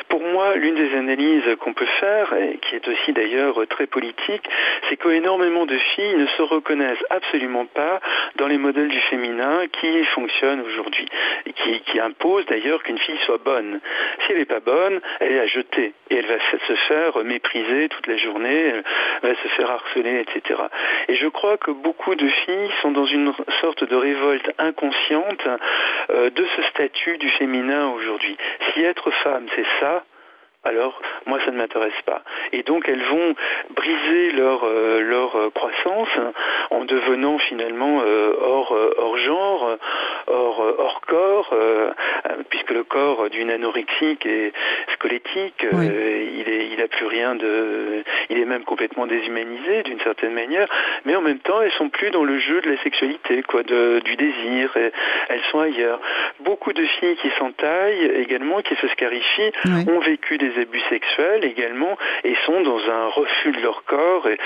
Pour 0.10 0.22
moi, 0.22 0.56
l'une 0.56 0.76
des 0.76 0.96
analyses 0.96 1.44
qu'on 1.60 1.74
peut 1.74 1.88
faire, 2.00 2.34
et 2.34 2.58
qui 2.58 2.76
est 2.76 2.88
aussi 2.88 3.14
d'ailleurs 3.14 3.56
très 3.70 3.88
politique, 3.88 4.44
c'est 4.90 4.98
qu'énormément 4.98 5.66
de 5.66 5.78
filles 5.78 6.16
ne 6.16 6.28
se 6.28 6.42
reconnaissent 6.42 7.04
absolument 7.10 7.66
pas 7.66 8.00
dans 8.36 8.48
les 8.48 8.58
modèles 8.58 8.88
du 8.88 9.00
féminin 9.02 9.62
qui 9.72 10.04
fonctionnent 10.06 10.62
aujourd'hui, 10.62 11.06
et 11.46 11.54
qui, 11.54 12.00
imposent 12.00 12.46
d'ailleurs 12.48 12.82
qu'une 12.82 12.98
fille 12.98 13.20
soit 13.26 13.44
bonne. 13.44 13.80
Si 14.26 14.32
elle 14.32 14.40
n'est 14.40 14.46
pas 14.46 14.60
bonne, 14.60 15.02
elle 15.20 15.34
est 15.34 15.40
à 15.40 15.46
jeter, 15.46 15.94
et 16.10 16.16
elle 16.16 16.26
va 16.26 16.38
se 16.68 16.74
faire 16.88 17.24
mépriser 17.24 17.90
toute 17.90 18.08
la 18.08 18.18
journée, 18.18 18.74
elle 18.74 18.84
va 19.22 19.36
se 19.36 19.48
faire 19.50 19.70
harceler, 19.70 20.22
etc. 20.22 20.62
Et 21.10 21.16
je 21.16 21.28
crois 21.28 21.58
que 21.58 21.72
beaucoup 21.72 22.16
de 22.16 22.28
filles 22.28 22.72
sont 22.82 22.92
dans 22.92 23.06
une 23.06 23.34
sorte 23.62 23.84
de 23.84 23.96
révolte 24.22 24.51
inconsciente 24.57 25.47
euh, 26.09 26.30
de 26.30 26.45
ce 26.55 26.61
statut 26.63 27.17
du 27.17 27.30
féminin 27.30 27.89
aujourd'hui. 27.89 28.38
Si 28.74 28.84
être 28.84 29.09
femme, 29.24 29.47
c'est 29.55 29.65
ça, 29.80 30.03
alors 30.63 31.01
moi 31.26 31.39
ça 31.43 31.51
ne 31.51 31.57
m'intéresse 31.57 32.01
pas. 32.05 32.22
Et 32.51 32.61
donc 32.61 32.88
elles 32.88 33.03
vont 33.03 33.36
briser 33.72 34.32
leur, 34.34 34.63
euh, 34.63 35.01
leur 35.01 35.36
euh, 35.36 35.49
croissance 35.49 36.09
en 36.69 36.86
devenant 36.86 37.39
finalement 37.39 38.01
euh, 38.05 38.34
hors, 38.39 38.72
hors 38.97 39.17
genre, 39.17 39.78
hors, 40.28 40.59
hors 40.78 41.01
corps, 41.01 41.53
puisque 42.49 42.72
le 42.72 42.84
corps 42.84 43.30
d'une 43.30 43.49
anorexique 43.49 44.26
est 44.26 44.53
squelettique, 44.93 45.65
il 45.72 46.47
est 46.47 46.67
il 46.72 46.82
a 46.82 46.88
plus 46.88 47.05
rien 47.05 47.36
de 47.36 48.03
il 48.30 48.39
est 48.39 48.45
même 48.45 48.63
complètement 48.63 49.07
déshumanisé 49.07 49.84
d'une 49.84 49.99
certaine 49.99 50.34
manière, 50.34 50.67
mais 51.05 51.15
en 51.15 51.22
même 51.22 51.39
temps 51.39 51.61
elles 51.61 51.72
sont 51.74 51.89
plus 51.89 52.11
dans 52.11 52.24
le 52.24 52.39
jeu 52.39 52.61
de 52.61 52.72
la 52.72 52.82
sexualité, 52.84 53.43
quoi, 53.43 53.63
de, 53.63 54.01
du 54.03 54.15
désir, 54.15 54.76
elles 55.30 55.41
sont 55.51 55.59
ailleurs. 55.59 55.99
Beaucoup 56.41 56.74
de 56.74 56.84
filles 56.84 57.17
qui 57.22 57.30
s'entaillent 57.38 58.11
également, 58.15 58.61
qui 58.61 58.76
se 58.76 58.88
scarifient, 58.89 59.51
ont 59.88 59.99
vécu 59.99 60.38
des 60.38 60.59
abus 60.59 60.82
sexuels 60.89 61.43
également 61.45 61.97
et 62.24 62.36
sont 62.45 62.61
dans 62.61 62.80
un 62.89 63.07
refus 63.07 63.51
de 63.51 63.61
leur 63.61 63.84
corps 63.86 64.28
et 64.28 64.38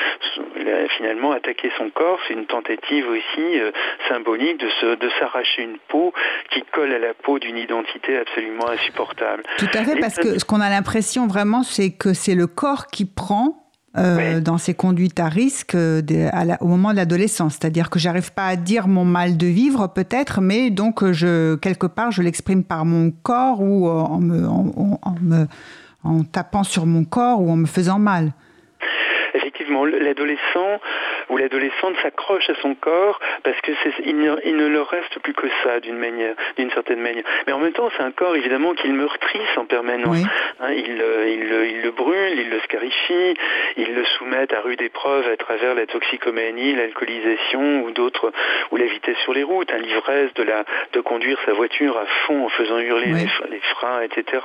finalement 0.97 1.31
attaquer 1.31 1.71
son 1.77 1.89
corps 1.89 2.19
c'est 2.27 2.33
une 2.33 2.45
tentative 2.45 3.07
aussi 3.07 3.59
euh, 3.59 3.71
symbolique 4.09 4.59
de, 4.59 4.95
de 4.95 5.09
s'arracher 5.19 5.63
une 5.63 5.77
peau 5.87 6.13
qui 6.51 6.63
colle 6.71 6.93
à 6.93 6.99
la 6.99 7.13
peau 7.13 7.39
d'une 7.39 7.57
identité 7.57 8.17
absolument 8.17 8.69
insupportable. 8.69 9.43
Tout 9.57 9.67
à 9.73 9.83
fait 9.83 9.99
parce 9.99 10.15
que 10.15 10.39
ce 10.39 10.45
qu'on 10.45 10.61
a 10.61 10.69
l'impression 10.69 11.27
vraiment 11.27 11.63
c'est 11.63 11.91
que 11.91 12.13
c'est 12.25 12.35
le 12.35 12.47
corps 12.47 12.87
qui 12.87 13.05
prend 13.05 13.69
euh, 13.97 14.39
dans 14.41 14.57
ces 14.57 14.73
conduites 14.73 15.19
à 15.19 15.29
risque 15.29 15.75
euh, 15.75 16.01
au 16.59 16.65
moment 16.65 16.91
de 16.91 16.95
l'adolescence. 16.95 17.53
C'est-à-dire 17.53 17.91
que 17.91 17.99
j'arrive 17.99 18.33
pas 18.33 18.47
à 18.47 18.55
dire 18.55 18.87
mon 18.87 19.05
mal 19.05 19.37
de 19.37 19.45
vivre 19.45 19.87
peut-être, 19.87 20.41
mais 20.41 20.71
donc 20.71 21.05
je 21.11 21.55
quelque 21.55 21.85
part 21.85 22.11
je 22.11 22.23
l'exprime 22.23 22.63
par 22.63 22.83
mon 22.83 23.11
corps 23.11 23.61
ou 23.61 23.87
en 23.87 24.19
me, 24.19 24.47
en 24.47 25.15
me 25.21 25.45
en 26.03 26.23
tapant 26.23 26.63
sur 26.63 26.87
mon 26.87 27.05
corps 27.05 27.41
ou 27.41 27.51
en 27.51 27.57
me 27.57 27.67
faisant 27.67 27.99
mal. 27.99 28.31
Effectivement, 29.35 29.85
l'adolescent 29.85 30.79
ou 31.29 31.37
l'adolescente 31.37 31.95
s'accroche 32.01 32.49
à 32.49 32.55
son 32.61 32.75
corps 32.75 33.19
parce 33.43 33.59
que 33.61 33.71
il, 34.05 34.35
il, 34.45 34.55
ne 34.55 34.67
leur 34.67 34.89
reste 34.89 35.19
plus 35.19 35.33
que 35.33 35.47
ça 35.63 35.79
d'une 35.79 35.97
manière, 35.97 36.35
d'une 36.57 36.71
certaine 36.71 37.01
manière. 37.01 37.23
Mais 37.47 37.53
en 37.53 37.59
même 37.59 37.73
temps, 37.73 37.89
c'est 37.95 38.03
un 38.03 38.11
corps 38.11 38.35
évidemment 38.35 38.73
qu'il 38.73 38.93
meurtrisse 38.93 39.57
en 39.57 39.65
permanence. 39.65 40.23
Hein, 40.59 40.71
il, 40.71 41.01
euh, 41.01 41.29
il, 41.29 41.75
il, 41.75 41.81
le 41.81 41.91
brûle, 41.91 42.39
il 42.39 42.49
le 42.49 42.59
scarifie, 42.61 43.37
il 43.77 43.93
le 43.93 44.03
soumet 44.17 44.53
à 44.53 44.61
rude 44.61 44.81
épreuve 44.81 45.27
à 45.27 45.37
travers 45.37 45.75
la 45.75 45.85
toxicomanie, 45.85 46.75
l'alcoolisation 46.75 47.83
ou 47.83 47.91
d'autres, 47.91 48.31
ou 48.71 48.77
la 48.77 48.85
vitesse 48.85 49.17
sur 49.23 49.33
les 49.33 49.43
routes, 49.43 49.71
hein, 49.71 49.77
l'ivresse 49.77 50.33
de 50.35 50.43
la, 50.43 50.63
de 50.93 51.01
conduire 51.01 51.37
sa 51.45 51.53
voiture 51.53 51.97
à 51.97 52.05
fond 52.25 52.45
en 52.45 52.49
faisant 52.49 52.79
hurler 52.79 53.11
les, 53.11 53.59
freins, 53.75 54.01
etc. 54.01 54.41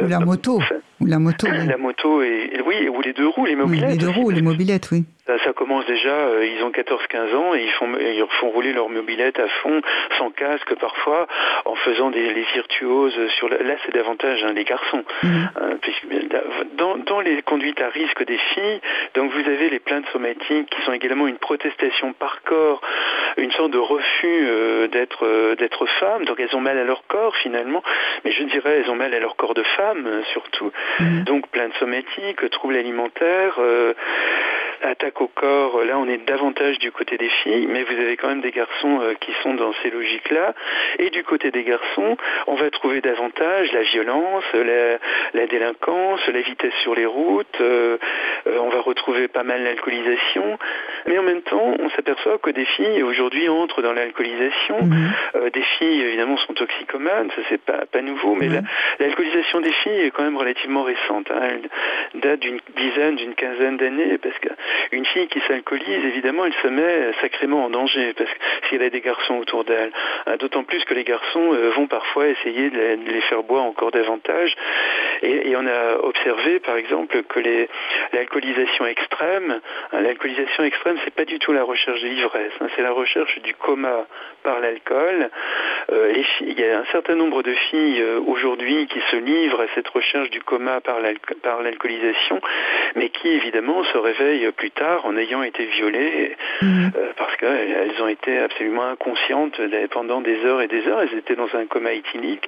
Ou 0.00 0.06
la 0.06 0.16
euh, 0.16 0.20
moto. 0.20 0.60
Ou 1.00 1.06
la 1.06 1.18
moto. 1.18 1.46
La 1.46 1.76
moto 1.76 2.22
et, 2.22 2.60
oui, 2.66 2.88
ou 2.88 3.00
les 3.00 3.12
deux 3.12 3.28
roues, 3.28 3.46
les 3.46 3.56
mobilettes. 3.56 3.90
les 3.90 3.96
deux 3.96 4.08
roues, 4.08 4.30
les 4.30 4.42
mobilettes, 4.42 4.90
oui. 4.92 5.04
Ça, 5.44 5.52
commence 5.52 5.84
déjà, 5.84 6.08
euh, 6.08 6.46
ils 6.46 6.62
ont 6.64 6.70
14-15 6.70 7.34
ans 7.34 7.54
et 7.54 7.62
ils 7.62 7.70
font, 7.72 7.88
ils 8.00 8.24
font 8.40 8.48
rouler 8.48 8.72
leur 8.72 8.88
mobilette 8.88 9.38
à 9.38 9.46
fond, 9.48 9.82
sans 10.16 10.30
casque 10.30 10.74
parfois, 10.76 11.26
en 11.66 11.74
faisant 11.74 12.10
des 12.10 12.32
les 12.32 12.44
virtuoses 12.54 13.28
sur 13.36 13.50
là 13.50 13.74
c'est 13.84 13.92
davantage 13.92 14.42
hein, 14.44 14.52
les 14.54 14.64
garçons. 14.64 15.04
Mhm. 15.22 15.50
Euh, 15.60 15.74
dans, 16.76 16.96
dans, 16.96 17.20
les 17.20 17.42
conduites 17.42 17.80
à 17.82 17.88
risque 17.88 18.24
des 18.24 18.38
filles, 18.38 18.80
donc 19.14 19.30
vous 19.32 19.50
avez 19.50 19.68
les 19.68 19.80
plaintes 19.80 20.06
somatiques 20.12 20.70
qui 20.70 20.80
sont 20.82 20.92
également 20.92 21.26
une 21.26 21.38
protestation 21.38 22.14
par 22.14 22.40
corps, 22.42 22.80
une 23.36 23.52
sorte 23.52 23.72
de 23.72 23.78
refus 23.78 24.46
euh, 24.48 24.88
d'être 24.88 25.54
d'être 25.56 25.84
femme, 26.00 26.24
donc 26.24 26.40
elles 26.40 26.56
ont 26.56 26.60
mal 26.60 26.78
à 26.78 26.84
leur 26.84 27.06
corps 27.06 27.36
finalement, 27.36 27.82
mais 28.24 28.32
je 28.32 28.44
dirais 28.44 28.80
elles 28.82 28.90
ont 28.90 28.96
mal 28.96 29.12
à 29.12 29.20
leur 29.20 29.36
corps 29.36 29.54
de 29.54 29.64
femme 29.76 30.22
surtout. 30.32 30.72
Mhm. 31.00 31.24
Donc 31.24 31.48
plaintes 31.48 31.74
somatiques, 31.74 32.48
troubles 32.50 32.76
alimentaires, 32.76 33.58
attaque 34.82 35.17
au 35.20 35.28
corps, 35.28 35.84
là 35.84 35.98
on 35.98 36.08
est 36.08 36.24
davantage 36.26 36.78
du 36.78 36.92
côté 36.92 37.16
des 37.16 37.28
filles, 37.28 37.66
mais 37.66 37.82
vous 37.82 38.00
avez 38.00 38.16
quand 38.16 38.28
même 38.28 38.40
des 38.40 38.50
garçons 38.50 39.00
euh, 39.00 39.14
qui 39.20 39.32
sont 39.42 39.54
dans 39.54 39.72
ces 39.82 39.90
logiques-là. 39.90 40.54
Et 40.98 41.10
du 41.10 41.24
côté 41.24 41.50
des 41.50 41.64
garçons, 41.64 42.16
on 42.46 42.54
va 42.54 42.70
trouver 42.70 43.00
davantage 43.00 43.72
la 43.72 43.82
violence, 43.82 44.44
la, 44.54 45.46
délinquance, 45.46 46.20
la 46.28 46.40
vitesse 46.40 46.74
sur 46.82 46.94
les 46.94 47.06
routes, 47.06 47.60
euh, 47.60 47.98
euh, 48.46 48.58
on 48.60 48.68
va 48.68 48.80
retrouver 48.80 49.28
pas 49.28 49.42
mal 49.42 49.62
l'alcoolisation. 49.62 50.58
Mais 51.06 51.18
en 51.18 51.22
même 51.22 51.42
temps, 51.42 51.74
on 51.78 51.90
s'aperçoit 51.90 52.38
que 52.38 52.50
des 52.50 52.64
filles 52.64 53.02
aujourd'hui 53.02 53.48
entrent 53.48 53.82
dans 53.82 53.92
l'alcoolisation. 53.92 54.82
Mhm. 54.82 55.50
des 55.52 55.62
filles 55.78 56.02
évidemment 56.02 56.36
sont 56.38 56.54
toxicomanes, 56.54 57.30
ça 57.30 57.42
c'est 57.48 57.60
pas, 57.60 57.86
pas 57.90 58.02
nouveau, 58.02 58.34
mais 58.34 58.48
l'alcoolisation 58.98 59.60
des 59.60 59.72
filles 59.72 60.00
est 60.00 60.10
quand 60.10 60.22
même 60.22 60.36
relativement 60.36 60.82
récente. 60.82 61.30
Hein. 61.30 61.40
Elle 62.14 62.20
date 62.20 62.40
d'une 62.40 62.58
dizaine, 62.76 63.16
d'une 63.16 63.34
quinzaine 63.34 63.76
d'années, 63.76 64.18
parce 64.18 64.38
qu'une 64.38 65.06
fille 65.12 65.28
qui 65.28 65.40
s'alcoolise, 65.40 66.04
évidemment, 66.04 66.44
elle 66.44 66.54
se 66.62 66.68
met 66.68 67.12
sacrément 67.20 67.64
en 67.64 67.70
danger 67.70 68.12
parce 68.14 68.30
que 68.30 68.68
s'il 68.68 68.82
y 68.82 68.84
a 68.84 68.90
des 68.90 69.00
garçons 69.00 69.36
autour 69.36 69.64
d'elle. 69.64 69.90
Hein, 70.26 70.36
d'autant 70.38 70.64
plus 70.64 70.84
que 70.84 70.94
les 70.94 71.04
garçons 71.04 71.52
euh, 71.52 71.70
vont 71.70 71.86
parfois 71.86 72.28
essayer 72.28 72.70
de 72.70 73.10
les 73.10 73.20
faire 73.22 73.42
boire 73.42 73.64
encore 73.64 73.90
davantage. 73.90 74.54
Et, 75.22 75.56
on 75.56 75.66
a 75.66 75.96
observé, 76.02 76.60
par 76.60 76.76
exemple, 76.76 77.22
que 77.24 77.40
l'alcoolisation 78.12 78.86
extrême, 78.86 79.60
hein, 79.92 80.00
l'alcoolisation 80.00 80.64
extrême, 80.64 80.96
c'est 81.04 81.14
pas 81.14 81.24
du 81.24 81.38
tout 81.38 81.52
la 81.52 81.64
recherche 81.64 82.00
de 82.02 82.08
l'ivresse, 82.08 82.52
hein, 82.60 82.68
c'est 82.76 82.82
la 82.82 82.92
recherche 82.92 83.40
du 83.40 83.54
coma 83.54 84.06
par 84.44 84.60
l'alcool. 84.60 85.30
il 85.90 86.60
y 86.60 86.64
a 86.64 86.78
un 86.78 86.84
certain 86.92 87.16
nombre 87.16 87.42
de 87.42 87.52
filles 87.52 88.02
aujourd'hui 88.26 88.86
qui 88.86 89.00
se 89.10 89.16
livrent 89.16 89.60
à 89.60 89.66
cette 89.74 89.88
recherche 89.88 90.30
du 90.30 90.40
coma 90.40 90.80
par 90.80 91.00
l'alcoolisation, 91.62 92.40
mais 92.94 93.08
qui 93.08 93.28
évidemment 93.28 93.82
se 93.84 93.98
réveillent 93.98 94.52
plus 94.52 94.70
tard 94.70 94.97
en 95.06 95.16
ayant 95.16 95.42
été 95.42 95.64
violées 95.64 96.36
mhm. 96.62 96.92
parce 97.16 97.36
qu'elles 97.36 98.02
ont 98.02 98.08
été 98.08 98.38
absolument 98.38 98.84
inconscientes 98.84 99.60
pendant 99.90 100.20
des 100.20 100.44
heures 100.44 100.62
et 100.62 100.68
des 100.68 100.86
heures. 100.86 101.00
Elles 101.02 101.18
étaient 101.18 101.36
dans 101.36 101.54
un 101.54 101.66
coma 101.66 101.92
éthylique 101.92 102.46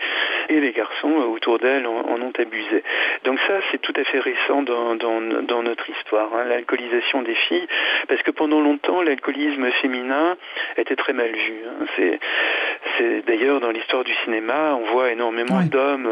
et 0.48 0.60
les 0.60 0.72
garçons 0.72 1.12
autour 1.32 1.58
d'elles 1.58 1.86
en, 1.86 2.20
ont 2.20 2.32
abusé. 2.38 2.82
Donc 3.24 3.38
ça, 3.46 3.60
c'est 3.70 3.80
tout 3.80 3.92
à 3.96 4.04
fait 4.04 4.18
récent 4.18 4.62
dans, 4.62 4.96
dans, 4.96 5.62
notre 5.62 5.88
histoire, 5.90 6.30
hein, 6.34 6.44
l'alcoolisation 6.44 7.22
des 7.22 7.34
filles, 7.34 7.66
parce 8.08 8.22
que 8.22 8.30
pendant 8.30 8.60
longtemps, 8.60 9.02
l'alcoolisme 9.02 9.70
féminin 9.82 10.36
était 10.76 10.96
très 10.96 11.12
mal 11.12 11.30
vu. 11.30 11.60
Hein. 11.66 11.86
C'est, 11.96 12.18
d'ailleurs 13.26 13.60
dans 13.60 13.70
l'histoire 13.70 14.04
du 14.04 14.14
cinéma, 14.24 14.74
on 14.80 14.92
voit 14.92 15.12
énormément 15.12 15.60
d'hommes, 15.62 16.08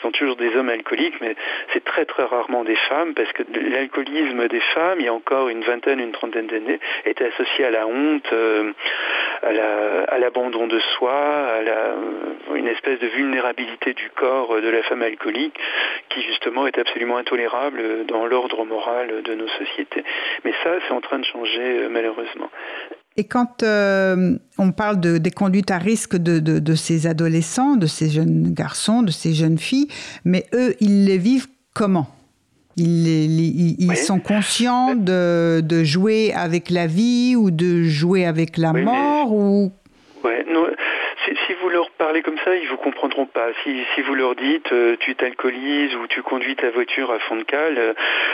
ce 0.00 0.06
sont 0.06 0.12
toujours 0.12 0.36
des 0.36 0.56
hommes 0.56 0.70
alcooliques, 0.70 1.20
mais 1.20 1.36
c'est 1.74 1.84
très 1.84 2.06
très 2.06 2.24
rarement 2.24 2.64
des 2.64 2.76
femmes, 2.88 3.12
parce 3.12 3.30
que 3.32 3.42
l'alcoolisme 3.70 4.48
des 4.48 4.60
femmes, 4.74 4.98
il 5.00 5.04
y 5.04 5.08
a 5.08 5.12
encore 5.12 5.50
une 5.50 5.62
vingtaine, 5.62 6.00
une 6.00 6.12
trentaine 6.12 6.46
d'années, 6.46 6.80
était 7.04 7.26
associé 7.26 7.66
à 7.66 7.70
la 7.70 7.86
honte, 7.86 8.32
euh, 8.32 8.72
à, 9.42 10.18
l'abandon 10.18 10.66
de 10.66 10.78
soi, 10.78 11.12
à 11.12 12.54
une 12.54 12.68
espèce 12.68 12.98
de 12.98 13.08
vulnérabilité 13.08 13.92
du 13.92 14.08
corps 14.10 14.58
de 14.60 14.68
la 14.68 14.82
femme 14.84 15.02
alcoolique, 15.02 15.58
qui 16.08 16.22
justement 16.22 16.66
est 16.66 16.78
absolument 16.78 17.18
intolérable 17.18 18.06
dans 18.06 18.24
l'ordre 18.24 18.64
moral 18.64 19.22
de 19.22 19.34
nos 19.34 19.48
sociétés. 19.48 20.04
Mais 20.44 20.54
ça, 20.64 20.70
c'est 20.86 20.94
en 20.94 21.00
train 21.00 21.18
de 21.18 21.26
changer 21.26 21.82
euh, 21.82 21.88
malheureusement. 21.90 22.50
Et 23.20 23.24
quand 23.24 23.62
euh, 23.62 24.38
on 24.56 24.72
parle 24.72 24.98
de, 24.98 25.18
des 25.18 25.30
conduites 25.30 25.70
à 25.70 25.76
risque 25.76 26.16
de, 26.16 26.38
de, 26.38 26.74
ces 26.74 27.06
adolescents, 27.06 27.76
de 27.76 27.86
ces 27.86 28.08
jeunes 28.08 28.54
garçons, 28.54 29.02
de 29.02 29.10
ces 29.10 29.34
jeunes 29.34 29.58
filles, 29.58 29.88
mais 30.24 30.46
eux, 30.54 30.74
ils 30.80 31.04
les 31.04 31.18
vivent 31.18 31.48
comment? 31.74 32.06
Ils, 32.78 33.78
ils, 33.78 33.96
sont 33.98 34.20
conscients 34.20 34.94
de, 34.94 35.60
de, 35.62 35.84
jouer 35.84 36.32
avec 36.32 36.70
la 36.70 36.86
vie 36.86 37.36
ou 37.36 37.50
de 37.50 37.82
jouer 37.82 38.24
avec 38.24 38.56
la 38.56 38.72
mort 38.72 39.34
ou 39.34 39.70
si, 41.46 41.54
vous 41.60 41.68
leur 41.68 41.90
parlez 41.90 42.22
comme 42.22 42.38
ça, 42.44 42.54
ils 42.56 42.68
vous 42.68 42.76
comprendront 42.76 43.26
pas. 43.26 43.48
Si, 43.62 43.84
si 43.94 44.02
vous 44.02 44.14
leur 44.14 44.34
dites 44.34 44.72
euh, 44.72 44.96
tu 45.00 45.14
t'alcoolises 45.14 45.94
ou 45.96 46.06
tu 46.06 46.22
conduis 46.22 46.56
ta 46.56 46.70
voiture 46.70 47.10
à 47.10 47.18
fond 47.20 47.36
de 47.36 47.42
cale, 47.42 47.78
euh, 47.78 47.92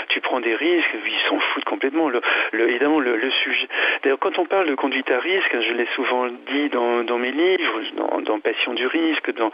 tu 0.08 0.20
prends 0.20 0.40
des 0.40 0.54
risques, 0.54 0.90
ils 1.04 1.28
s'en 1.28 1.38
foutent 1.38 1.64
complètement. 1.64 2.08
Le, 2.08 2.20
évidemment, 2.68 3.00
le, 3.00 3.30
sujet. 3.42 3.68
D'ailleurs, 4.02 4.18
quand 4.18 4.38
on 4.38 4.46
parle 4.46 4.68
de 4.68 4.74
conduite 4.74 5.10
à 5.10 5.18
risque, 5.18 5.56
je 5.60 5.72
l'ai 5.72 5.86
souvent 5.94 6.26
dit 6.26 6.68
dans, 6.70 7.02
dans 7.04 7.18
mes 7.18 7.32
livres, 7.32 7.80
dans, 7.96 8.20
dans, 8.20 8.40
Passion 8.40 8.74
du 8.74 8.86
risque, 8.86 9.34
dans, 9.34 9.50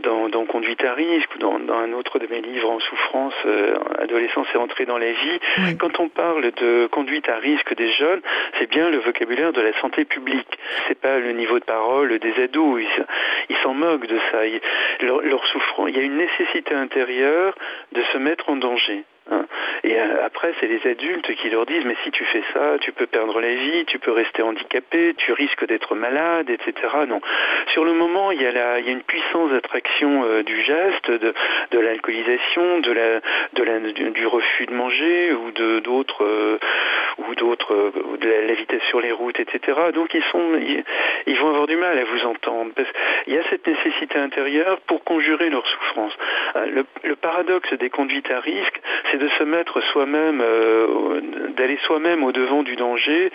dans, 0.00 0.28
dans 0.28 0.44
Conduite 0.44 0.82
à 0.84 0.94
risque, 0.94 1.34
ou 1.36 1.38
dans, 1.38 1.58
un 1.74 1.92
autre 1.92 2.18
de 2.18 2.26
mes 2.26 2.40
livres 2.40 2.70
en 2.70 2.80
souffrance, 2.80 3.34
euh, 3.46 3.76
adolescence 4.00 4.46
et 4.54 4.58
entrée 4.58 4.84
dans 4.84 4.98
la 4.98 5.12
vie. 5.12 5.40
Quand 5.78 6.00
on 6.00 6.08
parle 6.08 6.50
de 6.50 6.88
conduite 6.90 7.28
à 7.28 7.36
risque 7.36 7.74
des 7.74 7.92
jeunes, 7.92 8.20
c'est 8.58 8.68
bien 8.68 8.90
le 8.90 8.98
vocabulaire 8.98 9.52
de 9.52 9.60
la 9.60 9.72
santé 9.80 10.04
publique. 10.04 10.58
C'est 10.88 10.98
pas 10.98 11.18
le 11.18 11.32
niveau 11.32 11.58
de 11.58 11.64
parole 11.64 12.18
des 12.18 12.42
ados 12.42 12.81
ils 13.48 13.56
s'en 13.62 13.74
moquent 13.74 14.06
de 14.06 14.18
ça. 14.30 14.38
leur, 15.00 15.20
leur 15.20 15.46
souffrance, 15.46 15.88
il 15.90 15.96
y 15.96 16.00
a 16.00 16.02
une 16.02 16.16
nécessité 16.16 16.74
intérieure 16.74 17.54
de 17.92 18.02
se 18.12 18.18
mettre 18.18 18.48
en 18.48 18.56
danger. 18.56 19.04
Hein. 19.30 19.46
Et 19.84 19.98
euh, 19.98 20.24
après, 20.24 20.52
c'est 20.60 20.66
les 20.66 20.84
adultes 20.88 21.34
qui 21.34 21.50
leur 21.50 21.66
disent, 21.66 21.84
mais 21.84 21.96
si 22.04 22.10
tu 22.10 22.24
fais 22.24 22.42
ça, 22.52 22.78
tu 22.80 22.92
peux 22.92 23.06
perdre 23.06 23.40
la 23.40 23.54
vie, 23.54 23.84
tu 23.86 23.98
peux 23.98 24.12
rester 24.12 24.42
handicapé, 24.42 25.14
tu 25.16 25.32
risques 25.32 25.66
d'être 25.66 25.94
malade, 25.94 26.50
etc. 26.50 26.74
Non. 27.08 27.20
Sur 27.68 27.84
le 27.84 27.92
moment, 27.92 28.30
il 28.30 28.42
y 28.42 28.46
a, 28.46 28.78
une 28.78 29.02
puissance 29.02 29.50
d'attraction 29.50 30.24
euh, 30.24 30.42
du 30.42 30.60
geste, 30.62 31.10
de, 31.10 31.34
l'alcoolisation, 31.72 32.78
du, 32.78 34.26
refus 34.26 34.66
de 34.66 34.74
manger 34.74 35.32
ou 35.32 35.50
de 35.50 35.80
d'autres, 35.80 36.24
euh, 36.24 36.58
ou 37.18 37.34
d'autres, 37.34 37.92
de 38.20 38.28
la, 38.28 38.54
vitesse 38.54 38.82
sur 38.88 39.00
les 39.00 39.12
routes, 39.12 39.40
etc. 39.40 39.78
Donc 39.94 40.14
ils 40.14 41.36
vont 41.36 41.48
avoir 41.48 41.66
du 41.66 41.76
mal 41.76 41.98
à 41.98 42.04
vous 42.04 42.24
entendre. 42.26 42.72
Il 43.26 43.34
y 43.34 43.38
a 43.38 43.42
cette 43.50 43.66
nécessité 43.66 44.18
intérieure 44.18 44.80
pour 44.86 45.02
conjurer 45.04 45.50
leur 45.50 45.66
souffrance. 45.66 46.16
Le, 46.54 46.84
le 47.04 47.16
paradoxe 47.16 47.72
des 47.74 47.90
conduites 47.90 48.30
à 48.30 48.40
risque, 48.40 48.80
c'est 49.12 49.18
de 49.18 49.28
se 49.28 49.44
mettre 49.44 49.80
soi-même, 49.92 50.40
euh, 50.42 51.20
d'aller 51.56 51.78
soi-même 51.86 52.24
au 52.24 52.32
devant 52.32 52.62
du 52.62 52.76
danger 52.76 53.30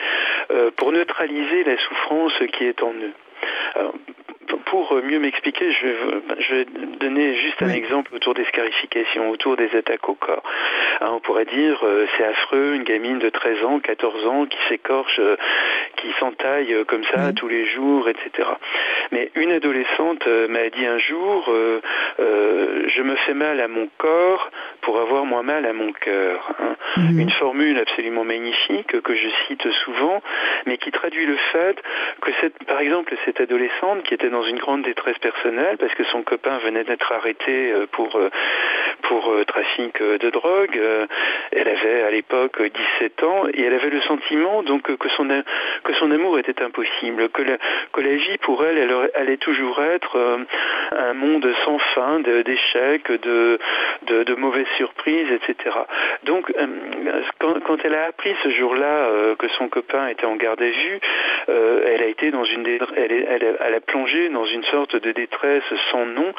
euh, 0.51 0.71
pour 0.75 0.91
neutraliser 0.91 1.63
la 1.63 1.78
souffrance 1.78 2.34
qui 2.53 2.65
est 2.65 2.82
en 2.84 2.93
eux 2.93 3.13
pour 4.66 4.95
mieux 5.04 5.20
m'expliquer, 5.20 5.72
je 5.72 6.56
vais, 6.56 6.66
donner 7.00 7.36
juste 7.36 7.62
un 7.62 7.70
exemple 7.70 8.14
autour 8.16 8.34
des 8.34 8.45
scarifications, 8.45 9.30
autour 9.30 9.56
des 9.56 9.76
attaques 9.76 10.08
au 10.10 10.16
corps. 10.16 10.43
Hein, 11.02 11.12
on 11.14 11.20
pourrait 11.20 11.45
dire, 11.45 11.80
euh, 11.84 12.06
c'est 12.18 12.24
affreux, 12.24 12.74
une 12.76 12.84
gamine 12.84 13.20
de 13.20 13.30
13 13.30 13.64
ans, 13.64 13.80
14 13.80 14.26
ans 14.28 14.45
qui 14.45 14.58
s'écorche, 14.68 15.20
euh, 15.20 15.36
qui 15.98 16.08
s'entaille 16.20 16.74
euh, 16.74 16.84
comme 16.86 17.04
ça 17.06 17.34
tous 17.34 17.48
les 17.48 17.66
jours, 17.66 18.10
etc. 18.10 18.50
Mais 19.12 19.32
une 19.36 19.52
adolescente 19.52 20.28
m'a 20.50 20.70
dit 20.70 20.86
un 20.86 20.98
jour, 20.98 21.50
je 22.18 23.02
me 23.02 23.16
fais 23.16 23.34
mal 23.34 23.62
à 23.62 23.68
mon 23.68 23.88
corps 23.98 24.50
pour 24.82 25.00
avoir 25.00 25.26
moins 25.26 25.43
mal 25.43 25.66
à 25.66 25.74
mon 25.74 25.91
cœur. 25.93 26.52
Hein. 26.60 26.76
Une 26.98 27.30
formule 27.32 27.78
absolument 27.78 28.24
magnifique 28.24 29.02
que 29.02 29.16
je 29.16 29.28
cite 29.48 29.70
souvent, 29.86 30.22
mais 30.66 30.78
qui 30.78 30.91
traduit 30.91 31.26
le 31.26 31.38
fait 31.52 31.82
que, 32.22 32.32
cette, 32.41 32.64
par 32.66 32.80
exemple, 32.80 33.14
cette 33.26 33.39
adolescente 33.39 34.04
qui 34.04 34.14
était 34.14 34.30
dans 34.30 34.37
une 34.46 34.58
grande 34.58 34.84
détresse 34.84 35.18
personnelle 35.20 35.78
parce 35.78 35.94
que 35.94 36.04
son 36.06 36.24
copain 36.24 36.58
venait 36.60 36.84
d'être 36.84 37.12
arrêté 37.12 37.72
euh, 37.72 37.88
pour, 37.92 38.16
euh, 38.16 38.30
pour 39.04 39.32
euh, 39.32 39.44
trafic 39.46 40.02
de 40.02 40.30
drogue. 40.30 40.80
Elle 41.52 41.68
avait 41.68 42.04
à 42.04 42.12
l'époque 42.12 42.62
17 42.62 43.24
ans 43.24 43.44
et 43.54 43.64
elle 43.64 43.74
avait 43.74 43.90
le 43.90 44.02
sentiment 44.02 44.64
donc 44.64 44.84
que 44.84 45.10
son, 45.10 45.28
que 45.84 45.94
son 45.94 46.12
amour 46.12 46.40
était 46.40 46.62
impossible, 46.62 47.30
que 47.30 47.42
la, 47.42 47.58
que 47.94 48.02
la 48.02 48.16
vie 48.16 48.38
pour 48.42 48.64
elle, 48.66 48.78
elle 48.78 48.94
allait 49.16 49.38
toujours 49.38 49.82
être 49.82 50.18
un 50.92 51.14
monde 51.14 51.48
sans 51.64 51.78
fin 51.96 52.20
d'échecs, 52.20 53.12
de, 53.12 53.60
de, 54.04 54.36
mauvaises 54.36 54.68
surprises, 54.78 55.32
etc. 55.32 55.76
Donc 56.24 56.52
quand, 57.40 57.78
elle 57.84 57.96
a 57.96 58.06
appris 58.06 58.36
ce 58.44 58.50
jour-là 58.50 59.10
que 59.40 59.48
son 59.58 59.70
copain 59.70 60.08
était 60.08 60.26
en 60.26 60.36
garde 60.36 60.62
à 60.62 60.70
vue, 60.70 61.00
elle 61.48 62.04
a 62.04 62.08
été 62.08 62.32
dans 62.32 62.44
une 62.44 62.64
elle 62.68 63.74
a 63.74 63.80
plongé 63.80 64.26
dans 64.30 64.45
une 64.45 64.63
sorte 64.65 64.95
de 64.95 65.11
détresse 65.11 65.63
sans 65.91 66.05
nom. 66.05 66.34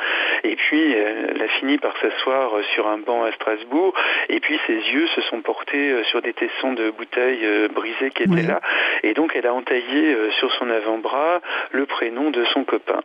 Et 0.49 0.57
puis, 0.57 0.93
elle 0.93 1.43
a 1.43 1.49
fini 1.61 1.77
par 1.77 1.95
s'asseoir 1.99 2.53
sur 2.75 2.89
un 2.89 2.97
banc 2.97 3.25
à 3.25 3.33
Strasbourg. 3.33 3.93
Et 4.31 4.41
puis, 4.41 4.59
ses 4.67 4.77
yeux 4.93 5.07
se 5.09 5.21
sont 5.23 5.43
portés 5.43 5.91
euh, 5.91 6.05
sur 6.05 6.23
des 6.23 6.33
tessons 6.33 6.73
de 6.73 6.91
bouteilles 6.91 7.45
euh, 7.45 7.69
brisées 7.69 8.11
qui 8.11 8.23
étaient 8.23 8.47
là. 8.47 8.61
Et 9.03 9.13
donc, 9.13 9.33
elle 9.35 9.47
a 9.47 9.53
entaillé 9.53 10.15
euh, 10.15 10.31
sur 10.33 10.51
son 10.55 10.71
avant-bras 10.71 11.41
le 11.73 11.85
prénom 11.85 12.31
de 12.31 12.45
son 12.47 12.65
copain. 12.65 13.01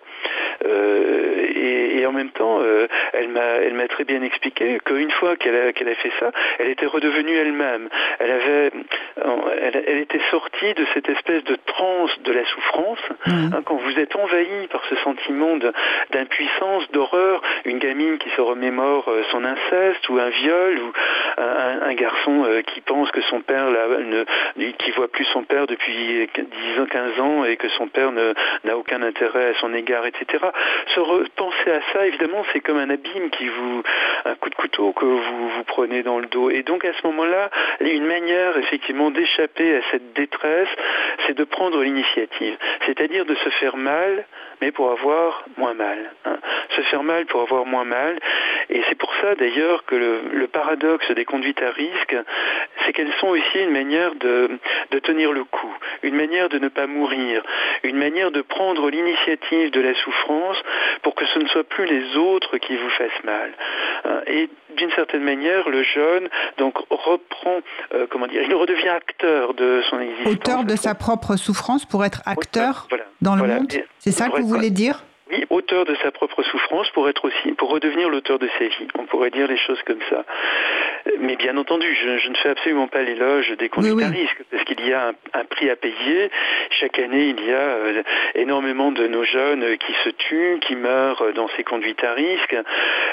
et, 0.64 2.06
en 2.06 2.12
même 2.12 2.32
temps, 2.32 2.60
elle 3.14 3.30
m'a 3.30 3.88
très 3.88 4.04
bien 4.04 4.22
expliqué 4.22 4.78
qu'une 4.84 5.12
fois 5.12 5.36
qu'elle 5.38 5.56
a, 5.56 5.96
fait 5.96 6.12
ça, 6.20 6.32
elle 6.60 6.70
était 6.70 6.86
redevenue 6.86 7.36
elle-même. 7.36 7.88
Elle 8.20 8.32
avait, 8.32 8.72
elle, 9.62 10.00
était 10.00 10.22
sortie 10.30 10.74
de 10.74 10.86
cette 10.94 11.08
espèce 11.08 11.44
de 11.46 11.58
transe 11.66 12.12
de 12.24 12.34
la 12.34 12.46
souffrance. 12.46 13.00
Hein, 13.26 13.62
quand 13.66 13.76
vous 13.76 14.00
êtes 14.00 14.16
envahi 14.16 14.68
par 14.68 14.84
ce 14.90 14.96
sentiment 14.98 15.58
d'impuissance, 16.12 16.92
d'horreur, 16.92 17.33
une 17.66 17.80
gamine 17.80 18.18
qui 18.18 18.30
se 18.32 18.42
remémore 18.42 19.08
euh, 19.08 19.24
son 19.32 19.44
inceste 19.44 20.08
ou 20.10 20.18
un 20.18 20.30
viol 20.30 20.80
ou 20.80 20.92
un, 21.38 21.94
garçon 21.94 22.44
euh, 22.46 22.62
qui 22.62 22.82
pense 22.82 23.12
que 23.12 23.22
son 23.22 23.42
père 23.42 23.66
ne, 23.70 24.72
qui 24.72 24.92
voit 24.92 25.08
plus 25.08 25.26
son 25.26 25.44
père 25.44 25.68
depuis 25.68 26.28
10 26.36 26.80
ans, 26.80 26.86
15 26.86 27.20
ans 27.20 27.46
et 27.46 27.56
que 27.58 27.70
son 27.70 27.88
père 27.88 28.12
n'a 28.12 28.78
aucun 28.78 29.02
intérêt 29.02 29.50
à 29.50 29.54
son 29.60 29.74
égard, 29.74 30.06
etc. 30.06 30.44
Se 30.96 31.00
repenser 31.00 31.72
à 31.72 31.82
ça, 31.94 32.08
évidemment, 32.08 32.44
c'est 32.52 32.60
comme 32.60 32.78
un 32.78 32.90
abîme 32.90 33.30
qui 33.30 33.48
vous, 33.48 33.84
un 34.26 34.36
coup 34.36 34.50
de 34.50 34.56
couteau 34.56 34.92
que 34.94 35.06
vous 35.06 35.50
vous 35.50 35.64
prenez 35.66 36.04
dans 36.04 36.20
le 36.20 36.26
dos. 36.28 36.50
Et 36.50 36.64
donc 36.64 36.84
à 36.86 36.94
ce 36.94 37.08
moment-là, 37.08 37.50
une 37.80 38.06
manière 38.06 38.58
effectivement 38.58 39.12
d'échapper 39.12 39.78
à 39.78 39.82
cette 39.92 40.14
détresse, 40.14 40.70
c'est 41.26 41.38
de 41.38 41.44
prendre 41.44 41.82
l'initiative, 41.82 42.58
c'est-à-dire 42.86 43.26
de 43.26 43.36
se 43.36 43.50
faire 43.50 43.78
mal, 43.78 44.26
mais 44.62 44.72
pour 44.72 44.92
avoir 44.92 45.46
moins 45.58 45.74
mal. 45.74 46.12
Hein. 46.26 46.38
Se 46.76 46.82
faire 46.84 47.04
mal 47.04 47.23
pour 47.26 47.42
avoir 47.42 47.66
moins 47.66 47.86
mal. 47.86 48.20
Et 48.70 48.82
c'est 48.90 48.96
pour 48.96 49.14
ça 49.22 49.36
d'ailleurs 49.36 49.86
que 49.86 49.96
le, 49.96 50.48
paradoxe 50.48 51.10
des 51.12 51.26
conduites 51.26 51.62
à 51.62 51.72
risque, 51.72 52.16
c'est 52.86 52.94
qu'elles 52.94 53.14
sont 53.20 53.28
aussi 53.28 53.60
une 53.60 53.72
manière 53.72 54.14
de, 54.16 54.60
de 54.92 55.00
tenir 55.00 55.32
le 55.32 55.44
coup, 55.44 55.74
une 56.04 56.16
manière 56.16 56.48
de 56.48 56.60
ne 56.60 56.68
pas 56.68 56.86
mourir, 56.86 57.42
une 57.84 57.98
manière 57.98 58.30
de 58.30 58.42
prendre 58.42 58.90
l'initiative 58.90 59.72
de 59.72 59.82
la 59.82 59.96
souffrance 59.96 60.58
pour 61.02 61.16
que 61.16 61.26
ce 61.26 61.40
ne 61.40 61.48
soit 61.48 61.64
plus 61.64 61.86
les 61.86 62.16
autres 62.18 62.58
qui 62.58 62.76
vous 62.76 62.90
fassent 62.90 63.24
mal. 63.24 63.52
Hein. 64.06 64.22
Et 64.28 64.50
d'une 64.78 64.92
certaine 64.92 65.24
manière, 65.24 65.70
le 65.70 65.84
jeune 65.84 66.30
donc 66.58 66.78
reprend, 66.90 67.60
euh, 67.94 68.06
comment 68.10 68.28
dire, 68.28 68.44
il 68.44 68.54
redevient 68.54 68.90
acteur 68.90 69.54
de 69.54 69.82
son 69.90 70.00
existence. 70.00 70.34
Auteur 70.34 70.64
de 70.64 70.76
sa 70.76 70.96
propre 70.96 71.36
souffrance 71.36 71.86
pour 71.86 72.06
être 72.06 72.22
acteur 72.26 72.88
dans 73.22 73.36
le 73.36 73.48
monde. 73.48 73.74
C'est 74.00 74.12
ça 74.12 74.30
que 74.30 74.42
vous 74.42 74.48
voulez 74.48 74.70
dire? 74.70 75.04
Auteur 75.50 75.86
de 75.86 75.96
sa 75.96 76.12
propre 76.12 76.44
souffrance 76.44 76.90
pour 76.92 77.10
être 77.10 77.26
aussi, 77.26 77.52
pour 77.54 77.70
redevenir 77.70 78.10
l'auteur 78.10 78.40
de 78.40 78.50
sa 78.58 78.66
vie. 78.66 78.88
On 78.98 79.06
pourrait 79.06 79.30
dire 79.30 79.48
les 79.48 79.58
choses 79.58 79.82
comme 79.84 80.02
ça. 80.10 80.26
Mais 81.20 81.36
bien 81.36 81.58
entendu, 81.58 81.88
je, 82.02 82.30
ne 82.30 82.36
fais 82.36 82.50
absolument 82.50 82.88
pas 82.88 83.02
l'éloge 83.02 83.52
des 83.58 83.70
conduites 83.70 84.02
à 84.02 84.10
risque, 84.10 84.38
parce 84.52 84.64
qu'il 84.64 84.86
y 84.88 84.94
a 84.94 85.14
un, 85.34 85.46
prix 85.46 85.70
à 85.70 85.76
payer. 85.76 86.30
Chaque 86.72 86.98
année, 87.00 87.36
il 87.38 87.46
y 87.46 87.52
a 87.52 87.56
euh, 87.56 88.04
énormément 88.36 88.92
de 88.92 89.08
nos 89.08 89.24
jeunes 89.24 89.78
qui 89.78 89.94
se 90.04 90.10
tuent, 90.10 90.60
qui 90.62 90.76
meurent 90.76 91.34
dans 91.34 91.48
ces 91.50 91.64
conduites 91.64 92.04
à 92.04 92.14
risque, 92.14 92.56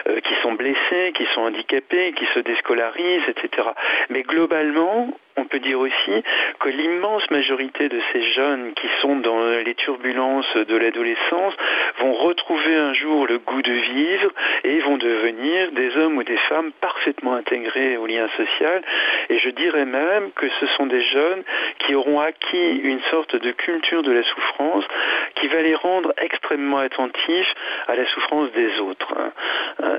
euh, 0.08 0.20
qui 0.20 0.34
sont 0.42 0.52
blessés, 0.52 1.12
qui 1.14 1.26
sont 1.34 1.42
handicapés, 1.42 2.12
qui 2.12 2.26
se 2.34 2.40
déscolarisent, 2.40 3.28
etc. 3.28 3.68
Mais 4.08 4.22
globalement, 4.22 5.08
on 5.41 5.45
peut 5.47 5.59
dire 5.59 5.80
aussi 5.80 6.22
que 6.61 6.68
l'immense 6.68 7.28
majorité 7.30 7.88
de 7.88 8.01
ces 8.12 8.22
jeunes 8.32 8.72
qui 8.74 8.88
sont 9.01 9.16
dans 9.16 9.41
les 9.64 9.74
turbulences 9.74 10.57
de 10.57 10.76
l'adolescence 10.76 11.55
vont 11.99 12.12
retrouver 12.12 12.74
un 12.76 12.93
jour 12.93 13.26
le 13.26 13.38
goût 13.38 13.62
de 13.62 13.72
vivre 13.72 14.30
et 14.64 14.78
vont 14.80 14.99
devenir 14.99 15.72
des 15.72 15.97
hommes 15.97 16.18
ou 16.18 16.22
des 16.22 16.36
femmes 16.49 16.72
parfaitement 16.80 17.34
intégrés 17.34 17.97
au 17.97 18.07
lien 18.07 18.28
social. 18.36 18.82
Et 19.30 19.38
je 19.38 19.51
dirais 19.51 19.86
même 19.86 20.30
que 20.32 20.49
ce 20.61 20.66
sont 20.76 20.86
des 20.86 21.03
jeunes 21.03 21.43
qui 21.78 21.95
auront 21.95 22.20
acquis 22.20 22.76
une 22.82 23.01
sorte 23.11 23.36
de 23.36 23.51
culture 23.53 24.03
de 24.03 24.12
la 24.12 24.22
souffrance 24.22 24.84
qui 25.36 25.49
va 25.49 25.62
les 25.62 25.74
rendre 25.74 26.12
extrêmement 26.18 26.78
attentifs 26.78 27.55
à 27.88 27.95
la 27.97 28.07
souffrance 28.07 28.53
des 28.53 28.78
autres. 28.80 29.14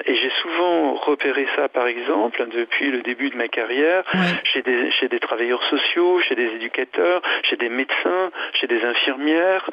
Et 0.06 0.16
j'ai 0.16 0.32
souvent 0.42 0.94
repéré 0.94 1.48
ça, 1.56 1.68
par 1.70 1.88
exemple, 1.88 2.46
depuis 2.54 2.92
le 2.92 3.02
début 3.02 3.30
de 3.30 3.38
ma 3.38 3.48
carrière, 3.48 4.04
chez 4.44 4.62
des, 4.62 4.92
chez 4.92 5.08
des 5.08 5.20
travailleurs 5.32 5.64
sociaux, 5.70 6.20
chez 6.28 6.36
des 6.36 6.50
éducateurs, 6.56 7.22
chez 7.44 7.56
des 7.56 7.70
médecins, 7.70 8.32
chez 8.54 8.68
des 8.68 8.84
infirmières. 8.84 9.70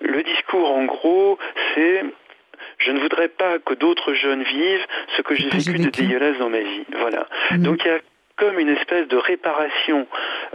Le 0.00 0.22
discours, 0.22 0.70
en 0.70 0.84
gros, 0.84 1.36
c'est 1.74 2.04
je 2.78 2.92
ne 2.92 3.00
voudrais 3.00 3.28
pas 3.28 3.58
que 3.58 3.74
d'autres 3.74 4.14
jeunes 4.14 4.44
vivent 4.44 4.86
ce 5.16 5.22
que 5.22 5.34
j'ai 5.34 5.48
vécu 5.48 5.78
de 5.78 5.90
dégueulasse 5.90 6.38
dans 6.38 6.48
ma 6.48 6.60
vie. 6.60 6.84
Voilà. 6.96 7.26
Mhm. 7.50 7.62
Donc 7.62 7.84
il 7.84 7.88
y 7.88 7.90
a 7.90 7.98
comme 8.36 8.58
une 8.58 8.68
espèce 8.68 9.06
de 9.08 9.16
réparation, 9.16 10.06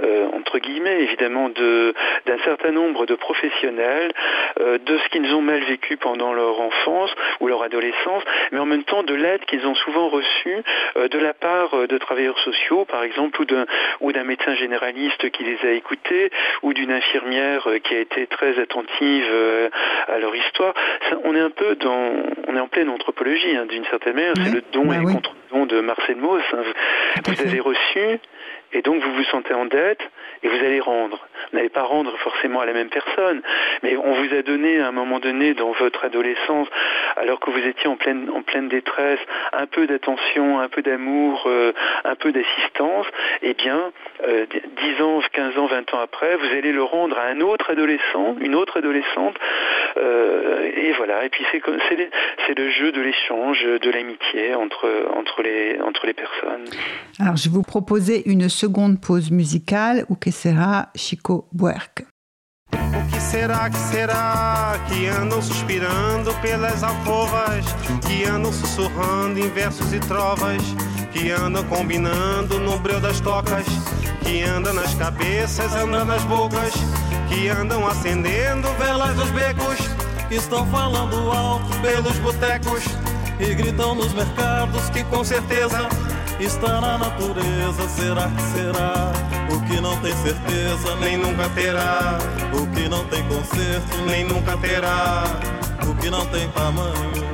euh, 0.03 0.27
entre 0.33 0.59
guillemets 0.59 1.03
évidemment, 1.03 1.49
d'un 1.49 2.37
certain 2.43 2.71
nombre 2.71 3.05
de 3.05 3.15
professionnels, 3.15 4.11
euh, 4.59 4.77
de 4.79 4.97
ce 4.97 5.09
qu'ils 5.09 5.33
ont 5.33 5.41
mal 5.41 5.63
vécu 5.63 5.95
pendant 5.95 6.33
leur 6.33 6.59
enfance 6.59 7.11
ou 7.39 7.47
leur 7.47 7.63
adolescence, 7.63 8.23
mais 8.51 8.59
en 8.59 8.65
même 8.65 8.83
temps 8.83 9.03
de 9.03 9.13
l'aide 9.13 9.45
qu'ils 9.45 9.65
ont 9.65 9.75
souvent 9.75 10.09
reçue 10.09 10.57
euh, 10.97 11.07
de 11.07 11.19
la 11.19 11.33
part 11.33 11.87
de 11.87 11.97
travailleurs 11.97 12.39
sociaux, 12.39 12.85
par 12.85 13.03
exemple, 13.03 13.41
ou 14.01 14.11
d'un 14.11 14.23
médecin 14.23 14.55
généraliste 14.55 15.29
qui 15.31 15.43
les 15.43 15.57
a 15.67 15.71
écoutés, 15.71 16.31
ou 16.63 16.73
d'une 16.73 16.91
infirmière 16.91 17.67
qui 17.83 17.95
a 17.95 17.99
été 17.99 18.27
très 18.27 18.59
attentive 18.59 19.25
à 20.07 20.19
leur 20.19 20.35
histoire. 20.35 20.73
on 21.23 21.35
est 21.35 21.39
un 21.39 21.49
peu 21.49 21.75
dans, 21.75 22.13
on 22.47 22.55
est 22.55 22.59
en 22.59 22.67
pleine 22.67 22.89
anthropologie, 22.89 23.55
hein, 23.55 23.65
d'une 23.65 23.85
certaine 23.85 24.15
manière, 24.15 24.33
c'est 24.35 24.53
le 24.53 24.63
don 24.71 24.85
bah 24.85 24.95
et 24.95 24.99
le 24.99 25.05
contre-don 25.05 25.65
de 25.65 25.79
Marcel 25.81 26.17
Mauss. 26.17 26.43
Hein. 26.53 26.63
Vous 27.25 27.41
avez 27.41 27.59
reçu, 27.73 28.19
et 28.73 28.81
donc 28.81 29.01
vous 29.01 29.13
vous 29.13 29.23
sentez 29.25 29.53
en 29.53 29.65
dette, 29.65 30.01
et 30.43 30.47
vous 30.47 30.57
allez 30.57 30.79
rendre. 30.79 31.27
Vous 31.51 31.57
n'allez 31.57 31.69
pas 31.69 31.83
rendre 31.83 32.15
forcément 32.17 32.61
à 32.61 32.65
la 32.65 32.73
même 32.73 32.89
personne, 32.89 33.41
mais 33.83 33.97
on 33.97 34.13
vous 34.13 34.33
a 34.33 34.41
donné 34.41 34.79
à 34.79 34.87
un 34.87 34.91
moment 34.91 35.19
donné 35.19 35.53
dans 35.53 35.71
votre 35.71 36.05
adolescence, 36.05 36.67
alors 37.17 37.39
que 37.39 37.49
vous 37.49 37.59
étiez 37.59 37.87
en 37.87 37.95
pleine, 37.95 38.29
en 38.33 38.41
pleine 38.41 38.69
détresse, 38.69 39.19
un 39.53 39.65
peu 39.65 39.87
d'attention, 39.87 40.59
un 40.59 40.69
peu 40.69 40.81
d'amour, 40.81 41.43
euh, 41.47 41.73
un 42.05 42.15
peu 42.15 42.31
d'assistance, 42.31 43.07
eh 43.41 43.53
bien, 43.53 43.91
euh, 44.27 44.45
10 44.97 45.01
ans, 45.03 45.21
15 45.31 45.57
ans, 45.57 45.65
20 45.67 45.93
ans 45.93 45.99
après, 46.01 46.35
vous 46.35 46.57
allez 46.57 46.71
le 46.71 46.83
rendre 46.83 47.17
à 47.17 47.23
un 47.23 47.41
autre 47.41 47.69
adolescent, 47.71 48.35
une 48.39 48.55
autre 48.55 48.77
adolescente, 48.77 49.35
euh, 49.97 50.69
et 50.75 50.93
voilà. 50.93 51.25
Et 51.25 51.29
puis 51.29 51.45
c'est, 51.51 51.61
c'est, 51.89 52.09
c'est 52.47 52.57
le 52.57 52.69
jeu 52.69 52.91
de 52.91 53.01
l'échange, 53.01 53.63
de 53.63 53.89
l'amitié 53.89 54.55
entre, 54.55 54.87
entre, 55.15 55.41
les, 55.41 55.79
entre 55.81 56.05
les 56.05 56.13
personnes. 56.13 56.65
Alors 57.19 57.35
je 57.35 57.49
vous 57.49 57.63
proposer 57.63 58.23
une 58.29 58.49
seconde 58.59 58.97
pause 58.97 59.31
musicale 59.31 60.05
ou 60.09 60.15
que 60.15 60.31
será 60.31 60.89
Chico 60.95 61.47
Buarque. 61.51 62.05
O 62.73 63.11
que 63.11 63.21
será 63.21 63.69
que 63.69 63.77
será 63.77 64.73
que 64.87 65.07
andam 65.07 65.41
suspirando 65.41 66.33
pelas 66.41 66.83
alcovas, 66.83 67.65
que 68.05 68.25
andam 68.25 68.51
sussurrando 68.51 69.39
em 69.39 69.49
versos 69.49 69.93
e 69.93 69.99
trovas, 69.99 70.61
que 71.13 71.31
andam 71.31 71.63
combinando 71.65 72.59
no 72.59 72.77
breu 72.79 72.99
das 72.99 73.19
tocas, 73.21 73.65
que 74.23 74.43
andam 74.43 74.73
nas 74.73 74.93
cabeças, 74.95 75.73
andam 75.73 76.03
nas 76.03 76.23
bocas, 76.25 76.73
que 77.29 77.47
andam 77.47 77.87
acendendo 77.87 78.67
velas 78.73 79.15
dos 79.15 79.31
becos, 79.31 79.77
que 80.27 80.35
estão 80.35 80.65
falando 80.67 81.31
alto 81.31 81.79
pelos 81.81 82.17
botecos 82.19 82.83
e 83.39 83.55
gritam 83.55 83.95
nos 83.95 84.11
mercados 84.13 84.89
que 84.89 85.03
com 85.05 85.23
certeza 85.23 85.87
está 86.39 86.79
na 86.79 86.97
natureza. 86.97 87.87
Será 87.89 88.29
que 88.29 88.41
será? 88.41 89.11
O 89.53 89.61
que 89.67 89.81
não 89.81 89.99
tem 90.01 90.15
certeza, 90.17 90.95
nem 91.01 91.17
nunca 91.17 91.49
terá. 91.49 92.17
O 92.53 92.67
que 92.67 92.87
não 92.87 93.03
tem 93.05 93.23
conserto, 93.27 93.97
nem 94.07 94.23
nunca 94.23 94.57
terá. 94.57 95.23
O 95.87 95.95
que 95.95 96.09
não 96.09 96.25
tem 96.27 96.49
tamanho. 96.49 97.29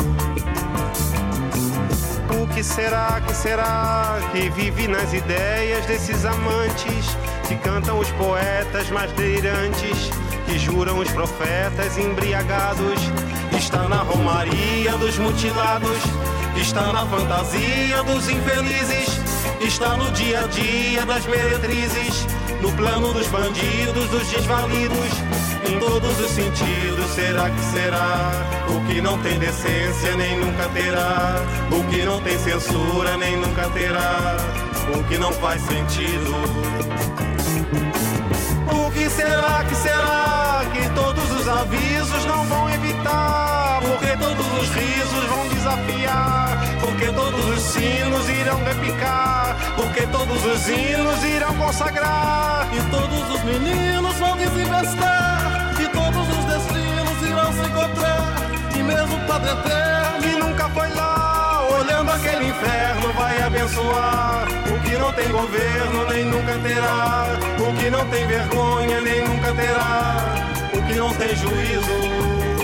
O 2.42 2.48
que 2.48 2.64
será, 2.64 3.22
que 3.26 3.34
será 3.34 4.18
que 4.32 4.50
vive 4.50 4.88
nas 4.88 5.14
ideias 5.14 5.86
desses 5.86 6.26
amantes 6.26 7.18
que 7.48 7.56
cantam 7.58 8.00
os 8.00 8.10
poetas 8.12 8.90
mais 8.90 9.12
delirantes, 9.12 10.10
que 10.46 10.58
juram 10.58 11.00
os 11.00 11.12
profetas 11.12 11.98
embriagados? 11.98 13.02
Está 13.58 13.88
na 13.88 13.98
romaria 13.98 14.92
dos 14.98 15.18
mutilados 15.18 16.00
Está 16.56 16.92
na 16.92 17.06
fantasia 17.06 18.04
dos 18.04 18.30
infelizes, 18.30 19.20
está 19.62 19.96
no 19.98 20.10
dia 20.12 20.40
a 20.40 20.48
dia 20.48 21.06
das 21.06 21.26
meretrizes, 21.26 22.26
no 22.62 22.72
plano 22.74 23.14
dos 23.14 23.28
bandidos, 23.28 24.10
dos 24.10 24.28
desvalidos, 24.30 25.10
em 25.70 25.80
todos 25.80 26.20
os 26.20 26.32
sentidos. 26.32 27.06
Será 27.14 27.50
que 27.50 27.62
será? 27.72 28.32
O 28.70 28.82
que 28.88 29.02
não 29.02 29.18
tem 29.20 29.38
decência 29.38 30.16
nem 30.16 30.40
nunca 30.40 30.68
terá, 30.70 31.36
o 31.72 31.84
que 31.90 32.04
não 32.04 32.20
tem 32.22 32.38
censura 32.40 33.18
nem 33.18 33.38
nunca 33.38 33.70
terá, 33.70 34.38
o 34.98 35.04
que 35.04 35.18
não 35.18 35.32
faz 35.34 35.62
sentido. 35.62 36.36
O 38.72 38.92
que 38.92 39.10
será 39.10 39.64
que 39.68 39.76
será 39.76 40.66
que 40.74 40.90
todos 40.90 41.15
os 41.46 41.48
avisos 41.48 42.26
não 42.26 42.44
vão 42.46 42.70
evitar? 42.72 43.80
Porque 43.82 44.18
todos 44.18 44.48
os 44.60 44.70
risos 44.70 45.26
vão 45.26 45.48
desafiar? 45.50 46.58
Porque 46.80 47.06
todos 47.12 47.46
os 47.46 47.62
sinos 47.62 48.28
irão 48.30 48.64
repicar? 48.64 49.56
Porque 49.76 50.08
todos 50.08 50.44
os 50.44 50.68
hinos 50.68 51.24
irão 51.24 51.54
consagrar? 51.56 52.68
E 52.74 52.82
todos 52.90 53.30
os 53.30 53.44
meninos 53.44 54.16
vão 54.16 54.36
desinvestar? 54.38 55.72
E 55.80 55.88
todos 55.90 56.28
os 56.30 56.46
destinos 56.46 57.30
irão 57.30 57.54
se 57.54 57.70
encontrar? 57.70 58.36
E 58.76 58.82
mesmo 58.82 59.16
o 59.16 59.28
Padre 59.28 59.52
Eterno 59.52 60.22
que 60.22 60.36
nunca 60.40 60.70
foi 60.70 60.90
lá, 60.96 61.68
olhando 61.80 62.10
aquele 62.10 62.50
inferno, 62.50 63.14
vai 63.14 63.44
abençoar 63.44 64.48
o 64.74 64.80
que 64.82 64.98
não 64.98 65.14
tem 65.14 65.30
governo, 65.30 66.06
nem 66.10 66.26
nunca 66.26 66.58
terá, 66.58 67.28
o 67.60 67.74
que 67.78 67.90
não 67.92 68.04
tem 68.10 68.26
vergonha, 68.26 69.02
nem 69.02 69.28
nunca 69.28 69.54
terá, 69.54 70.46
que 70.86 70.94
não 70.94 71.14
tem 71.14 71.36
juízo. 71.36 72.55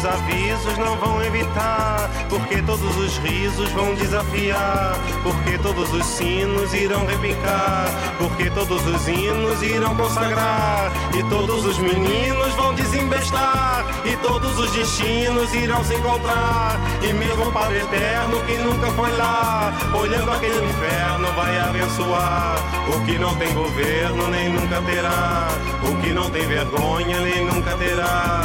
Os 0.00 0.06
avisos 0.06 0.78
não 0.78 0.96
vão 0.96 1.22
evitar, 1.22 2.08
porque 2.30 2.62
todos 2.62 2.96
os 2.96 3.18
risos 3.18 3.70
vão 3.72 3.94
desafiar, 3.94 4.98
porque 5.22 5.58
todos 5.58 5.92
os 5.92 6.06
sinos 6.06 6.72
irão 6.72 7.04
repicar, 7.04 7.86
porque 8.18 8.48
todos 8.48 8.86
os 8.86 9.08
hinos 9.08 9.62
irão 9.62 9.94
consagrar, 9.94 10.90
e 11.14 11.22
todos 11.24 11.66
os 11.66 11.78
meninos 11.78 12.54
vão 12.54 12.74
desembestar, 12.74 13.84
e 14.06 14.16
todos 14.26 14.58
os 14.58 14.70
destinos 14.70 15.52
irão 15.52 15.84
se 15.84 15.94
encontrar, 15.94 16.80
e 17.02 17.12
mesmo 17.12 17.48
o 17.48 17.52
Padre 17.52 17.80
Eterno 17.80 18.40
que 18.46 18.56
nunca 18.56 18.90
foi 18.92 19.14
lá, 19.18 19.70
olhando 19.92 20.32
aquele 20.32 20.64
inferno 20.64 21.30
vai 21.36 21.60
abençoar, 21.60 22.56
o 22.88 23.04
que 23.04 23.18
não 23.18 23.36
tem 23.36 23.52
governo 23.52 24.28
nem 24.28 24.48
nunca 24.48 24.80
terá, 24.80 25.48
o 25.82 25.96
que 26.00 26.10
não 26.10 26.30
tem 26.30 26.46
vergonha 26.48 27.20
nem 27.20 27.44
nunca 27.44 27.76
terá, 27.76 28.40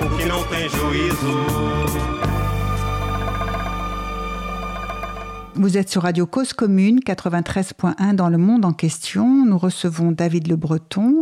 o 0.00 0.16
que 0.16 0.24
não 0.24 0.42
tem 0.44 0.68
juízo 0.68 0.93
juízo. 0.94 2.33
Vous 5.56 5.78
êtes 5.78 5.88
sur 5.88 6.02
Radio 6.02 6.26
Cause 6.26 6.52
Commune 6.52 6.98
93.1 6.98 8.16
dans 8.16 8.28
le 8.28 8.38
monde 8.38 8.64
en 8.64 8.72
question. 8.72 9.46
Nous 9.46 9.56
recevons 9.56 10.10
David 10.10 10.48
Le 10.48 10.56
Breton 10.56 11.20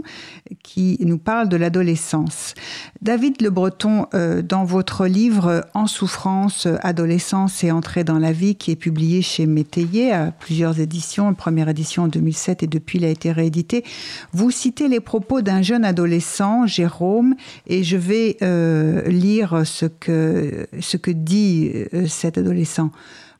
qui 0.62 0.96
nous 1.00 1.18
parle 1.18 1.50
de 1.50 1.58
l'adolescence. 1.58 2.54
David 3.02 3.42
Le 3.42 3.50
Breton, 3.50 4.06
euh, 4.14 4.40
dans 4.40 4.64
votre 4.64 5.06
livre 5.06 5.66
En 5.74 5.86
souffrance, 5.86 6.66
adolescence 6.80 7.62
et 7.62 7.70
entrée 7.70 8.04
dans 8.04 8.18
la 8.18 8.32
vie, 8.32 8.54
qui 8.54 8.70
est 8.70 8.76
publié 8.76 9.20
chez 9.20 9.44
Métayer 9.44 10.12
à 10.12 10.32
plusieurs 10.32 10.80
éditions, 10.80 11.34
première 11.34 11.68
édition 11.68 12.04
en 12.04 12.08
2007 12.08 12.62
et 12.62 12.66
depuis 12.68 13.00
il 13.00 13.04
a 13.04 13.10
été 13.10 13.32
réédité, 13.32 13.84
vous 14.32 14.50
citez 14.50 14.88
les 14.88 15.00
propos 15.00 15.42
d'un 15.42 15.60
jeune 15.60 15.84
adolescent, 15.84 16.66
Jérôme, 16.66 17.34
et 17.66 17.84
je 17.84 17.98
vais 17.98 18.38
euh, 18.40 19.02
lire 19.08 19.66
ce 19.66 19.84
que, 19.84 20.66
ce 20.80 20.96
que 20.96 21.10
dit 21.10 21.70
euh, 21.92 22.06
cet 22.06 22.38
adolescent. 22.38 22.90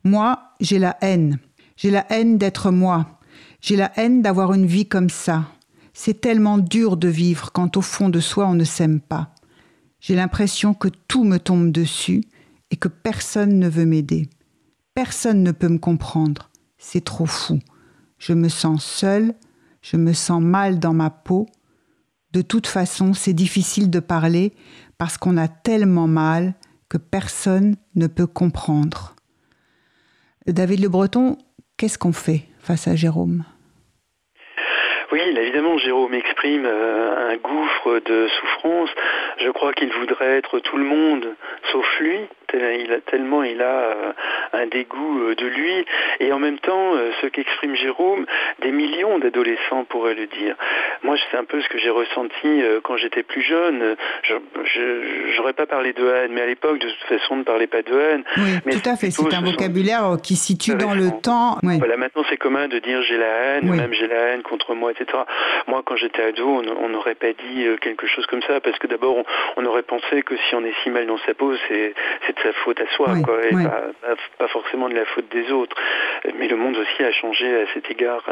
Moi, 0.05 0.38
j'ai 0.61 0.78
la 0.78 0.96
haine. 1.00 1.38
J'ai 1.76 1.90
la 1.90 2.07
haine 2.11 2.38
d'être 2.38 2.70
moi. 2.70 3.18
J'ai 3.61 3.76
la 3.76 3.92
haine 3.96 4.22
d'avoir 4.22 4.53
une 4.53 4.66
vie 4.66 4.86
comme 4.86 5.11
ça. 5.11 5.44
C'est 5.92 6.20
tellement 6.20 6.59
dur 6.59 6.96
de 6.96 7.09
vivre 7.09 7.53
quand 7.53 7.76
au 7.76 7.82
fond 7.82 8.09
de 8.09 8.20
soi 8.20 8.46
on 8.46 8.55
ne 8.55 8.64
s'aime 8.64 9.00
pas. 9.00 9.34
J'ai 10.00 10.16
l'impression 10.16 10.74
que 10.74 10.88
tout 10.88 11.22
me 11.22 11.38
tombe 11.38 11.70
dessus 11.70 12.22
et 12.70 12.76
que 12.76 12.88
personne 12.88 13.59
ne 13.59 13.68
veut 13.68 13.84
m'aider. 13.84 14.28
Personne 14.94 15.42
ne 15.42 15.53
peut 15.53 15.68
me 15.68 15.78
comprendre. 15.78 16.50
C'est 16.78 17.05
trop 17.05 17.26
fou. 17.26 17.61
Je 18.18 18.32
me 18.32 18.48
sens 18.48 18.84
seule, 18.84 19.34
je 19.82 19.96
me 19.96 20.12
sens 20.12 20.42
mal 20.42 20.80
dans 20.80 20.94
ma 20.94 21.11
peau. 21.11 21.46
De 22.32 22.42
toute 22.42 22.66
façon, 22.66 23.14
c'est 23.14 23.32
difficile 23.32 23.90
de 23.90 24.00
parler 24.00 24.53
parce 24.98 25.18
qu'on 25.18 25.36
a 25.36 25.48
tellement 25.48 26.09
mal 26.09 26.55
que 26.88 26.98
personne 26.98 27.76
ne 27.94 28.07
peut 28.07 28.26
comprendre. 28.26 29.11
David 30.47 30.80
Le 30.80 30.88
Breton, 30.88 31.38
qu'est-ce 31.76 31.99
qu'on 31.99 32.12
fait 32.12 32.49
face 32.59 32.88
à 32.88 32.97
Jérôme? 32.97 33.45
Jérôme 35.83 36.14
exprime 36.14 36.64
euh, 36.64 37.33
un 37.33 37.37
gouffre 37.37 38.01
de 38.05 38.28
souffrance. 38.28 38.91
Je 39.39 39.51
crois 39.51 39.72
qu'il 39.72 39.93
voudrait 39.93 40.39
être 40.39 40.61
tout 40.61 40.76
le 40.76 40.85
monde, 40.85 41.26
sauf 41.72 41.87
lui 42.01 42.18
il 42.55 42.93
a, 42.93 43.01
tellement 43.01 43.43
il 43.43 43.62
a 43.62 43.64
euh, 43.64 44.12
un 44.53 44.66
dégoût 44.66 45.22
euh, 45.22 45.35
de 45.35 45.47
lui. 45.47 45.87
Et 46.20 46.33
en 46.33 46.39
même 46.39 46.59
temps, 46.59 46.93
ce 47.20 47.26
qu'exprime 47.26 47.74
Jérôme, 47.74 48.26
des 48.61 48.70
millions 48.70 49.18
d'adolescents 49.18 49.85
pourraient 49.85 50.14
le 50.14 50.26
dire. 50.26 50.55
Moi, 51.03 51.16
c'est 51.30 51.37
un 51.39 51.45
peu 51.45 51.61
ce 51.62 51.68
que 51.68 51.78
j'ai 51.78 51.91
ressenti 51.91 52.62
quand 52.85 52.97
j'étais 52.97 53.22
plus 53.22 53.43
jeune. 53.43 53.97
Je 54.22 55.37
n'aurais 55.39 55.55
pas 55.55 55.66
parlé 55.66 55.93
de 55.93 56.07
haine, 56.07 56.33
mais 56.33 56.43
à 56.43 56.47
l'époque, 56.47 56.78
de 56.78 56.89
toute 56.89 57.09
façon, 57.09 57.35
on 57.35 57.37
ne 57.39 57.43
parlait 57.43 57.66
pas 57.66 57.83
de 57.83 57.99
haine. 57.99 58.24
Oui, 58.37 58.59
mais 58.66 58.72
tout 58.74 58.89
à 58.89 58.97
fait. 58.97 59.11
C'est 59.11 59.35
un 59.35 59.41
vocabulaire 59.41 60.16
qui 60.22 60.37
situe 60.37 60.74
dans 60.74 60.95
le 60.95 61.11
temps. 61.22 61.59
Voilà, 61.62 61.97
maintenant, 61.97 62.22
c'est 62.28 62.37
commun 62.37 62.68
de 62.68 62.78
dire 62.78 63.03
j'ai 63.03 63.16
la 63.16 63.26
haine, 63.26 63.74
même 63.74 63.93
j'ai 63.93 64.07
la 64.07 64.16
haine 64.16 64.43
contre 64.43 64.74
moi, 64.74 64.93
etc. 64.93 65.18
Moi, 65.72 65.80
quand 65.86 65.96
j'étais 65.96 66.22
ado, 66.22 66.46
on 66.46 66.88
n'aurait 66.90 67.14
pas 67.14 67.32
dit 67.32 67.66
quelque 67.80 68.06
chose 68.06 68.26
comme 68.26 68.42
ça, 68.42 68.60
parce 68.60 68.78
que 68.78 68.86
d'abord, 68.86 69.16
on, 69.16 69.24
on, 69.56 69.64
aurait 69.64 69.82
pensé 69.82 70.20
que 70.22 70.36
si 70.36 70.54
on 70.54 70.62
est 70.66 70.74
si 70.82 70.90
mal 70.90 71.06
dans 71.06 71.16
sa 71.24 71.32
peau, 71.32 71.54
c'est 71.66 71.94
sa 72.42 72.52
faute 72.52 72.78
à 72.78 72.86
soi, 72.94 73.14
quoi, 73.24 73.42
et 73.42 73.54
Pas, 74.36 74.48
forcément 74.48 74.90
de 74.90 74.94
la 74.94 75.06
faute 75.06 75.30
des 75.30 75.50
autres. 75.50 75.74
Mais 76.34 76.46
le 76.46 76.56
monde 76.56 76.76
aussi 76.76 77.02
a 77.02 77.10
changé 77.12 77.62
à 77.62 77.66
cet 77.72 77.90
égard. 77.90 78.22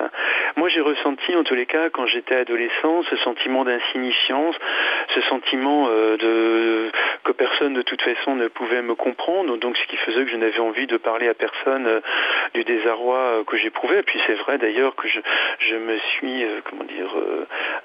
Moi, 0.57 0.69
j'ai 0.69 0.83
ressenti, 0.83 1.35
en 1.35 1.43
tous 1.43 1.55
les 1.55 1.65
cas, 1.65 1.89
quand 1.89 2.05
j'étais 2.05 2.35
adolescent, 2.35 3.03
ce 3.05 3.17
sentiment 3.17 3.65
d'insignifiance, 3.65 4.57
ce 5.15 5.21
sentiment 5.23 5.89
euh, 5.89 6.17
de 6.17 6.91
que 7.25 7.33
personne 7.33 7.75
de 7.75 7.83
toute 7.83 8.03
façon 8.03 8.35
ne 8.35 8.49
pouvait 8.49 8.83
me 8.83 8.95
comprendre, 8.95 9.57
donc 9.59 9.77
ce 9.77 9.87
qui 9.87 9.97
faisait 9.97 10.25
que 10.25 10.31
je 10.31 10.37
n'avais 10.37 10.61
envie 10.61 10.87
de 10.87 10.97
parler 10.97 11.29
à 11.29 11.35
personne 11.35 11.87
euh, 11.87 12.01
du 12.55 12.65
désarroi 12.65 13.19
euh, 13.19 13.45
que 13.45 13.57
j'éprouvais. 13.57 14.01
Et 14.01 14.03
puis 14.03 14.21
c'est 14.27 14.35
vrai 14.35 14.59
d'ailleurs 14.59 14.95
que 14.97 15.09
je, 15.09 15.21
je 15.61 15.77
me 15.77 15.99
suis, 15.99 16.45
comment 16.69 16.85
dire, 16.85 17.15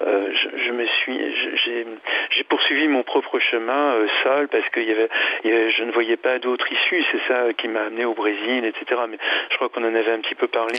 je, 0.00 0.48
je, 0.66 0.72
me 0.72 0.86
suis, 0.86 1.18
j'ai 2.30 2.44
poursuivi 2.44 2.88
mon 2.88 3.02
propre 3.02 3.38
chemin 3.38 3.94
seul 4.22 4.48
parce 4.48 4.68
que 4.70 4.80
y 4.80 4.90
avait, 4.90 5.08
je 5.44 5.84
ne 5.84 5.92
voyais 5.92 6.16
pas 6.16 6.38
d'autres 6.38 6.70
issues. 6.70 7.04
C'est 7.12 7.32
ça 7.32 7.52
qui 7.56 7.68
m'a 7.68 7.82
amené 7.82 8.04
au 8.04 8.14
Brésil, 8.14 8.64
etc. 8.64 9.00
Mais 9.08 9.18
je 9.50 9.56
crois 9.56 9.68
qu'on 9.68 9.84
en 9.84 9.94
avait 9.94 10.12
un 10.12 10.20
petit 10.20 10.34
peu 10.34 10.48
parlé 10.48 10.78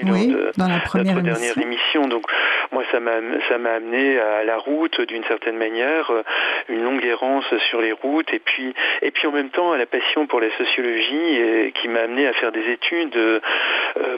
dans 0.57 0.67
la 0.67 0.79
première 0.79 1.15
notre 1.15 1.25
dernière 1.25 1.57
émission. 1.57 2.07
Donc 2.07 2.25
moi, 2.71 2.83
ça 2.91 2.99
m'a 2.99 3.17
ça 3.49 3.57
m'a 3.57 3.73
amené 3.73 4.19
à 4.19 4.43
la 4.43 4.57
route 4.57 5.01
d'une 5.01 5.23
certaine 5.25 5.57
manière, 5.57 6.11
euh, 6.11 6.23
une 6.69 6.83
longue 6.83 7.03
errance 7.05 7.45
sur 7.69 7.81
les 7.81 7.91
routes, 7.91 8.33
et 8.33 8.39
puis 8.39 8.73
et 9.01 9.11
puis 9.11 9.27
en 9.27 9.31
même 9.31 9.49
temps 9.49 9.71
à 9.71 9.77
la 9.77 9.85
passion 9.85 10.27
pour 10.27 10.39
la 10.39 10.49
sociologie 10.57 11.35
et, 11.37 11.71
qui 11.73 11.87
m'a 11.87 12.01
amené 12.01 12.27
à 12.27 12.33
faire 12.33 12.51
des 12.51 12.69
études 12.71 13.15
euh, 13.15 13.39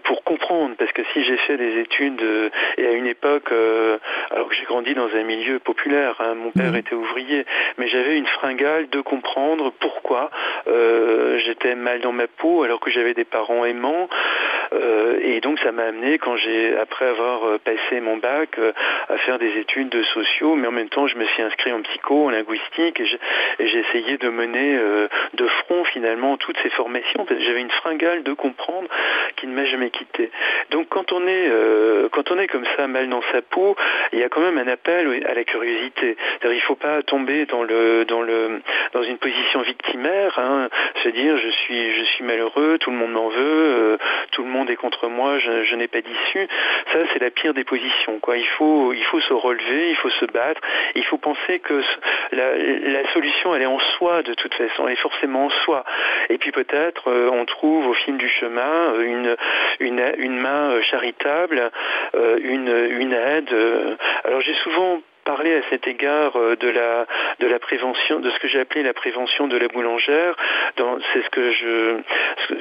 pour 0.03 0.23
comprendre. 0.23 0.75
Parce 0.77 0.91
que 0.91 1.01
si 1.13 1.23
j'ai 1.23 1.37
fait 1.37 1.57
des 1.57 1.79
études 1.79 2.21
euh, 2.21 2.49
et 2.77 2.87
à 2.87 2.91
une 2.91 3.07
époque, 3.07 3.51
alors 4.39 4.49
que 4.49 4.55
j'ai 4.55 4.63
grandi 4.63 4.93
dans 4.93 5.13
un 5.13 5.23
milieu 5.23 5.59
populaire, 5.59 6.15
hein, 6.19 6.33
mon 6.33 6.51
père 6.51 6.73
était 6.73 6.95
ouvrier, 6.95 7.45
mais 7.77 7.89
j'avais 7.89 8.17
une 8.17 8.25
fringale 8.25 8.89
de 8.89 9.01
comprendre 9.01 9.73
pourquoi 9.81 10.31
j'étais 11.45 11.75
mal 11.75 11.99
dans 11.99 12.13
ma 12.13 12.27
peau 12.27 12.63
alors 12.63 12.79
que 12.79 12.89
j'avais 12.89 13.13
des 13.13 13.25
parents 13.25 13.65
aimants. 13.65 14.07
Euh, 14.73 15.19
et 15.21 15.41
donc 15.41 15.59
ça 15.59 15.71
m'a 15.71 15.85
amené 15.85 16.17
quand 16.19 16.35
j'ai, 16.35 16.77
après 16.77 17.05
avoir 17.05 17.43
euh, 17.45 17.57
passé 17.57 17.99
mon 18.01 18.17
bac, 18.17 18.49
euh, 18.59 18.71
à 19.09 19.17
faire 19.17 19.39
des 19.39 19.57
études 19.57 19.89
de 19.89 20.03
sociaux, 20.03 20.55
mais 20.55 20.67
en 20.67 20.71
même 20.71 20.89
temps 20.89 21.07
je 21.07 21.17
me 21.17 21.25
suis 21.25 21.41
inscrit 21.41 21.71
en 21.71 21.81
psycho, 21.81 22.27
en 22.27 22.29
linguistique, 22.29 22.99
et 22.99 23.05
j'ai 23.59 23.79
essayé 23.79 24.17
de 24.17 24.29
mener 24.29 24.79
de 25.33 25.47
front 25.47 25.83
finalement 25.85 26.37
toutes 26.37 26.57
ces 26.61 26.69
formations, 26.69 27.25
parce 27.25 27.39
que 27.39 27.45
j'avais 27.45 27.61
une 27.61 27.71
fringale 27.71 28.23
de 28.23 28.33
comprendre 28.33 28.87
qui 29.35 29.47
ne 29.47 29.53
m'a 29.53 29.65
jamais 29.65 29.89
quitté. 29.89 30.31
Donc 30.71 30.87
quand 30.89 31.11
on 31.11 31.27
est 31.27 31.51
quand 32.11 32.31
on 32.31 32.39
est 32.39 32.47
comme 32.47 32.65
ça 32.77 32.87
mal 32.87 33.09
dans 33.09 33.21
sa 33.31 33.41
peau, 33.41 33.75
il 34.13 34.19
y 34.19 34.23
a 34.23 34.28
quand 34.29 34.41
même 34.41 34.57
un 34.57 34.67
appel 34.67 35.25
à 35.27 35.33
la 35.33 35.43
curiosité. 35.43 36.17
Il 36.43 36.49
ne 36.49 36.59
faut 36.61 36.75
pas 36.75 37.01
tomber 37.03 37.45
dans 37.45 37.63
le 37.63 38.05
dans 38.05 38.21
le 38.21 38.61
dans 38.93 39.03
une 39.03 39.17
position 39.17 39.61
victimaire, 39.61 40.37
hein, 40.39 40.69
se 41.03 41.09
dire 41.09 41.37
je 41.37 41.49
suis 41.49 41.93
je 41.95 42.03
suis 42.03 42.23
malheureux, 42.23 42.77
tout 42.79 42.91
le 42.91 42.97
monde 42.97 43.11
m'en 43.11 43.29
veut, 43.29 43.97
tout 44.31 44.43
le 44.43 44.49
monde 44.49 44.69
est 44.69 44.75
contre 44.75 45.07
moi, 45.07 45.37
je, 45.39 45.75
n'ai 45.75 45.87
pas 45.87 46.01
d'issue. 46.01 46.47
Ça, 46.91 46.99
c'est 47.11 47.19
la 47.19 47.31
pire 47.31 47.53
des 47.53 47.63
positions. 47.63 48.19
Il, 48.35 48.47
faut, 48.57 48.93
il 48.93 49.03
faut 49.05 49.19
se 49.19 49.33
relever, 49.33 49.89
il 49.89 49.95
faut 49.95 50.09
se 50.09 50.25
battre, 50.25 50.61
il 50.95 51.03
faut 51.05 51.17
penser 51.17 51.59
que 51.59 51.81
la, 52.31 53.11
solution, 53.13 53.55
elle 53.55 53.63
est 53.63 53.67
en 53.67 53.79
soi 53.97 54.21
de 54.23 54.33
toute 54.33 54.53
façon, 54.53 54.87
elle 54.87 54.93
est 54.93 54.97
forcément 54.97 55.45
en 55.45 55.49
soi. 55.49 55.83
Et 56.29 56.37
puis 56.37 56.51
peut-être, 56.51 57.09
euh, 57.09 57.29
on 57.31 57.45
trouve 57.45 57.87
au 57.87 57.93
fil 57.93 58.17
du 58.17 58.29
chemin 58.29 58.93
euh, 58.93 59.01
une, 59.01 59.35
une, 59.79 60.13
une 60.17 60.37
main 60.37 60.71
euh, 60.71 60.81
charitable, 60.83 61.71
une, 62.13 62.87
une 62.91 63.13
aide. 63.13 63.97
Alors 64.23 64.41
j'ai 64.41 64.55
souvent 64.63 65.01
parler 65.29 65.53
à 65.57 65.61
cet 65.69 65.85
égard 65.85 66.31
euh, 66.35 66.55
de 66.55 66.69
la, 66.69 67.05
de 67.39 67.45
la 67.45 67.59
prévention, 67.59 68.19
de 68.19 68.31
ce 68.31 68.39
que 68.39 68.47
j'ai 68.47 68.59
appelé 68.59 68.81
la 68.81 68.95
prévention 69.03 69.47
de 69.47 69.57
la 69.57 69.67
boulangère. 69.67 70.33
C'est 71.13 71.23
ce 71.25 71.29
que 71.29 71.51
je, 71.51 71.75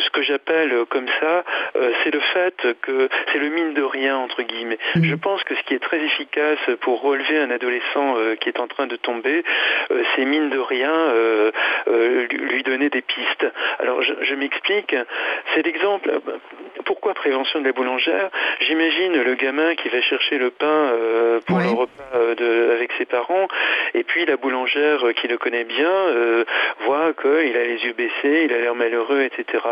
ce 0.04 0.10
que 0.10 0.22
j'appelle 0.28 0.72
comme 0.90 1.08
ça, 1.20 1.44
euh, 1.76 1.92
c'est 2.00 2.12
le 2.12 2.20
fait 2.34 2.58
que 2.82 3.08
c'est 3.32 3.38
le 3.38 3.48
mine 3.48 3.72
de 3.72 3.82
rien 3.82 4.16
entre 4.18 4.42
guillemets. 4.42 4.78
Mmh. 4.94 5.04
Je 5.04 5.14
pense 5.14 5.42
que 5.44 5.54
ce 5.54 5.62
qui 5.62 5.74
est 5.74 5.84
très 5.90 6.00
efficace 6.10 6.64
pour 6.82 7.00
relever 7.00 7.38
un 7.38 7.50
adolescent 7.50 8.08
euh, 8.18 8.34
qui 8.36 8.50
est 8.50 8.60
en 8.60 8.68
train 8.74 8.86
de 8.86 8.96
tomber, 8.96 9.44
c'est 10.14 10.26
mine 10.26 10.50
de 10.50 10.58
rien 10.58 10.94
lui 12.30 12.62
donner 12.64 12.90
des 12.90 13.00
pistes. 13.00 13.46
Alors 13.78 14.02
je, 14.02 14.12
je 14.28 14.34
m'explique. 14.34 14.94
C'est 15.54 15.64
l'exemple. 15.64 16.08
Pourquoi 16.84 17.14
prévention 17.14 17.60
de 17.60 17.66
la 17.66 17.72
boulangère? 17.72 18.28
J'imagine 18.60 19.14
le 19.22 19.34
gamin 19.34 19.74
qui 19.74 19.88
va 19.88 20.00
chercher 20.02 20.36
le 20.38 20.50
pain 20.50 20.80
pour 21.46 21.58
le 21.60 21.70
repas 21.82 22.34
de 22.42 22.57
avec 22.72 22.92
ses 22.98 23.04
parents. 23.04 23.48
Et 23.94 24.04
puis 24.04 24.24
la 24.26 24.36
boulangère 24.36 25.06
euh, 25.06 25.12
qui 25.12 25.28
le 25.28 25.38
connaît 25.38 25.64
bien 25.64 25.90
euh, 25.90 26.44
voit 26.80 27.12
qu'il 27.14 27.56
a 27.56 27.64
les 27.64 27.84
yeux 27.84 27.92
baissés, 27.92 28.44
il 28.44 28.52
a 28.52 28.58
l'air 28.58 28.74
malheureux, 28.74 29.22
etc. 29.22 29.62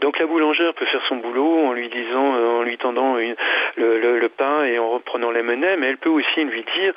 Donc 0.00 0.18
la 0.18 0.26
boulangère 0.26 0.74
peut 0.74 0.86
faire 0.86 1.04
son 1.08 1.16
boulot 1.16 1.66
en 1.66 1.72
lui 1.72 1.88
disant, 1.88 2.34
euh, 2.36 2.58
en 2.58 2.62
lui 2.62 2.76
tendant 2.78 3.16
le, 3.16 4.28
pain 4.36 4.64
et 4.64 4.78
en 4.78 4.90
reprenant 4.90 5.30
la 5.30 5.42
monnaie, 5.42 5.76
mais 5.76 5.86
elle 5.86 5.98
peut 5.98 6.10
aussi 6.10 6.44
lui 6.44 6.64
dire 6.76 6.92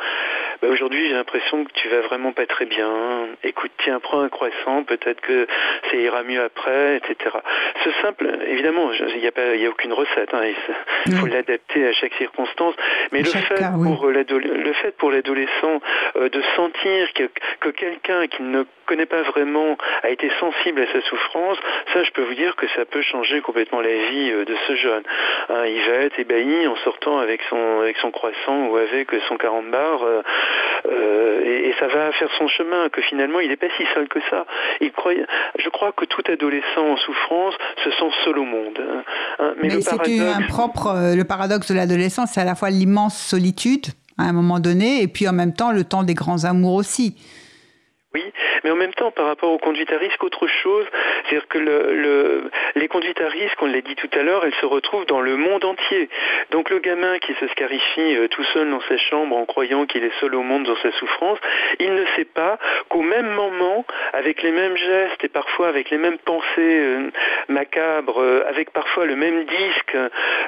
bah, 0.62 0.68
aujourd'hui 0.70 1.08
j'ai 1.08 1.14
l'impression 1.14 1.64
que 1.64 1.72
tu 1.74 1.88
vas 1.88 2.02
vraiment 2.02 2.32
pas 2.34 2.46
très 2.46 2.66
bien. 2.66 3.28
Écoute, 3.44 3.72
tiens, 3.84 4.00
prends 4.00 4.22
un 4.22 4.30
croissant, 4.30 4.84
peut-être 4.84 5.22
que 5.22 5.48
ça 5.90 5.96
ira 5.96 6.24
mieux 6.24 6.42
après, 6.42 6.98
etc. 6.98 7.38
Ce 7.84 7.92
simple, 8.02 8.28
évidemment, 8.48 8.92
il 8.92 9.22
n'y 9.22 9.28
a 9.28 9.32
pas, 9.32 9.56
y 9.56 9.66
a 9.66 9.70
aucune 9.70 9.94
recette. 9.94 10.34
Hein, 10.34 10.42
il 11.06 11.16
faut 11.16 11.28
l'adapter 11.28 11.88
à 11.88 11.94
chaque 11.94 12.14
circonstance. 12.16 12.76
Mais 13.12 13.20
le 13.20 13.30
fait, 13.30 13.62
pour 13.84 14.08
le 14.08 14.74
fait 14.74 14.98
pour 14.98 15.12
l'adolescent 15.12 15.39
euh, 16.16 16.30
de 16.30 16.42
sentir 16.56 17.14
que, 17.14 17.30
que 17.60 17.70
quelqu'un 17.70 18.28
qui 18.28 18.44
ne 18.44 18.64
connaît 18.90 19.06
pas 19.06 19.22
vraiment 19.22 19.78
a 20.02 20.10
été 20.10 20.32
sensible 20.40 20.82
à 20.82 20.92
sa 20.92 21.02
souffrance, 21.08 21.58
ça 21.94 22.04
je 22.04 22.12
peux 22.12 22.24
vous 22.24 22.34
dire 22.34 22.56
que 22.56 22.68
ça 22.76 22.86
peut 22.86 23.04
changer 23.04 23.40
complètement 23.42 23.82
la 23.82 23.96
vie 24.10 24.32
euh, 24.32 24.46
de 24.46 24.56
ce 24.68 24.76
jeune. 24.76 25.04
Hein, 25.50 25.66
il 25.68 25.82
va 25.88 25.98
être 26.06 26.20
ébahi 26.20 26.66
en 26.66 26.76
sortant 26.78 27.20
avec 27.20 27.42
son, 27.50 27.82
avec 27.82 27.98
son 27.98 28.10
croissant 28.10 28.68
ou 28.68 28.78
avec 28.78 29.10
son 29.28 29.38
40 29.38 29.70
bars 29.70 30.04
euh, 30.04 30.22
euh, 30.88 31.68
et, 31.68 31.74
ça 31.80 31.88
va 31.88 32.12
faire 32.14 32.30
son 32.38 32.48
chemin, 32.48 32.90
que 32.90 33.02
finalement 33.02 33.40
il 33.40 33.50
n'est 33.50 33.58
pas 33.58 33.70
si 33.78 33.84
seul 33.94 34.08
que 34.10 34.20
ça. 34.30 34.46
Il 34.82 34.92
croit, 34.92 35.14
je 35.58 35.70
crois 35.70 35.92
que 35.92 36.06
tout 36.06 36.24
adolescent 36.28 36.84
en 36.84 36.98
souffrance 36.98 37.54
se 37.84 37.92
sent 37.92 38.12
seul 38.26 38.40
au 38.40 38.44
monde. 38.44 38.80
Hein. 38.80 39.04
Hein, 39.40 39.54
mais, 39.62 39.70
c'est 39.82 40.20
un 40.20 40.42
propre, 40.48 41.16
le 41.16 41.24
paradoxe 41.24 41.72
de 41.72 41.76
l'adolescence, 41.76 42.32
c'est 42.34 42.42
à 42.42 42.46
la 42.46 42.56
fois 42.56 42.70
l'immense 42.70 43.18
solitude 43.18 43.86
à 44.20 44.24
un 44.24 44.34
moment 44.34 44.60
donné 44.60 45.02
et 45.02 45.08
puis 45.08 45.28
en 45.28 45.34
même 45.34 45.54
temps 45.54 45.72
le 45.72 45.84
temps 45.84 46.04
des 46.04 46.14
grands 46.14 46.44
amours 46.44 46.74
aussi. 46.74 47.16
Oui, 48.16 48.24
mais 48.64 48.72
en 48.72 48.76
même 48.76 48.94
temps, 48.96 49.12
par 49.12 49.28
rapport 49.28 49.52
aux 49.52 49.60
conduites 49.60 49.92
à 49.92 49.98
risque, 49.98 50.24
autre 50.24 50.48
chose, 50.48 50.86
c'est-à-dire 51.26 51.48
que 51.48 51.60
le, 51.60 52.50
les 52.74 52.88
conduites 52.88 53.22
à 53.22 53.28
risque, 53.28 53.62
on 53.62 53.68
l'a 53.68 53.82
dit 53.82 53.96
tout 53.96 54.10
à 54.14 54.24
l'heure, 54.24 54.44
elles 54.46 54.56
se 54.56 54.66
retrouvent 54.66 55.06
dans 55.06 55.22
le 55.22 55.36
monde 55.36 55.64
entier. 55.64 56.10
Donc 56.50 56.72
le 56.72 56.80
gamin 56.80 57.20
qui 57.20 57.36
se 57.36 57.48
scarifie 57.50 58.16
euh, 58.16 58.28
tout 58.28 58.44
seul 58.46 58.68
dans 58.72 58.82
sa 58.82 58.98
chambre 58.98 59.38
en 59.38 59.46
croyant 59.46 59.86
qu'il 59.86 60.04
est 60.04 60.20
seul 60.20 60.34
au 60.34 60.42
monde 60.42 60.64
dans 60.64 60.76
sa 60.78 60.92
souffrance, 60.94 61.38
il 61.78 61.94
ne 61.94 62.04
sait 62.16 62.26
pas 62.26 62.58
qu'au 62.90 63.04
même 63.04 63.30
moment, 63.30 63.86
avec 64.14 64.42
les 64.42 64.52
mêmes 64.52 64.76
gestes 64.76 65.24
et 65.24 65.30
parfois 65.30 65.68
avec 65.68 65.92
les 65.92 66.00
mêmes 66.00 66.18
pensées 66.18 66.48
euh, 66.58 67.12
macabres, 67.48 68.24
euh, 68.24 68.42
avec 68.48 68.72
parfois 68.72 69.06
le 69.06 69.16
même 69.18 69.46
disque, 69.46 69.96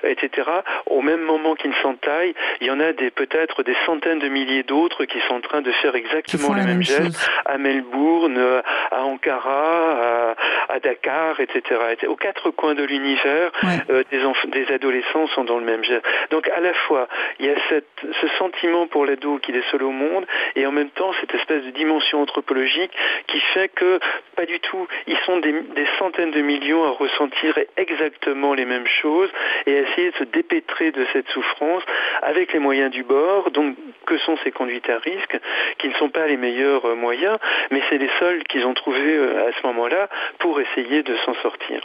etc., 0.02 0.50
au 0.88 1.04
même 1.04 1.22
moment 1.22 1.54
qu'il 1.54 1.76
s'entaille, 1.84 2.34
il 2.60 2.66
y 2.66 2.72
en 2.72 2.80
a 2.80 2.92
des 2.92 3.12
peut-être 3.12 3.62
des 3.62 3.76
centaines 3.86 4.18
de 4.18 4.30
milliers 4.30 4.64
d'autres 4.64 5.06
qui 5.06 5.20
sont 5.28 5.36
en 5.36 5.42
train 5.42 5.62
de 5.62 5.72
faire 5.74 5.96
exactement 5.96 6.56
les 6.56 6.64
mêmes 6.64 6.82
gestes 6.82 7.20
à 7.52 7.58
Melbourne, 7.58 8.62
à 8.92 9.04
Ankara, 9.04 10.36
à, 10.70 10.80
Dakar, 10.80 11.40
etc. 11.40 11.62
Aux 12.08 12.16
quatre 12.16 12.50
coins 12.52 12.76
de 12.76 12.84
l'univers, 12.84 13.52
euh, 13.90 14.04
des, 14.12 14.22
des 14.48 14.74
adolescents 14.74 15.28
sont 15.28 15.44
dans 15.44 15.60
le 15.60 15.66
même 15.66 15.84
geste. 15.84 16.06
Donc 16.32 16.48
à 16.50 16.60
la 16.60 16.74
fois, 16.74 17.08
il 17.40 17.46
y 17.46 17.50
a 17.50 17.56
cette, 17.70 17.86
ce 18.22 18.28
sentiment 18.40 18.88
pour 18.88 19.06
l'ado 19.06 19.38
qu'il 19.40 19.56
est 19.56 19.70
seul 19.70 19.84
au 19.84 19.92
monde, 19.92 20.26
et 20.56 20.66
en 20.66 20.72
même 20.72 20.90
temps 20.90 21.12
cette 21.20 21.34
espèce 21.36 21.64
de 21.64 21.72
dimension 21.72 22.22
anthropologique 22.22 22.92
qui 23.28 23.40
fait 23.54 23.70
que 23.70 24.00
pas 24.36 24.46
du 24.46 24.60
tout, 24.60 24.88
ils 25.08 25.18
sont 25.26 25.40
des, 25.40 25.52
des 25.52 25.88
centaines 26.00 26.32
de 26.32 26.42
millions 26.42 26.84
à 26.86 26.92
ressentir 26.92 27.58
exactement 27.78 28.54
les 28.54 28.66
mêmes 28.66 28.88
choses 29.02 29.30
et 29.66 29.78
à 29.78 29.80
essayer 29.82 30.12
de 30.12 30.18
se 30.18 30.24
dépêtrer 30.24 30.92
de 30.92 31.06
cette 31.14 31.28
souffrance 31.30 31.84
avec 32.22 32.54
les 32.54 32.60
moyens 32.60 32.92
du 32.92 33.04
bord. 33.04 33.52
Donc 33.52 33.76
que 34.06 34.18
sont 34.20 34.38
ces 34.44 34.52
conduites 34.52 34.90
à 34.90 34.98
risque, 34.98 35.40
qui 35.78 35.88
ne 35.88 35.94
sont 35.94 36.10
pas 36.10 36.28
les 36.28 36.38
meilleurs 36.38 36.86
euh, 36.86 36.96
moyens, 36.96 37.38
mais 37.72 37.82
c'est 37.90 37.98
les 37.98 38.10
seuls 38.20 38.44
qu'ils 38.44 38.66
ont 38.66 38.74
trouvés 38.74 39.18
euh, 39.18 39.50
à 39.50 39.52
ce 39.60 39.68
moment-là 39.68 40.10
pour 40.40 40.60
essayer 40.60 41.04
de 41.04 41.16
s'en 41.26 41.34
sortir. 41.36 41.82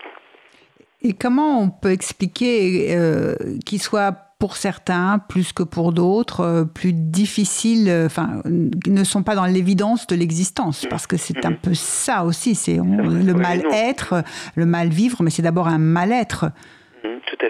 Et 1.03 1.13
comment 1.13 1.61
on 1.61 1.71
peut 1.71 1.93
expliquer 1.93 2.97
euh, 2.97 3.35
qu'il 3.65 3.81
soit 3.81 4.13
pour 4.39 4.57
certains, 4.57 5.19
plus 5.29 5.53
que 5.53 5.63
pour 5.63 5.93
d'autres, 5.93 6.41
euh, 6.41 6.65
plus 6.65 6.93
difficiles, 6.93 7.91
enfin, 8.05 8.43
ne 8.45 9.05
sont 9.05 9.23
pas 9.23 9.35
dans 9.35 9.47
l'évidence 9.47 10.07
de 10.07 10.15
l'existence, 10.15 10.87
parce 10.91 11.07
que 11.07 11.17
c'est 11.17 11.47
un 11.47 11.53
peu 11.53 11.75
ça 11.75 12.25
aussi, 12.25 12.55
c'est 12.55 12.77
le 12.77 13.33
mal-être, 13.33 14.23
le 14.55 14.67
mal-vivre, 14.67 15.23
mais 15.23 15.31
c'est 15.31 15.43
d'abord 15.43 15.69
un 15.69 15.79
mal-être. 15.79 16.47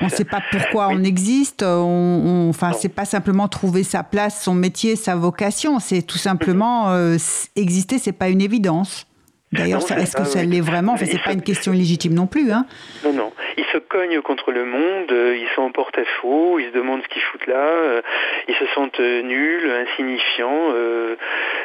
On 0.01 0.05
ne 0.05 0.11
sait 0.11 0.25
pas 0.25 0.43
pourquoi 0.51 0.89
on 0.89 1.03
existe. 1.03 1.63
On, 1.63 2.49
enfin, 2.49 2.73
c'est 2.73 2.89
pas 2.89 3.05
simplement 3.05 3.49
trouver 3.49 3.83
sa 3.83 4.03
place, 4.03 4.43
son 4.43 4.55
métier, 4.55 4.97
sa 4.97 5.17
vocation. 5.17 5.79
C'est 5.81 6.03
tout 6.03 6.19
simplement 6.19 6.91
euh, 6.91 7.17
exister. 7.57 7.99
C'est 7.99 8.13
pas 8.13 8.29
une 8.29 8.41
évidence. 8.41 9.07
D'ailleurs, 9.53 9.83
est-ce 9.93 10.17
que 10.17 10.25
ça 10.25 10.43
l'est 10.43 10.61
vraiment? 10.61 10.95
Enfin, 10.95 11.07
C'est 11.07 11.23
pas 11.23 11.33
une 11.33 11.43
question 11.43 11.73
légitime 11.73 12.15
non 12.15 12.27
plus. 12.27 12.51
Hein. 12.51 12.67
Non, 13.05 13.13
non. 13.13 13.33
Ils 13.57 13.65
se 13.73 13.79
cognent 13.79 14.21
contre 14.21 14.51
le 14.51 14.65
monde, 14.65 15.11
euh, 15.13 15.37
ils 15.37 15.49
sont 15.55 15.63
en 15.63 15.71
porte-à-faux, 15.71 16.59
ils 16.59 16.67
se 16.67 16.73
demandent 16.73 17.03
ce 17.03 17.09
qu'ils 17.09 17.23
foutent 17.23 17.47
là, 17.47 17.55
euh, 17.55 18.03
ils 18.49 18.55
se 18.57 18.67
sentent 18.75 18.99
nuls, 18.99 19.71
insignifiants, 19.71 20.73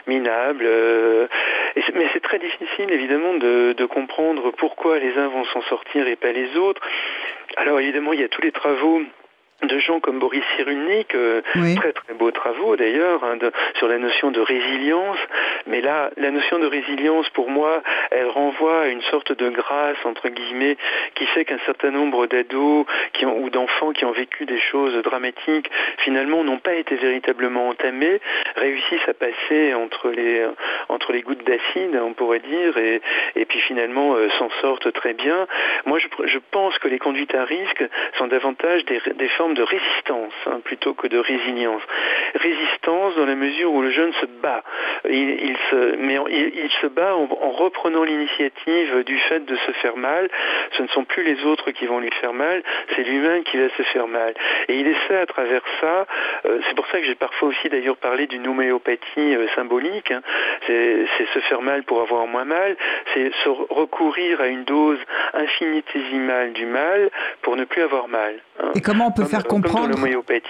minables. 0.07 0.67
mais 1.95 2.07
c'est 2.13 2.21
très 2.21 2.39
difficile, 2.39 2.91
évidemment, 2.91 3.33
de, 3.33 3.73
de 3.73 3.85
comprendre 3.85 4.51
pourquoi 4.51 4.99
les 4.99 5.17
uns 5.17 5.27
vont 5.27 5.45
s'en 5.45 5.61
sortir 5.63 6.07
et 6.07 6.15
pas 6.15 6.31
les 6.31 6.55
autres. 6.57 6.81
Alors 7.57 7.79
évidemment, 7.79 8.13
il 8.13 8.21
y 8.21 8.23
a 8.23 8.29
tous 8.29 8.41
les 8.41 8.51
travaux 8.51 9.01
de 9.63 9.79
gens 9.79 9.99
comme 9.99 10.19
Boris 10.19 10.43
Cyrulnik, 10.55 11.13
euh, 11.15 11.41
très 11.75 11.93
très 11.93 12.13
beaux 12.13 12.31
travaux 12.31 12.75
d'ailleurs, 12.75 13.23
hein, 13.23 13.37
sur 13.75 13.87
la 13.87 13.97
notion 13.97 14.31
de 14.31 14.39
résilience. 14.39 15.17
Mais 15.67 15.81
là, 15.81 16.11
la 16.17 16.31
notion 16.31 16.59
de 16.59 16.67
résilience, 16.67 17.29
pour 17.29 17.49
moi, 17.49 17.81
elle 18.11 18.27
renvoie 18.27 18.81
à 18.81 18.87
une 18.87 19.01
sorte 19.03 19.31
de 19.31 19.49
grâce, 19.49 19.97
entre 20.05 20.29
guillemets, 20.29 20.77
qui 21.15 21.25
fait 21.27 21.45
qu'un 21.45 21.59
certain 21.65 21.91
nombre 21.91 22.27
d'ados 22.27 22.85
qui 23.13 23.25
ont, 23.25 23.37
ou 23.39 23.49
d'enfants 23.49 23.91
qui 23.91 24.05
ont 24.05 24.11
vécu 24.11 24.45
des 24.45 24.59
choses 24.59 24.95
dramatiques, 25.03 25.69
finalement, 25.99 26.43
n'ont 26.43 26.59
pas 26.59 26.73
été 26.73 26.95
véritablement 26.95 27.69
entamés, 27.69 28.19
réussissent 28.55 29.07
à 29.07 29.13
passer 29.13 29.73
entre 29.73 30.09
les, 30.09 30.45
entre 30.89 31.13
les 31.13 31.21
gouttes 31.21 31.43
d'acide, 31.43 31.99
on 32.01 32.13
pourrait 32.13 32.39
dire, 32.39 32.77
et, 32.77 33.01
et 33.35 33.45
puis 33.45 33.59
finalement 33.61 34.15
euh, 34.15 34.29
s'en 34.39 34.49
sortent 34.61 34.91
très 34.93 35.13
bien. 35.13 35.47
Moi, 35.85 35.99
je, 35.99 36.07
je, 36.27 36.39
pense 36.51 36.77
que 36.79 36.87
les 36.87 36.99
conduites 36.99 37.33
à 37.35 37.45
risque 37.45 37.83
sont 38.17 38.27
davantage 38.27 38.83
des, 38.85 39.01
des 39.15 39.27
formes 39.29 39.50
de 39.53 39.63
résistance 39.63 40.33
hein, 40.45 40.59
plutôt 40.63 40.93
que 40.93 41.07
de 41.07 41.17
résilience. 41.17 41.81
Résistance 42.35 43.15
dans 43.15 43.25
la 43.25 43.35
mesure 43.35 43.71
où 43.71 43.81
le 43.81 43.91
jeune 43.91 44.13
se 44.13 44.25
bat. 44.41 44.63
Il, 45.09 45.57
se, 45.69 45.95
mais 45.97 46.17
il, 46.29 46.69
se 46.81 46.87
bat 46.87 47.15
en, 47.15 47.25
reprenant 47.51 48.03
l'initiative 48.03 49.03
du 49.03 49.17
fait 49.19 49.45
de 49.45 49.55
se 49.55 49.71
faire 49.73 49.97
mal. 49.97 50.29
Ce 50.73 50.83
ne 50.83 50.87
sont 50.89 51.03
plus 51.03 51.23
les 51.23 51.43
autres 51.45 51.71
qui 51.71 51.85
vont 51.85 51.99
lui 51.99 52.11
faire 52.21 52.33
mal, 52.33 52.63
c'est 52.95 53.03
lui-même 53.03 53.43
qui 53.43 53.57
va 53.57 53.69
se 53.69 53.83
faire 53.83 54.07
mal. 54.07 54.33
Et 54.67 54.79
il 54.79 54.87
essaie 54.87 55.17
à 55.17 55.25
travers 55.25 55.61
ça, 55.79 56.05
euh, 56.45 56.59
c'est 56.67 56.75
pour 56.75 56.87
ça 56.87 56.99
que 56.99 57.05
j'ai 57.05 57.15
parfois 57.15 57.49
aussi 57.49 57.69
d'ailleurs 57.69 57.97
parlé 57.97 58.27
d'une 58.27 58.47
homéopathie 58.47 59.35
euh, 59.35 59.47
symbolique, 59.55 60.11
hein. 60.11 60.21
c'est 60.67 61.05
se 61.33 61.39
faire 61.39 61.61
mal 61.61 61.83
pour 61.83 62.01
avoir 62.01 62.27
moins 62.27 62.45
mal, 62.45 62.75
c'est 63.13 63.31
se 63.43 63.49
recourir 63.49 64.41
à 64.41 64.47
une 64.47 64.63
dose 64.63 64.99
infinitésimale 65.33 66.53
du 66.53 66.65
mal 66.65 67.09
pour 67.41 67.55
ne 67.55 67.65
plus 67.65 67.81
avoir 67.81 68.07
mal. 68.07 68.35
Hein. 68.59 68.71
Et 68.75 68.81
comment 68.81 69.07
on 69.07 69.11
peut 69.11 69.25
faire 69.25 69.40
comprendre 69.47 69.97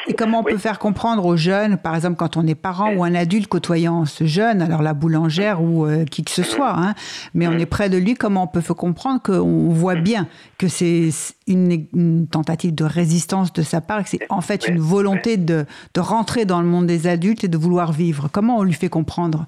et 0.07 0.13
comment 0.13 0.39
on 0.39 0.43
peut 0.43 0.57
faire 0.57 0.79
comprendre 0.79 1.25
aux 1.25 1.37
jeunes, 1.37 1.77
par 1.77 1.95
exemple 1.95 2.15
quand 2.15 2.37
on 2.37 2.45
est 2.47 2.55
parent 2.55 2.93
ou 2.93 3.03
un 3.03 3.15
adulte 3.15 3.47
côtoyant 3.47 4.05
ce 4.05 4.25
jeune, 4.25 4.61
alors 4.61 4.81
la 4.81 4.93
boulangère 4.93 5.61
ou 5.61 5.85
euh, 5.85 6.05
qui 6.05 6.23
que 6.23 6.31
ce 6.31 6.43
soit, 6.43 6.73
hein, 6.75 6.93
mais 7.33 7.47
on 7.47 7.53
est 7.53 7.65
près 7.65 7.89
de 7.89 7.97
lui, 7.97 8.15
comment 8.15 8.43
on 8.43 8.47
peut 8.47 8.61
faire 8.61 8.75
comprendre 8.75 9.21
qu'on 9.21 9.69
voit 9.69 9.95
bien 9.95 10.27
que 10.57 10.67
c'est 10.67 11.09
une, 11.47 12.27
tentative 12.27 12.73
de 12.73 12.83
résistance 12.83 13.53
de 13.53 13.61
sa 13.61 13.81
part, 13.81 14.03
que 14.03 14.09
c'est 14.09 14.25
en 14.29 14.41
fait 14.41 14.67
une 14.67 14.79
volonté 14.79 15.37
de, 15.37 15.65
de 15.93 15.99
rentrer 15.99 16.45
dans 16.45 16.61
le 16.61 16.67
monde 16.67 16.87
des 16.87 17.07
adultes 17.07 17.43
et 17.43 17.47
de 17.47 17.57
vouloir 17.57 17.91
vivre? 17.91 18.29
Comment 18.31 18.57
on 18.57 18.63
lui 18.63 18.73
fait 18.73 18.89
comprendre? 18.89 19.45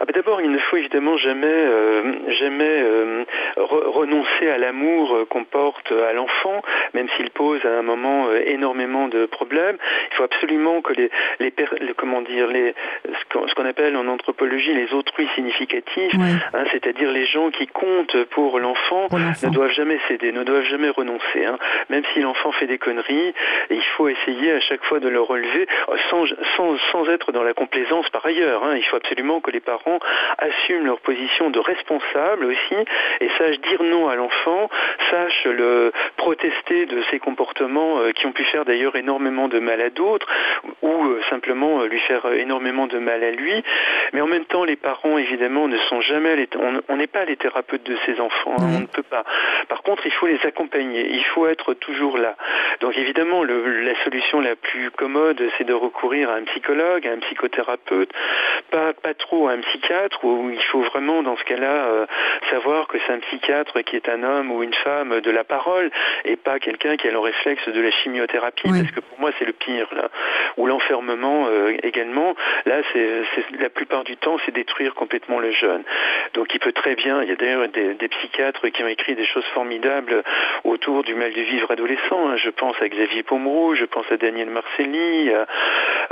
Ah 0.00 0.06
ben 0.06 0.14
D'abord, 0.14 0.40
il 0.40 0.50
ne 0.50 0.58
faut 0.58 0.76
évidemment 0.76 1.18
jamais, 1.18 1.46
euh, 1.46 2.12
jamais 2.38 2.82
euh, 2.82 3.24
renoncer 3.56 4.48
à 4.48 4.56
l'amour 4.56 5.14
euh, 5.14 5.24
qu'on 5.26 5.44
porte 5.44 5.92
à 5.92 6.14
l'enfant, 6.14 6.62
même 6.94 7.06
s'il 7.16 7.30
pose 7.30 7.64
à 7.66 7.78
un 7.78 7.82
moment 7.82 8.28
énormément 8.46 9.08
de 9.08 9.26
problèmes. 9.26 9.76
Il 10.10 10.16
faut 10.16 10.24
absolument 10.24 10.80
que 10.80 10.94
les, 10.94 11.10
les, 11.38 11.52
comment 11.96 12.22
dire, 12.22 12.46
les, 12.48 12.74
ce 13.06 13.54
qu'on 13.54 13.64
appelle 13.66 13.96
en 13.96 14.08
anthropologie 14.08 14.72
les 14.74 14.92
autrui 14.94 15.28
significatifs, 15.34 16.14
hein, 16.14 16.64
c'est-à-dire 16.72 17.10
les 17.12 17.26
gens 17.26 17.50
qui 17.50 17.66
comptent 17.66 18.24
pour 18.30 18.58
l'enfant, 18.58 19.08
ne 19.12 19.48
doivent 19.50 19.72
jamais 19.72 19.98
céder, 20.08 20.32
ne 20.32 20.44
doivent 20.44 20.64
jamais 20.64 20.90
renoncer. 20.90 21.44
Hein. 21.44 21.58
Même 21.90 22.04
si 22.14 22.20
l'enfant 22.20 22.52
fait 22.52 22.66
des 22.66 22.78
conneries, 22.78 23.34
il 23.70 23.82
faut 23.96 24.08
essayer 24.08 24.52
à 24.52 24.60
chaque 24.60 24.84
fois 24.84 25.00
de 25.00 25.08
le 25.08 25.20
relever 25.20 25.66
sans, 26.10 26.24
sans, 26.56 26.76
sans 26.92 27.08
être 27.08 27.32
dans 27.32 27.42
la 27.42 27.52
complaisance 27.54 28.08
par 28.10 28.24
ailleurs. 28.24 28.64
Hein. 28.64 28.76
Il 28.76 28.84
faut 28.84 28.96
absolument 28.96 29.40
que 29.40 29.50
les 29.50 29.60
parents 29.60 29.89
assument 30.38 30.86
leur 30.86 31.00
position 31.00 31.50
de 31.50 31.58
responsable 31.58 32.44
aussi 32.44 32.76
et 33.20 33.28
sachent 33.38 33.60
dire 33.60 33.82
non 33.82 34.08
à 34.08 34.16
l'enfant, 34.16 34.68
sachent 35.10 35.44
le 35.46 35.92
protester 36.16 36.86
de 36.86 37.02
ses 37.10 37.18
comportements 37.18 37.98
euh, 37.98 38.12
qui 38.12 38.26
ont 38.26 38.32
pu 38.32 38.44
faire 38.44 38.64
d'ailleurs 38.64 38.96
énormément 38.96 39.48
de 39.48 39.58
mal 39.58 39.80
à 39.80 39.90
d'autres 39.90 40.26
ou 40.82 41.04
euh, 41.04 41.20
simplement 41.30 41.82
lui 41.84 42.00
faire 42.00 42.26
énormément 42.32 42.86
de 42.86 42.98
mal 42.98 43.24
à 43.24 43.30
lui. 43.30 43.62
Mais 44.12 44.20
en 44.20 44.26
même 44.26 44.44
temps, 44.44 44.64
les 44.64 44.76
parents 44.76 45.18
évidemment 45.18 45.68
ne 45.68 45.78
sont 45.88 46.00
jamais 46.00 46.36
les, 46.36 46.48
on 46.88 46.96
n'est 46.96 47.06
pas 47.06 47.24
les 47.24 47.36
thérapeutes 47.36 47.84
de 47.84 47.96
ces 48.06 48.20
enfants, 48.20 48.56
hein, 48.58 48.68
on 48.76 48.80
ne 48.80 48.86
peut 48.86 49.02
pas. 49.02 49.24
Par 49.68 49.82
contre, 49.82 50.06
il 50.06 50.12
faut 50.12 50.26
les 50.26 50.40
accompagner, 50.44 51.08
il 51.10 51.24
faut 51.24 51.46
être 51.46 51.74
toujours 51.74 52.18
là. 52.18 52.36
Donc 52.80 52.96
évidemment, 52.96 53.42
le, 53.42 53.82
la 53.82 53.94
solution 54.04 54.40
la 54.40 54.56
plus 54.56 54.90
commode, 54.90 55.42
c'est 55.56 55.64
de 55.64 55.72
recourir 55.72 56.30
à 56.30 56.34
un 56.34 56.44
psychologue, 56.44 57.06
à 57.06 57.12
un 57.12 57.18
psychothérapeute, 57.18 58.10
pas, 58.70 58.92
pas 58.92 59.14
trop 59.14 59.48
à 59.48 59.52
un 59.52 59.60
psychiatre, 59.80 60.24
où 60.24 60.50
il 60.50 60.62
faut 60.70 60.82
vraiment 60.82 61.22
dans 61.22 61.36
ce 61.36 61.44
cas-là 61.44 61.86
euh, 61.86 62.06
savoir 62.50 62.86
que 62.88 62.98
c'est 63.06 63.12
un 63.12 63.18
psychiatre 63.18 63.80
qui 63.82 63.96
est 63.96 64.08
un 64.08 64.22
homme 64.22 64.50
ou 64.50 64.62
une 64.62 64.74
femme 64.74 65.20
de 65.20 65.30
la 65.30 65.44
parole 65.44 65.90
et 66.24 66.36
pas 66.36 66.58
quelqu'un 66.58 66.96
qui 66.96 67.08
a 67.08 67.10
le 67.10 67.18
réflexe 67.18 67.68
de 67.68 67.80
la 67.80 67.90
chimiothérapie, 67.90 68.68
parce 68.68 68.90
que 68.90 69.00
pour 69.00 69.20
moi 69.20 69.30
c'est 69.38 69.44
le 69.44 69.52
pire 69.52 69.88
là. 69.94 70.08
Ou 70.56 70.66
l'enfermement 70.66 71.46
euh, 71.48 71.76
également, 71.82 72.34
là 72.66 72.76
c'est 72.92 73.22
la 73.58 73.70
plupart 73.70 74.04
du 74.04 74.16
temps 74.16 74.36
c'est 74.44 74.54
détruire 74.54 74.94
complètement 74.94 75.38
le 75.38 75.50
jeune. 75.52 75.82
Donc 76.34 76.54
il 76.54 76.60
peut 76.60 76.72
très 76.72 76.94
bien, 76.94 77.22
il 77.22 77.28
y 77.28 77.32
a 77.32 77.36
d'ailleurs 77.36 77.68
des, 77.68 77.94
des, 77.94 78.08
psychiatres 78.08 78.68
qui 78.68 78.82
ont 78.82 78.88
écrit 78.88 79.14
des 79.14 79.24
choses 79.26 79.44
formidables 79.54 80.22
autour 80.64 81.02
du 81.02 81.14
mal 81.14 81.32
de 81.32 81.40
vivre 81.40 81.70
adolescent. 81.70 82.28
Hein. 82.28 82.36
Je 82.36 82.50
pense 82.50 82.74
à 82.80 82.88
Xavier 82.88 83.22
Pomeroy, 83.22 83.76
je 83.76 83.84
pense 83.84 84.10
à 84.10 84.16
Daniel 84.16 84.50
Marcelli. 84.50 85.30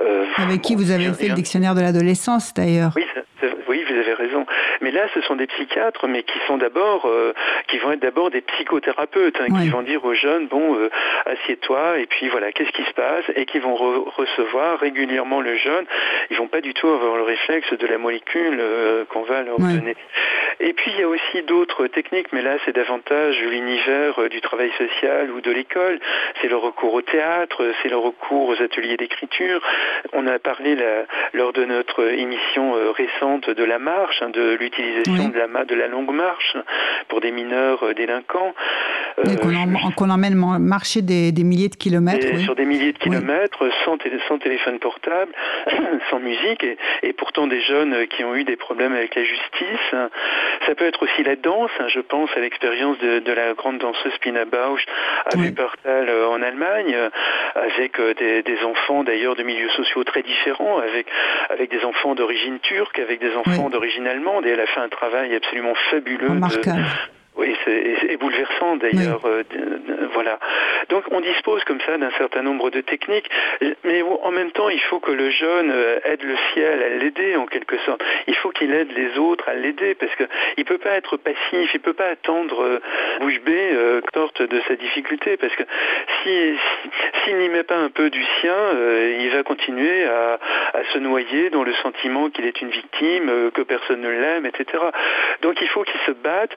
Euh, 0.00 0.24
Avec 0.36 0.62
qui 0.62 0.74
vous 0.74 0.90
avez 0.90 1.12
fait 1.12 1.28
le 1.28 1.34
dictionnaire 1.34 1.74
de 1.74 1.80
l'adolescence 1.80 2.54
d'ailleurs. 2.54 2.92
Oui, 2.96 3.04
oui, 3.68 3.84
vous 3.88 3.94
avez 3.94 4.14
raison. 4.14 4.46
Mais 4.80 4.90
là, 4.90 5.06
ce 5.14 5.20
sont 5.22 5.36
des 5.36 5.46
psychiatres, 5.46 6.06
mais 6.06 6.22
qui 6.22 6.38
sont 6.46 6.58
d'abord, 6.58 7.06
euh, 7.06 7.32
qui 7.68 7.78
vont 7.78 7.92
être 7.92 8.00
d'abord 8.00 8.30
des 8.30 8.40
psychothérapeutes, 8.40 9.40
hein, 9.40 9.46
qui 9.60 9.68
vont 9.68 9.82
dire 9.82 10.04
aux 10.04 10.14
jeunes, 10.14 10.46
bon, 10.46 10.76
euh, 10.76 10.90
assieds-toi, 11.26 11.98
et 11.98 12.06
puis 12.06 12.28
voilà, 12.28 12.52
qu'est-ce 12.52 12.72
qui 12.72 12.84
se 12.84 12.92
passe, 12.92 13.24
et 13.34 13.44
qui 13.46 13.58
vont 13.58 13.74
recevoir 13.74 14.78
régulièrement 14.78 15.40
le 15.40 15.56
jeune. 15.56 15.86
Ils 16.30 16.36
vont 16.36 16.48
pas 16.48 16.60
du 16.60 16.74
tout 16.74 16.88
avoir 16.88 17.16
le 17.16 17.22
réflexe 17.22 17.72
de 17.72 17.86
la 17.86 17.98
molécule 17.98 18.58
euh, 18.60 19.04
qu'on 19.06 19.22
va 19.22 19.42
leur 19.42 19.58
donner. 19.58 19.96
Et 20.60 20.72
puis 20.72 20.90
il 20.92 21.00
y 21.00 21.02
a 21.04 21.08
aussi 21.08 21.42
d'autres 21.42 21.86
techniques, 21.86 22.32
mais 22.32 22.42
là 22.42 22.56
c'est 22.64 22.74
davantage 22.74 23.40
l'univers 23.40 24.28
du 24.28 24.40
travail 24.40 24.72
social 24.76 25.30
ou 25.30 25.40
de 25.40 25.52
l'école. 25.52 26.00
C'est 26.40 26.48
le 26.48 26.56
recours 26.56 26.94
au 26.94 27.02
théâtre, 27.02 27.72
c'est 27.82 27.88
le 27.88 27.96
recours 27.96 28.48
aux 28.48 28.62
ateliers 28.62 28.96
d'écriture. 28.96 29.60
On 30.12 30.26
a 30.26 30.38
parlé 30.38 30.76
lors 31.32 31.52
de 31.52 31.64
notre 31.64 32.12
émission 32.12 32.74
euh, 32.76 32.90
de 33.54 33.64
la 33.64 33.78
marche, 33.78 34.22
hein, 34.22 34.30
de 34.30 34.56
l'utilisation 34.58 35.28
de, 35.28 35.38
la, 35.38 35.64
de 35.64 35.74
la 35.74 35.88
longue 35.88 36.12
marche 36.12 36.56
pour 37.08 37.20
des 37.20 37.30
mineurs 37.30 37.94
euh. 39.26 39.90
Qu'on 39.96 40.10
emmène 40.10 40.34
marcher 40.34 41.02
des, 41.02 41.32
des, 41.32 41.44
milliers 41.44 41.68
de 41.68 41.76
kilomètres. 41.76 42.38
Sur 42.40 42.54
des 42.54 42.64
milliers 42.64 42.92
de 42.92 42.98
kilomètres, 42.98 43.64
sans, 43.84 43.96
sans, 44.28 44.38
téléphone 44.38 44.78
portable, 44.78 45.32
sans 46.10 46.20
musique, 46.20 46.62
et, 46.64 46.76
et, 47.02 47.12
pourtant 47.12 47.46
des 47.46 47.60
jeunes 47.60 48.06
qui 48.08 48.24
ont 48.24 48.34
eu 48.34 48.44
des 48.44 48.56
problèmes 48.56 48.92
avec 48.92 49.14
la 49.14 49.24
justice. 49.24 49.94
Ça 50.66 50.74
peut 50.74 50.86
être 50.86 51.02
aussi 51.02 51.22
la 51.22 51.36
danse. 51.36 51.70
Hein, 51.80 51.86
je 51.88 52.00
pense 52.00 52.30
à 52.36 52.40
l'expérience 52.40 52.98
de, 52.98 53.32
la 53.32 53.54
grande 53.54 53.78
danseuse 53.78 54.16
Pina 54.20 54.44
Bausch 54.44 54.84
à 55.26 55.36
Wuppertal 55.36 56.08
euh, 56.08 56.28
en 56.28 56.42
Allemagne, 56.42 56.94
euh, 56.94 57.10
avec 57.54 58.00
des, 58.00 58.58
enfants 58.64 59.04
d'ailleurs 59.04 59.36
de 59.36 59.42
milieux 59.42 59.70
sociaux 59.70 60.04
très 60.04 60.22
différents, 60.22 60.78
avec, 60.78 61.06
avec 61.50 61.70
des 61.70 61.84
enfants 61.84 62.14
d'origine 62.14 62.58
turque, 62.60 62.98
avec 62.98 63.20
des 63.20 63.34
enfants 63.34 63.70
d'origine 63.70 64.06
allemande. 64.06 64.46
Et 64.46 64.50
elle 64.50 64.60
a 64.60 64.66
fait 64.66 64.80
un 64.80 64.88
travail 64.88 65.34
absolument 65.34 65.74
fabuleux. 65.90 66.28
Oui, 67.38 67.56
c'est 67.64 68.16
bouleversant 68.16 68.76
d'ailleurs. 68.76 69.24
Euh, 69.24 69.42
voilà. 70.12 70.38
Donc 70.88 71.04
on 71.10 71.20
dispose 71.20 71.62
comme 71.64 71.80
ça 71.80 71.98
d'un 71.98 72.10
certain 72.12 72.42
nombre 72.42 72.70
de 72.70 72.80
techniques, 72.80 73.30
mais 73.84 74.02
en 74.02 74.30
même 74.30 74.50
temps 74.52 74.68
il 74.68 74.80
faut 74.80 75.00
que 75.00 75.12
le 75.12 75.30
jeune 75.30 75.70
euh, 75.70 75.98
aide 76.04 76.22
le 76.22 76.36
ciel 76.52 76.82
à 76.82 76.88
l'aider 76.88 77.36
en 77.36 77.46
quelque 77.46 77.78
sorte. 77.78 78.02
Il 78.26 78.34
faut 78.36 78.50
qu'il 78.50 78.72
aide 78.72 78.90
les 78.96 79.18
autres 79.18 79.48
à 79.48 79.54
l'aider 79.54 79.94
parce 79.94 80.14
que 80.16 80.24
il 80.56 80.64
peut 80.64 80.78
pas 80.78 80.92
être 80.92 81.16
passif, 81.16 81.74
il 81.74 81.80
peut 81.80 81.92
pas 81.92 82.08
attendre 82.08 82.62
euh, 82.62 82.80
bouche 83.20 83.40
bée 83.42 83.70
euh, 83.72 84.00
sorte 84.14 84.42
de 84.42 84.60
sa 84.66 84.74
difficulté 84.76 85.36
parce 85.36 85.54
que 85.54 85.62
si 86.22 86.56
s'il 87.24 87.36
n'y 87.36 87.48
met 87.48 87.62
pas 87.62 87.76
un 87.76 87.90
peu 87.90 88.10
du 88.10 88.24
sien, 88.40 88.56
il 89.20 89.30
va 89.30 89.42
continuer 89.42 90.04
à, 90.04 90.38
à, 90.74 90.84
se 90.92 90.98
noyer 90.98 91.50
dans 91.50 91.62
le 91.62 91.72
sentiment 91.74 92.30
qu'il 92.30 92.46
est 92.46 92.60
une 92.60 92.70
victime, 92.70 93.50
que 93.54 93.62
personne 93.62 94.00
ne 94.00 94.08
l'aime, 94.08 94.46
etc. 94.46 94.82
Donc 95.42 95.60
il 95.60 95.68
faut 95.68 95.84
qu'il 95.84 96.00
se 96.06 96.12
batte. 96.12 96.56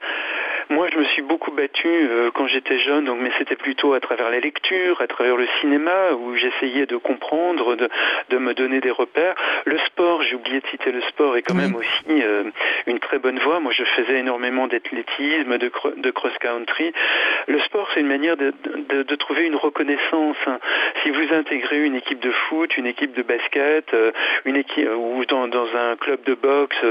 Moi, 0.72 0.88
je 0.90 0.98
me 0.98 1.04
suis 1.04 1.20
beaucoup 1.20 1.50
battu 1.50 1.86
euh, 1.86 2.30
quand 2.32 2.46
j'étais 2.46 2.78
jeune, 2.78 3.04
donc, 3.04 3.18
mais 3.20 3.30
c'était 3.36 3.56
plutôt 3.56 3.92
à 3.92 4.00
travers 4.00 4.30
la 4.30 4.40
lecture, 4.40 5.02
à 5.02 5.06
travers 5.06 5.36
le 5.36 5.46
cinéma, 5.60 6.12
où 6.12 6.34
j'essayais 6.34 6.86
de 6.86 6.96
comprendre, 6.96 7.76
de, 7.76 7.90
de, 8.30 8.38
me 8.38 8.54
donner 8.54 8.80
des 8.80 8.90
repères. 8.90 9.34
Le 9.66 9.76
sport, 9.80 10.22
j'ai 10.22 10.34
oublié 10.34 10.60
de 10.60 10.66
citer 10.68 10.90
le 10.90 11.02
sport, 11.02 11.36
est 11.36 11.42
quand 11.42 11.54
même 11.54 11.76
aussi 11.76 12.06
euh, 12.08 12.44
une 12.86 13.00
très 13.00 13.18
bonne 13.18 13.38
voie. 13.40 13.60
Moi, 13.60 13.72
je 13.72 13.84
faisais 13.84 14.20
énormément 14.20 14.66
d'athlétisme, 14.66 15.58
de, 15.58 15.70
de 15.98 16.10
cross-country. 16.10 16.94
Le 17.48 17.60
sport, 17.60 17.86
c'est 17.92 18.00
une 18.00 18.08
manière 18.08 18.38
de, 18.38 18.54
de, 18.88 19.02
de, 19.02 19.14
trouver 19.16 19.44
une 19.44 19.56
reconnaissance. 19.56 20.38
Si 21.02 21.10
vous 21.10 21.34
intégrez 21.34 21.84
une 21.84 21.96
équipe 21.96 22.20
de 22.20 22.30
foot, 22.30 22.78
une 22.78 22.86
équipe 22.86 23.12
de 23.12 23.22
basket, 23.22 23.92
euh, 23.92 24.10
une 24.46 24.56
équipe 24.56 24.88
ou 24.96 25.22
dans, 25.26 25.48
dans 25.48 25.68
un 25.76 25.96
club 25.96 26.22
de 26.24 26.32
boxe 26.34 26.82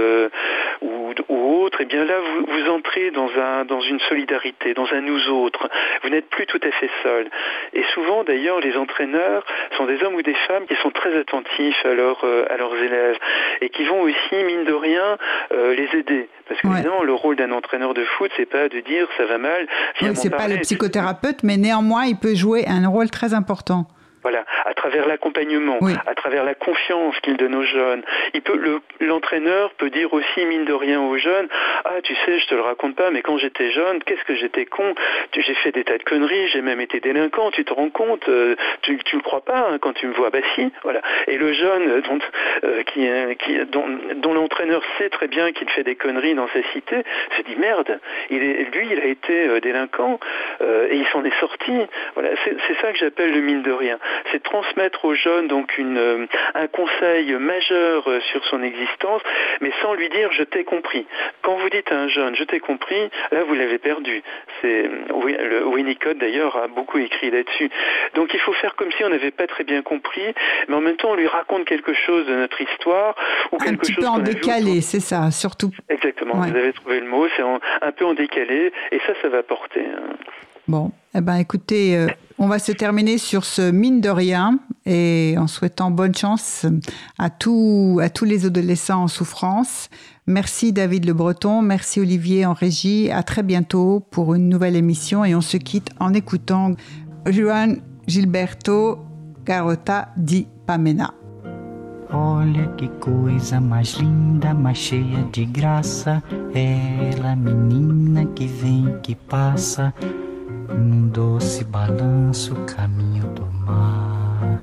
ou, 0.82 1.14
ou 1.30 1.64
autre, 1.64 1.82
et 1.82 1.86
eh 1.86 1.88
bien 1.88 2.06
là, 2.06 2.20
vous, 2.20 2.46
vous 2.46 2.70
entrez 2.70 3.10
dans 3.10 3.30
un 3.40 3.71
dans 3.72 3.82
une 3.82 4.00
solidarité, 4.02 4.74
dans 4.74 4.92
un 4.94 5.02
nous 5.02 5.30
autres. 5.30 5.70
Vous 6.04 6.10
n'êtes 6.10 6.30
plus 6.30 6.46
tout 6.46 6.60
à 6.62 6.72
fait 6.72 6.90
seul. 7.02 7.30
Et 7.74 7.84
souvent, 7.94 8.24
d'ailleurs, 8.24 8.60
les 8.60 8.76
entraîneurs 8.76 9.46
sont 9.78 9.86
des 9.86 10.04
hommes 10.04 10.16
ou 10.16 10.22
des 10.22 10.36
femmes 10.48 10.66
qui 10.68 10.76
sont 10.84 10.92
très 10.92 11.18
attentifs 11.18 11.86
à, 11.86 11.88
euh, 11.88 12.46
à 12.50 12.58
leurs 12.58 12.76
élèves 12.76 13.18
et 13.62 13.70
qui 13.70 13.86
vont 13.86 14.02
aussi, 14.02 14.36
mine 14.46 14.66
de 14.66 14.74
rien, 14.74 15.18
euh, 15.54 15.74
les 15.74 15.90
aider. 15.98 16.28
Parce 16.48 16.60
que 16.60 16.68
évidemment, 16.68 17.04
le 17.04 17.14
rôle 17.14 17.38
d'un 17.38 17.52
entraîneur 17.52 17.94
de 17.94 18.04
foot, 18.04 18.30
c'est 18.36 18.46
pas 18.46 18.68
de 18.68 18.82
dire 18.82 19.08
ça 19.18 19.26
va 19.26 19.38
mal. 19.38 19.68
Oui, 20.02 20.10
c'est 20.16 20.30
pas 20.30 20.50
le 20.50 20.58
psychothérapeute, 20.58 21.44
mais 21.44 21.56
néanmoins, 21.56 22.06
il 22.06 22.18
peut 22.18 22.36
jouer 22.36 22.66
un 22.68 22.88
rôle 22.88 23.10
très 23.10 23.34
important. 23.34 23.88
Voilà, 24.24 24.46
à 24.66 24.74
travers 24.74 25.08
l'accompagnement, 25.08 25.80
à 26.06 26.14
travers 26.14 26.44
la 26.44 26.54
confiance 26.54 27.20
qu'il 27.22 27.38
donne 27.38 27.56
aux 27.56 27.64
jeunes. 27.64 28.04
Il 28.34 28.42
peut, 28.42 28.80
l'entraîneur 29.00 29.72
peut 29.74 29.90
dire 29.90 30.14
aussi, 30.14 30.46
mine 30.46 30.66
de 30.66 30.74
rien 30.74 31.02
aux 31.02 31.18
jeunes, 31.18 31.48
ah 31.86 32.02
tu 32.04 32.14
sais, 32.26 32.38
je 32.40 32.48
te 32.48 32.56
le 32.56 32.62
raconte 32.62 32.96
pas, 32.96 33.10
mais 33.10 33.22
quand 33.24 33.38
j'étais 33.38 33.72
jeune, 33.72 34.04
qu'est-ce 34.04 34.24
que 34.26 34.36
j'étais 34.36 34.66
con, 34.66 34.94
j'ai 35.34 35.54
fait 35.56 35.72
des 35.72 35.84
tas 35.84 35.98
de 35.98 36.04
conneries, 36.04 36.48
j'ai 36.50 36.62
même 36.62 36.82
été 36.82 37.00
délinquant, 37.00 37.52
tu 37.52 37.66
te 37.66 37.74
rends 37.74 37.90
compte, 37.90 38.28
euh, 38.30 38.56
tu, 38.84 38.98
tu 39.00 39.16
le 39.16 39.22
crois 39.24 39.42
pas 39.42 39.70
hein, 39.72 39.80
quand 39.80 39.94
tu 39.94 40.08
me 40.08 40.14
vois, 40.14 40.30
bah 40.30 40.40
si, 40.56 40.72
voilà. 40.84 41.02
Et 41.28 41.38
le 41.38 41.54
jeune 41.54 41.90
euh, 41.90 42.02
dont, 42.02 42.20
euh, 42.64 42.84
qui, 42.84 43.08
qui, 43.44 43.66
dont, 43.66 43.86
dont 44.18 44.34
l'entraîneur 44.34 44.84
sait 44.98 45.10
très 45.10 45.28
bien 45.28 45.52
qu'il 45.52 45.70
fait 45.70 45.84
des 45.84 45.96
conneries 45.96 46.36
dans 46.36 46.48
sa 46.50 46.62
cité, 46.74 47.04
se 47.38 47.42
dit 47.44 47.56
merde, 47.56 48.00
il 48.30 48.44
est, 48.44 48.76
lui 48.76 48.88
il 48.92 49.00
a 49.00 49.06
été 49.06 49.60
délinquant 49.62 50.20
et 50.62 50.96
il 50.96 51.08
s'en 51.08 51.24
est 51.24 51.40
sorti. 51.40 51.72
Voilà, 52.16 52.30
c'est 52.46 52.82
ça 52.82 52.92
que 52.92 52.98
j'appelle 52.98 53.34
le 53.34 53.42
mine 53.42 53.62
de 53.62 53.72
rien 53.72 53.98
c'est 54.32 54.44
transmettre 54.44 55.06
aux 55.06 55.16
jeunes 55.16 55.48
donc 55.48 55.78
une, 55.78 55.98
euh, 55.98 56.26
un 56.54 56.68
conseil 56.68 57.34
majeur 57.34 58.08
euh, 58.08 58.20
sur 58.32 58.44
son 58.46 58.64
existence, 58.64 59.22
mais 59.62 59.72
sans 59.82 59.94
lui 59.94 60.10
dire 60.10 60.32
je 60.32 60.44
t'ai 60.44 60.64
compris. 60.64 61.06
Quand 61.42 61.56
vous 61.58 61.70
dites 61.70 61.92
à 61.92 61.98
un 61.98 62.08
jeune 62.08 62.36
je 62.36 62.44
t'ai 62.44 62.60
compris, 62.60 63.10
là 63.32 63.44
vous 63.44 63.54
l'avez 63.54 63.78
perdu. 63.78 64.24
C'est 64.62 64.84
le 64.84 65.66
Winnicott 65.66 66.18
d'ailleurs 66.18 66.56
a 66.58 66.68
beaucoup 66.68 66.98
écrit 66.98 67.32
là-dessus. 67.32 67.70
Donc 68.16 68.34
il 68.34 68.40
faut 68.40 68.54
faire 68.54 68.76
comme 68.76 68.92
si 68.92 69.04
on 69.04 69.10
n'avait 69.10 69.32
pas 69.32 69.48
très 69.48 69.64
bien 69.64 69.82
compris, 69.82 70.34
mais 70.68 70.76
en 70.76 70.82
même 70.82 70.98
temps 70.98 71.12
on 71.12 71.16
lui 71.16 71.28
raconte 71.28 71.66
quelque 71.66 71.94
chose 71.94 72.26
de 72.28 72.36
notre 72.36 72.60
histoire 72.62 73.16
ou 73.52 73.56
un 73.56 73.66
quelque 73.66 73.82
petit 73.82 73.94
peu 73.94 74.06
en 74.06 74.20
décalé, 74.20 74.82
c'est 74.82 75.00
ça, 75.00 75.32
surtout. 75.32 75.72
Exactement. 75.90 76.36
Vous 76.36 76.56
avez 76.56 76.74
trouvé 76.74 77.00
le 77.00 77.08
mot, 77.08 77.28
c'est 77.36 77.44
un 77.44 77.92
peu 77.92 78.06
en 78.06 78.14
décalé, 78.14 78.72
et 78.92 79.00
ça, 79.06 79.14
ça 79.22 79.30
va 79.30 79.44
porter. 79.44 79.86
Bon, 80.72 80.92
eh 81.14 81.20
ben, 81.20 81.36
écoutez, 81.36 81.98
euh, 81.98 82.08
on 82.40 82.48
va 82.48 82.58
se 82.58 82.72
terminer 82.72 83.18
sur 83.18 83.44
ce 83.44 83.72
mine 83.72 84.00
de 84.00 84.08
rien 84.08 84.58
et 84.86 85.36
en 85.38 85.48
souhaitant 85.48 85.92
bonne 85.92 86.16
chance 86.16 86.66
à, 87.20 87.30
tous 87.30 88.00
à 88.02 88.10
tous 88.10 88.24
les 88.24 88.46
adolescents 88.46 89.04
en 89.04 89.08
souffrance. 89.10 89.90
Merci 90.28 90.72
David 90.72 91.04
Le 91.04 91.12
Breton, 91.12 91.62
merci 91.62 92.00
Olivier 92.00 92.46
en 92.46 92.54
régie. 92.54 93.12
À 93.12 93.22
très 93.22 93.44
bientôt 93.44 94.00
pour 94.12 94.34
une 94.34 94.48
nouvelle 94.48 94.78
émission 94.78 95.26
et 95.26 95.36
on 95.36 95.42
se 95.42 95.58
quitte 95.58 95.90
en 96.00 96.14
écoutant 96.14 96.72
Juan 97.26 97.82
Gilberto 98.08 99.00
Garota 99.46 100.08
di 100.16 100.48
Pamena. 100.66 101.14
Que 102.10 102.86
linda, 104.02 104.74
cheia 104.74 105.24
de 105.34 105.44
graça. 105.52 106.22
Menina 107.36 108.26
que 108.26 108.46
vem, 108.46 109.02
que 109.02 109.16
passa. 109.16 109.94
Num 110.74 111.08
doce 111.10 111.64
balanço 111.64 112.56
caminho 112.66 113.28
do 113.34 113.46
mar. 113.66 114.62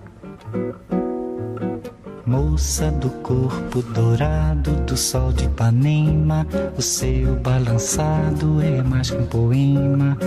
Moça 2.27 2.91
do 2.91 3.09
corpo 3.23 3.81
dourado 3.81 4.73
do 4.83 4.97
sol 4.97 5.33
de 5.33 5.45
Ipanema, 5.47 6.47
o 6.77 6.83
seu 6.83 7.37
balançado 7.37 8.61
é 8.61 8.83
mais 8.83 9.11
que 9.11 9.17
um 9.17 9.27
poema, 9.27 10.19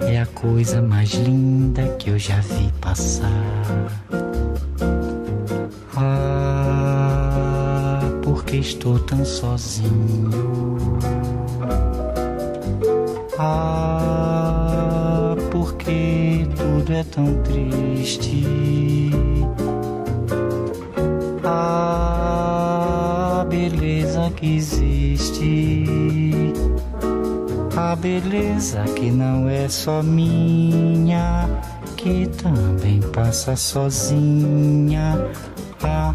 é 0.00 0.20
a 0.20 0.26
coisa 0.26 0.82
mais 0.82 1.10
linda 1.14 1.86
que 1.98 2.10
eu 2.10 2.18
já 2.18 2.40
vi 2.40 2.72
passar. 2.80 3.28
Ah, 5.96 6.80
porque 8.22 8.56
estou 8.56 8.98
tão 8.98 9.24
sozinho. 9.24 10.30
Ah, 13.38 14.67
é 16.98 17.04
tão 17.04 17.42
triste. 17.42 18.44
A 21.44 23.46
beleza 23.48 24.30
que 24.34 24.56
existe, 24.56 25.84
a 27.76 27.94
beleza 27.94 28.82
que 28.96 29.10
não 29.10 29.48
é 29.48 29.68
só 29.68 30.02
minha, 30.02 31.48
que 31.96 32.26
também 32.42 33.00
passa 33.12 33.54
sozinha. 33.54 35.30
Ah, 35.82 36.14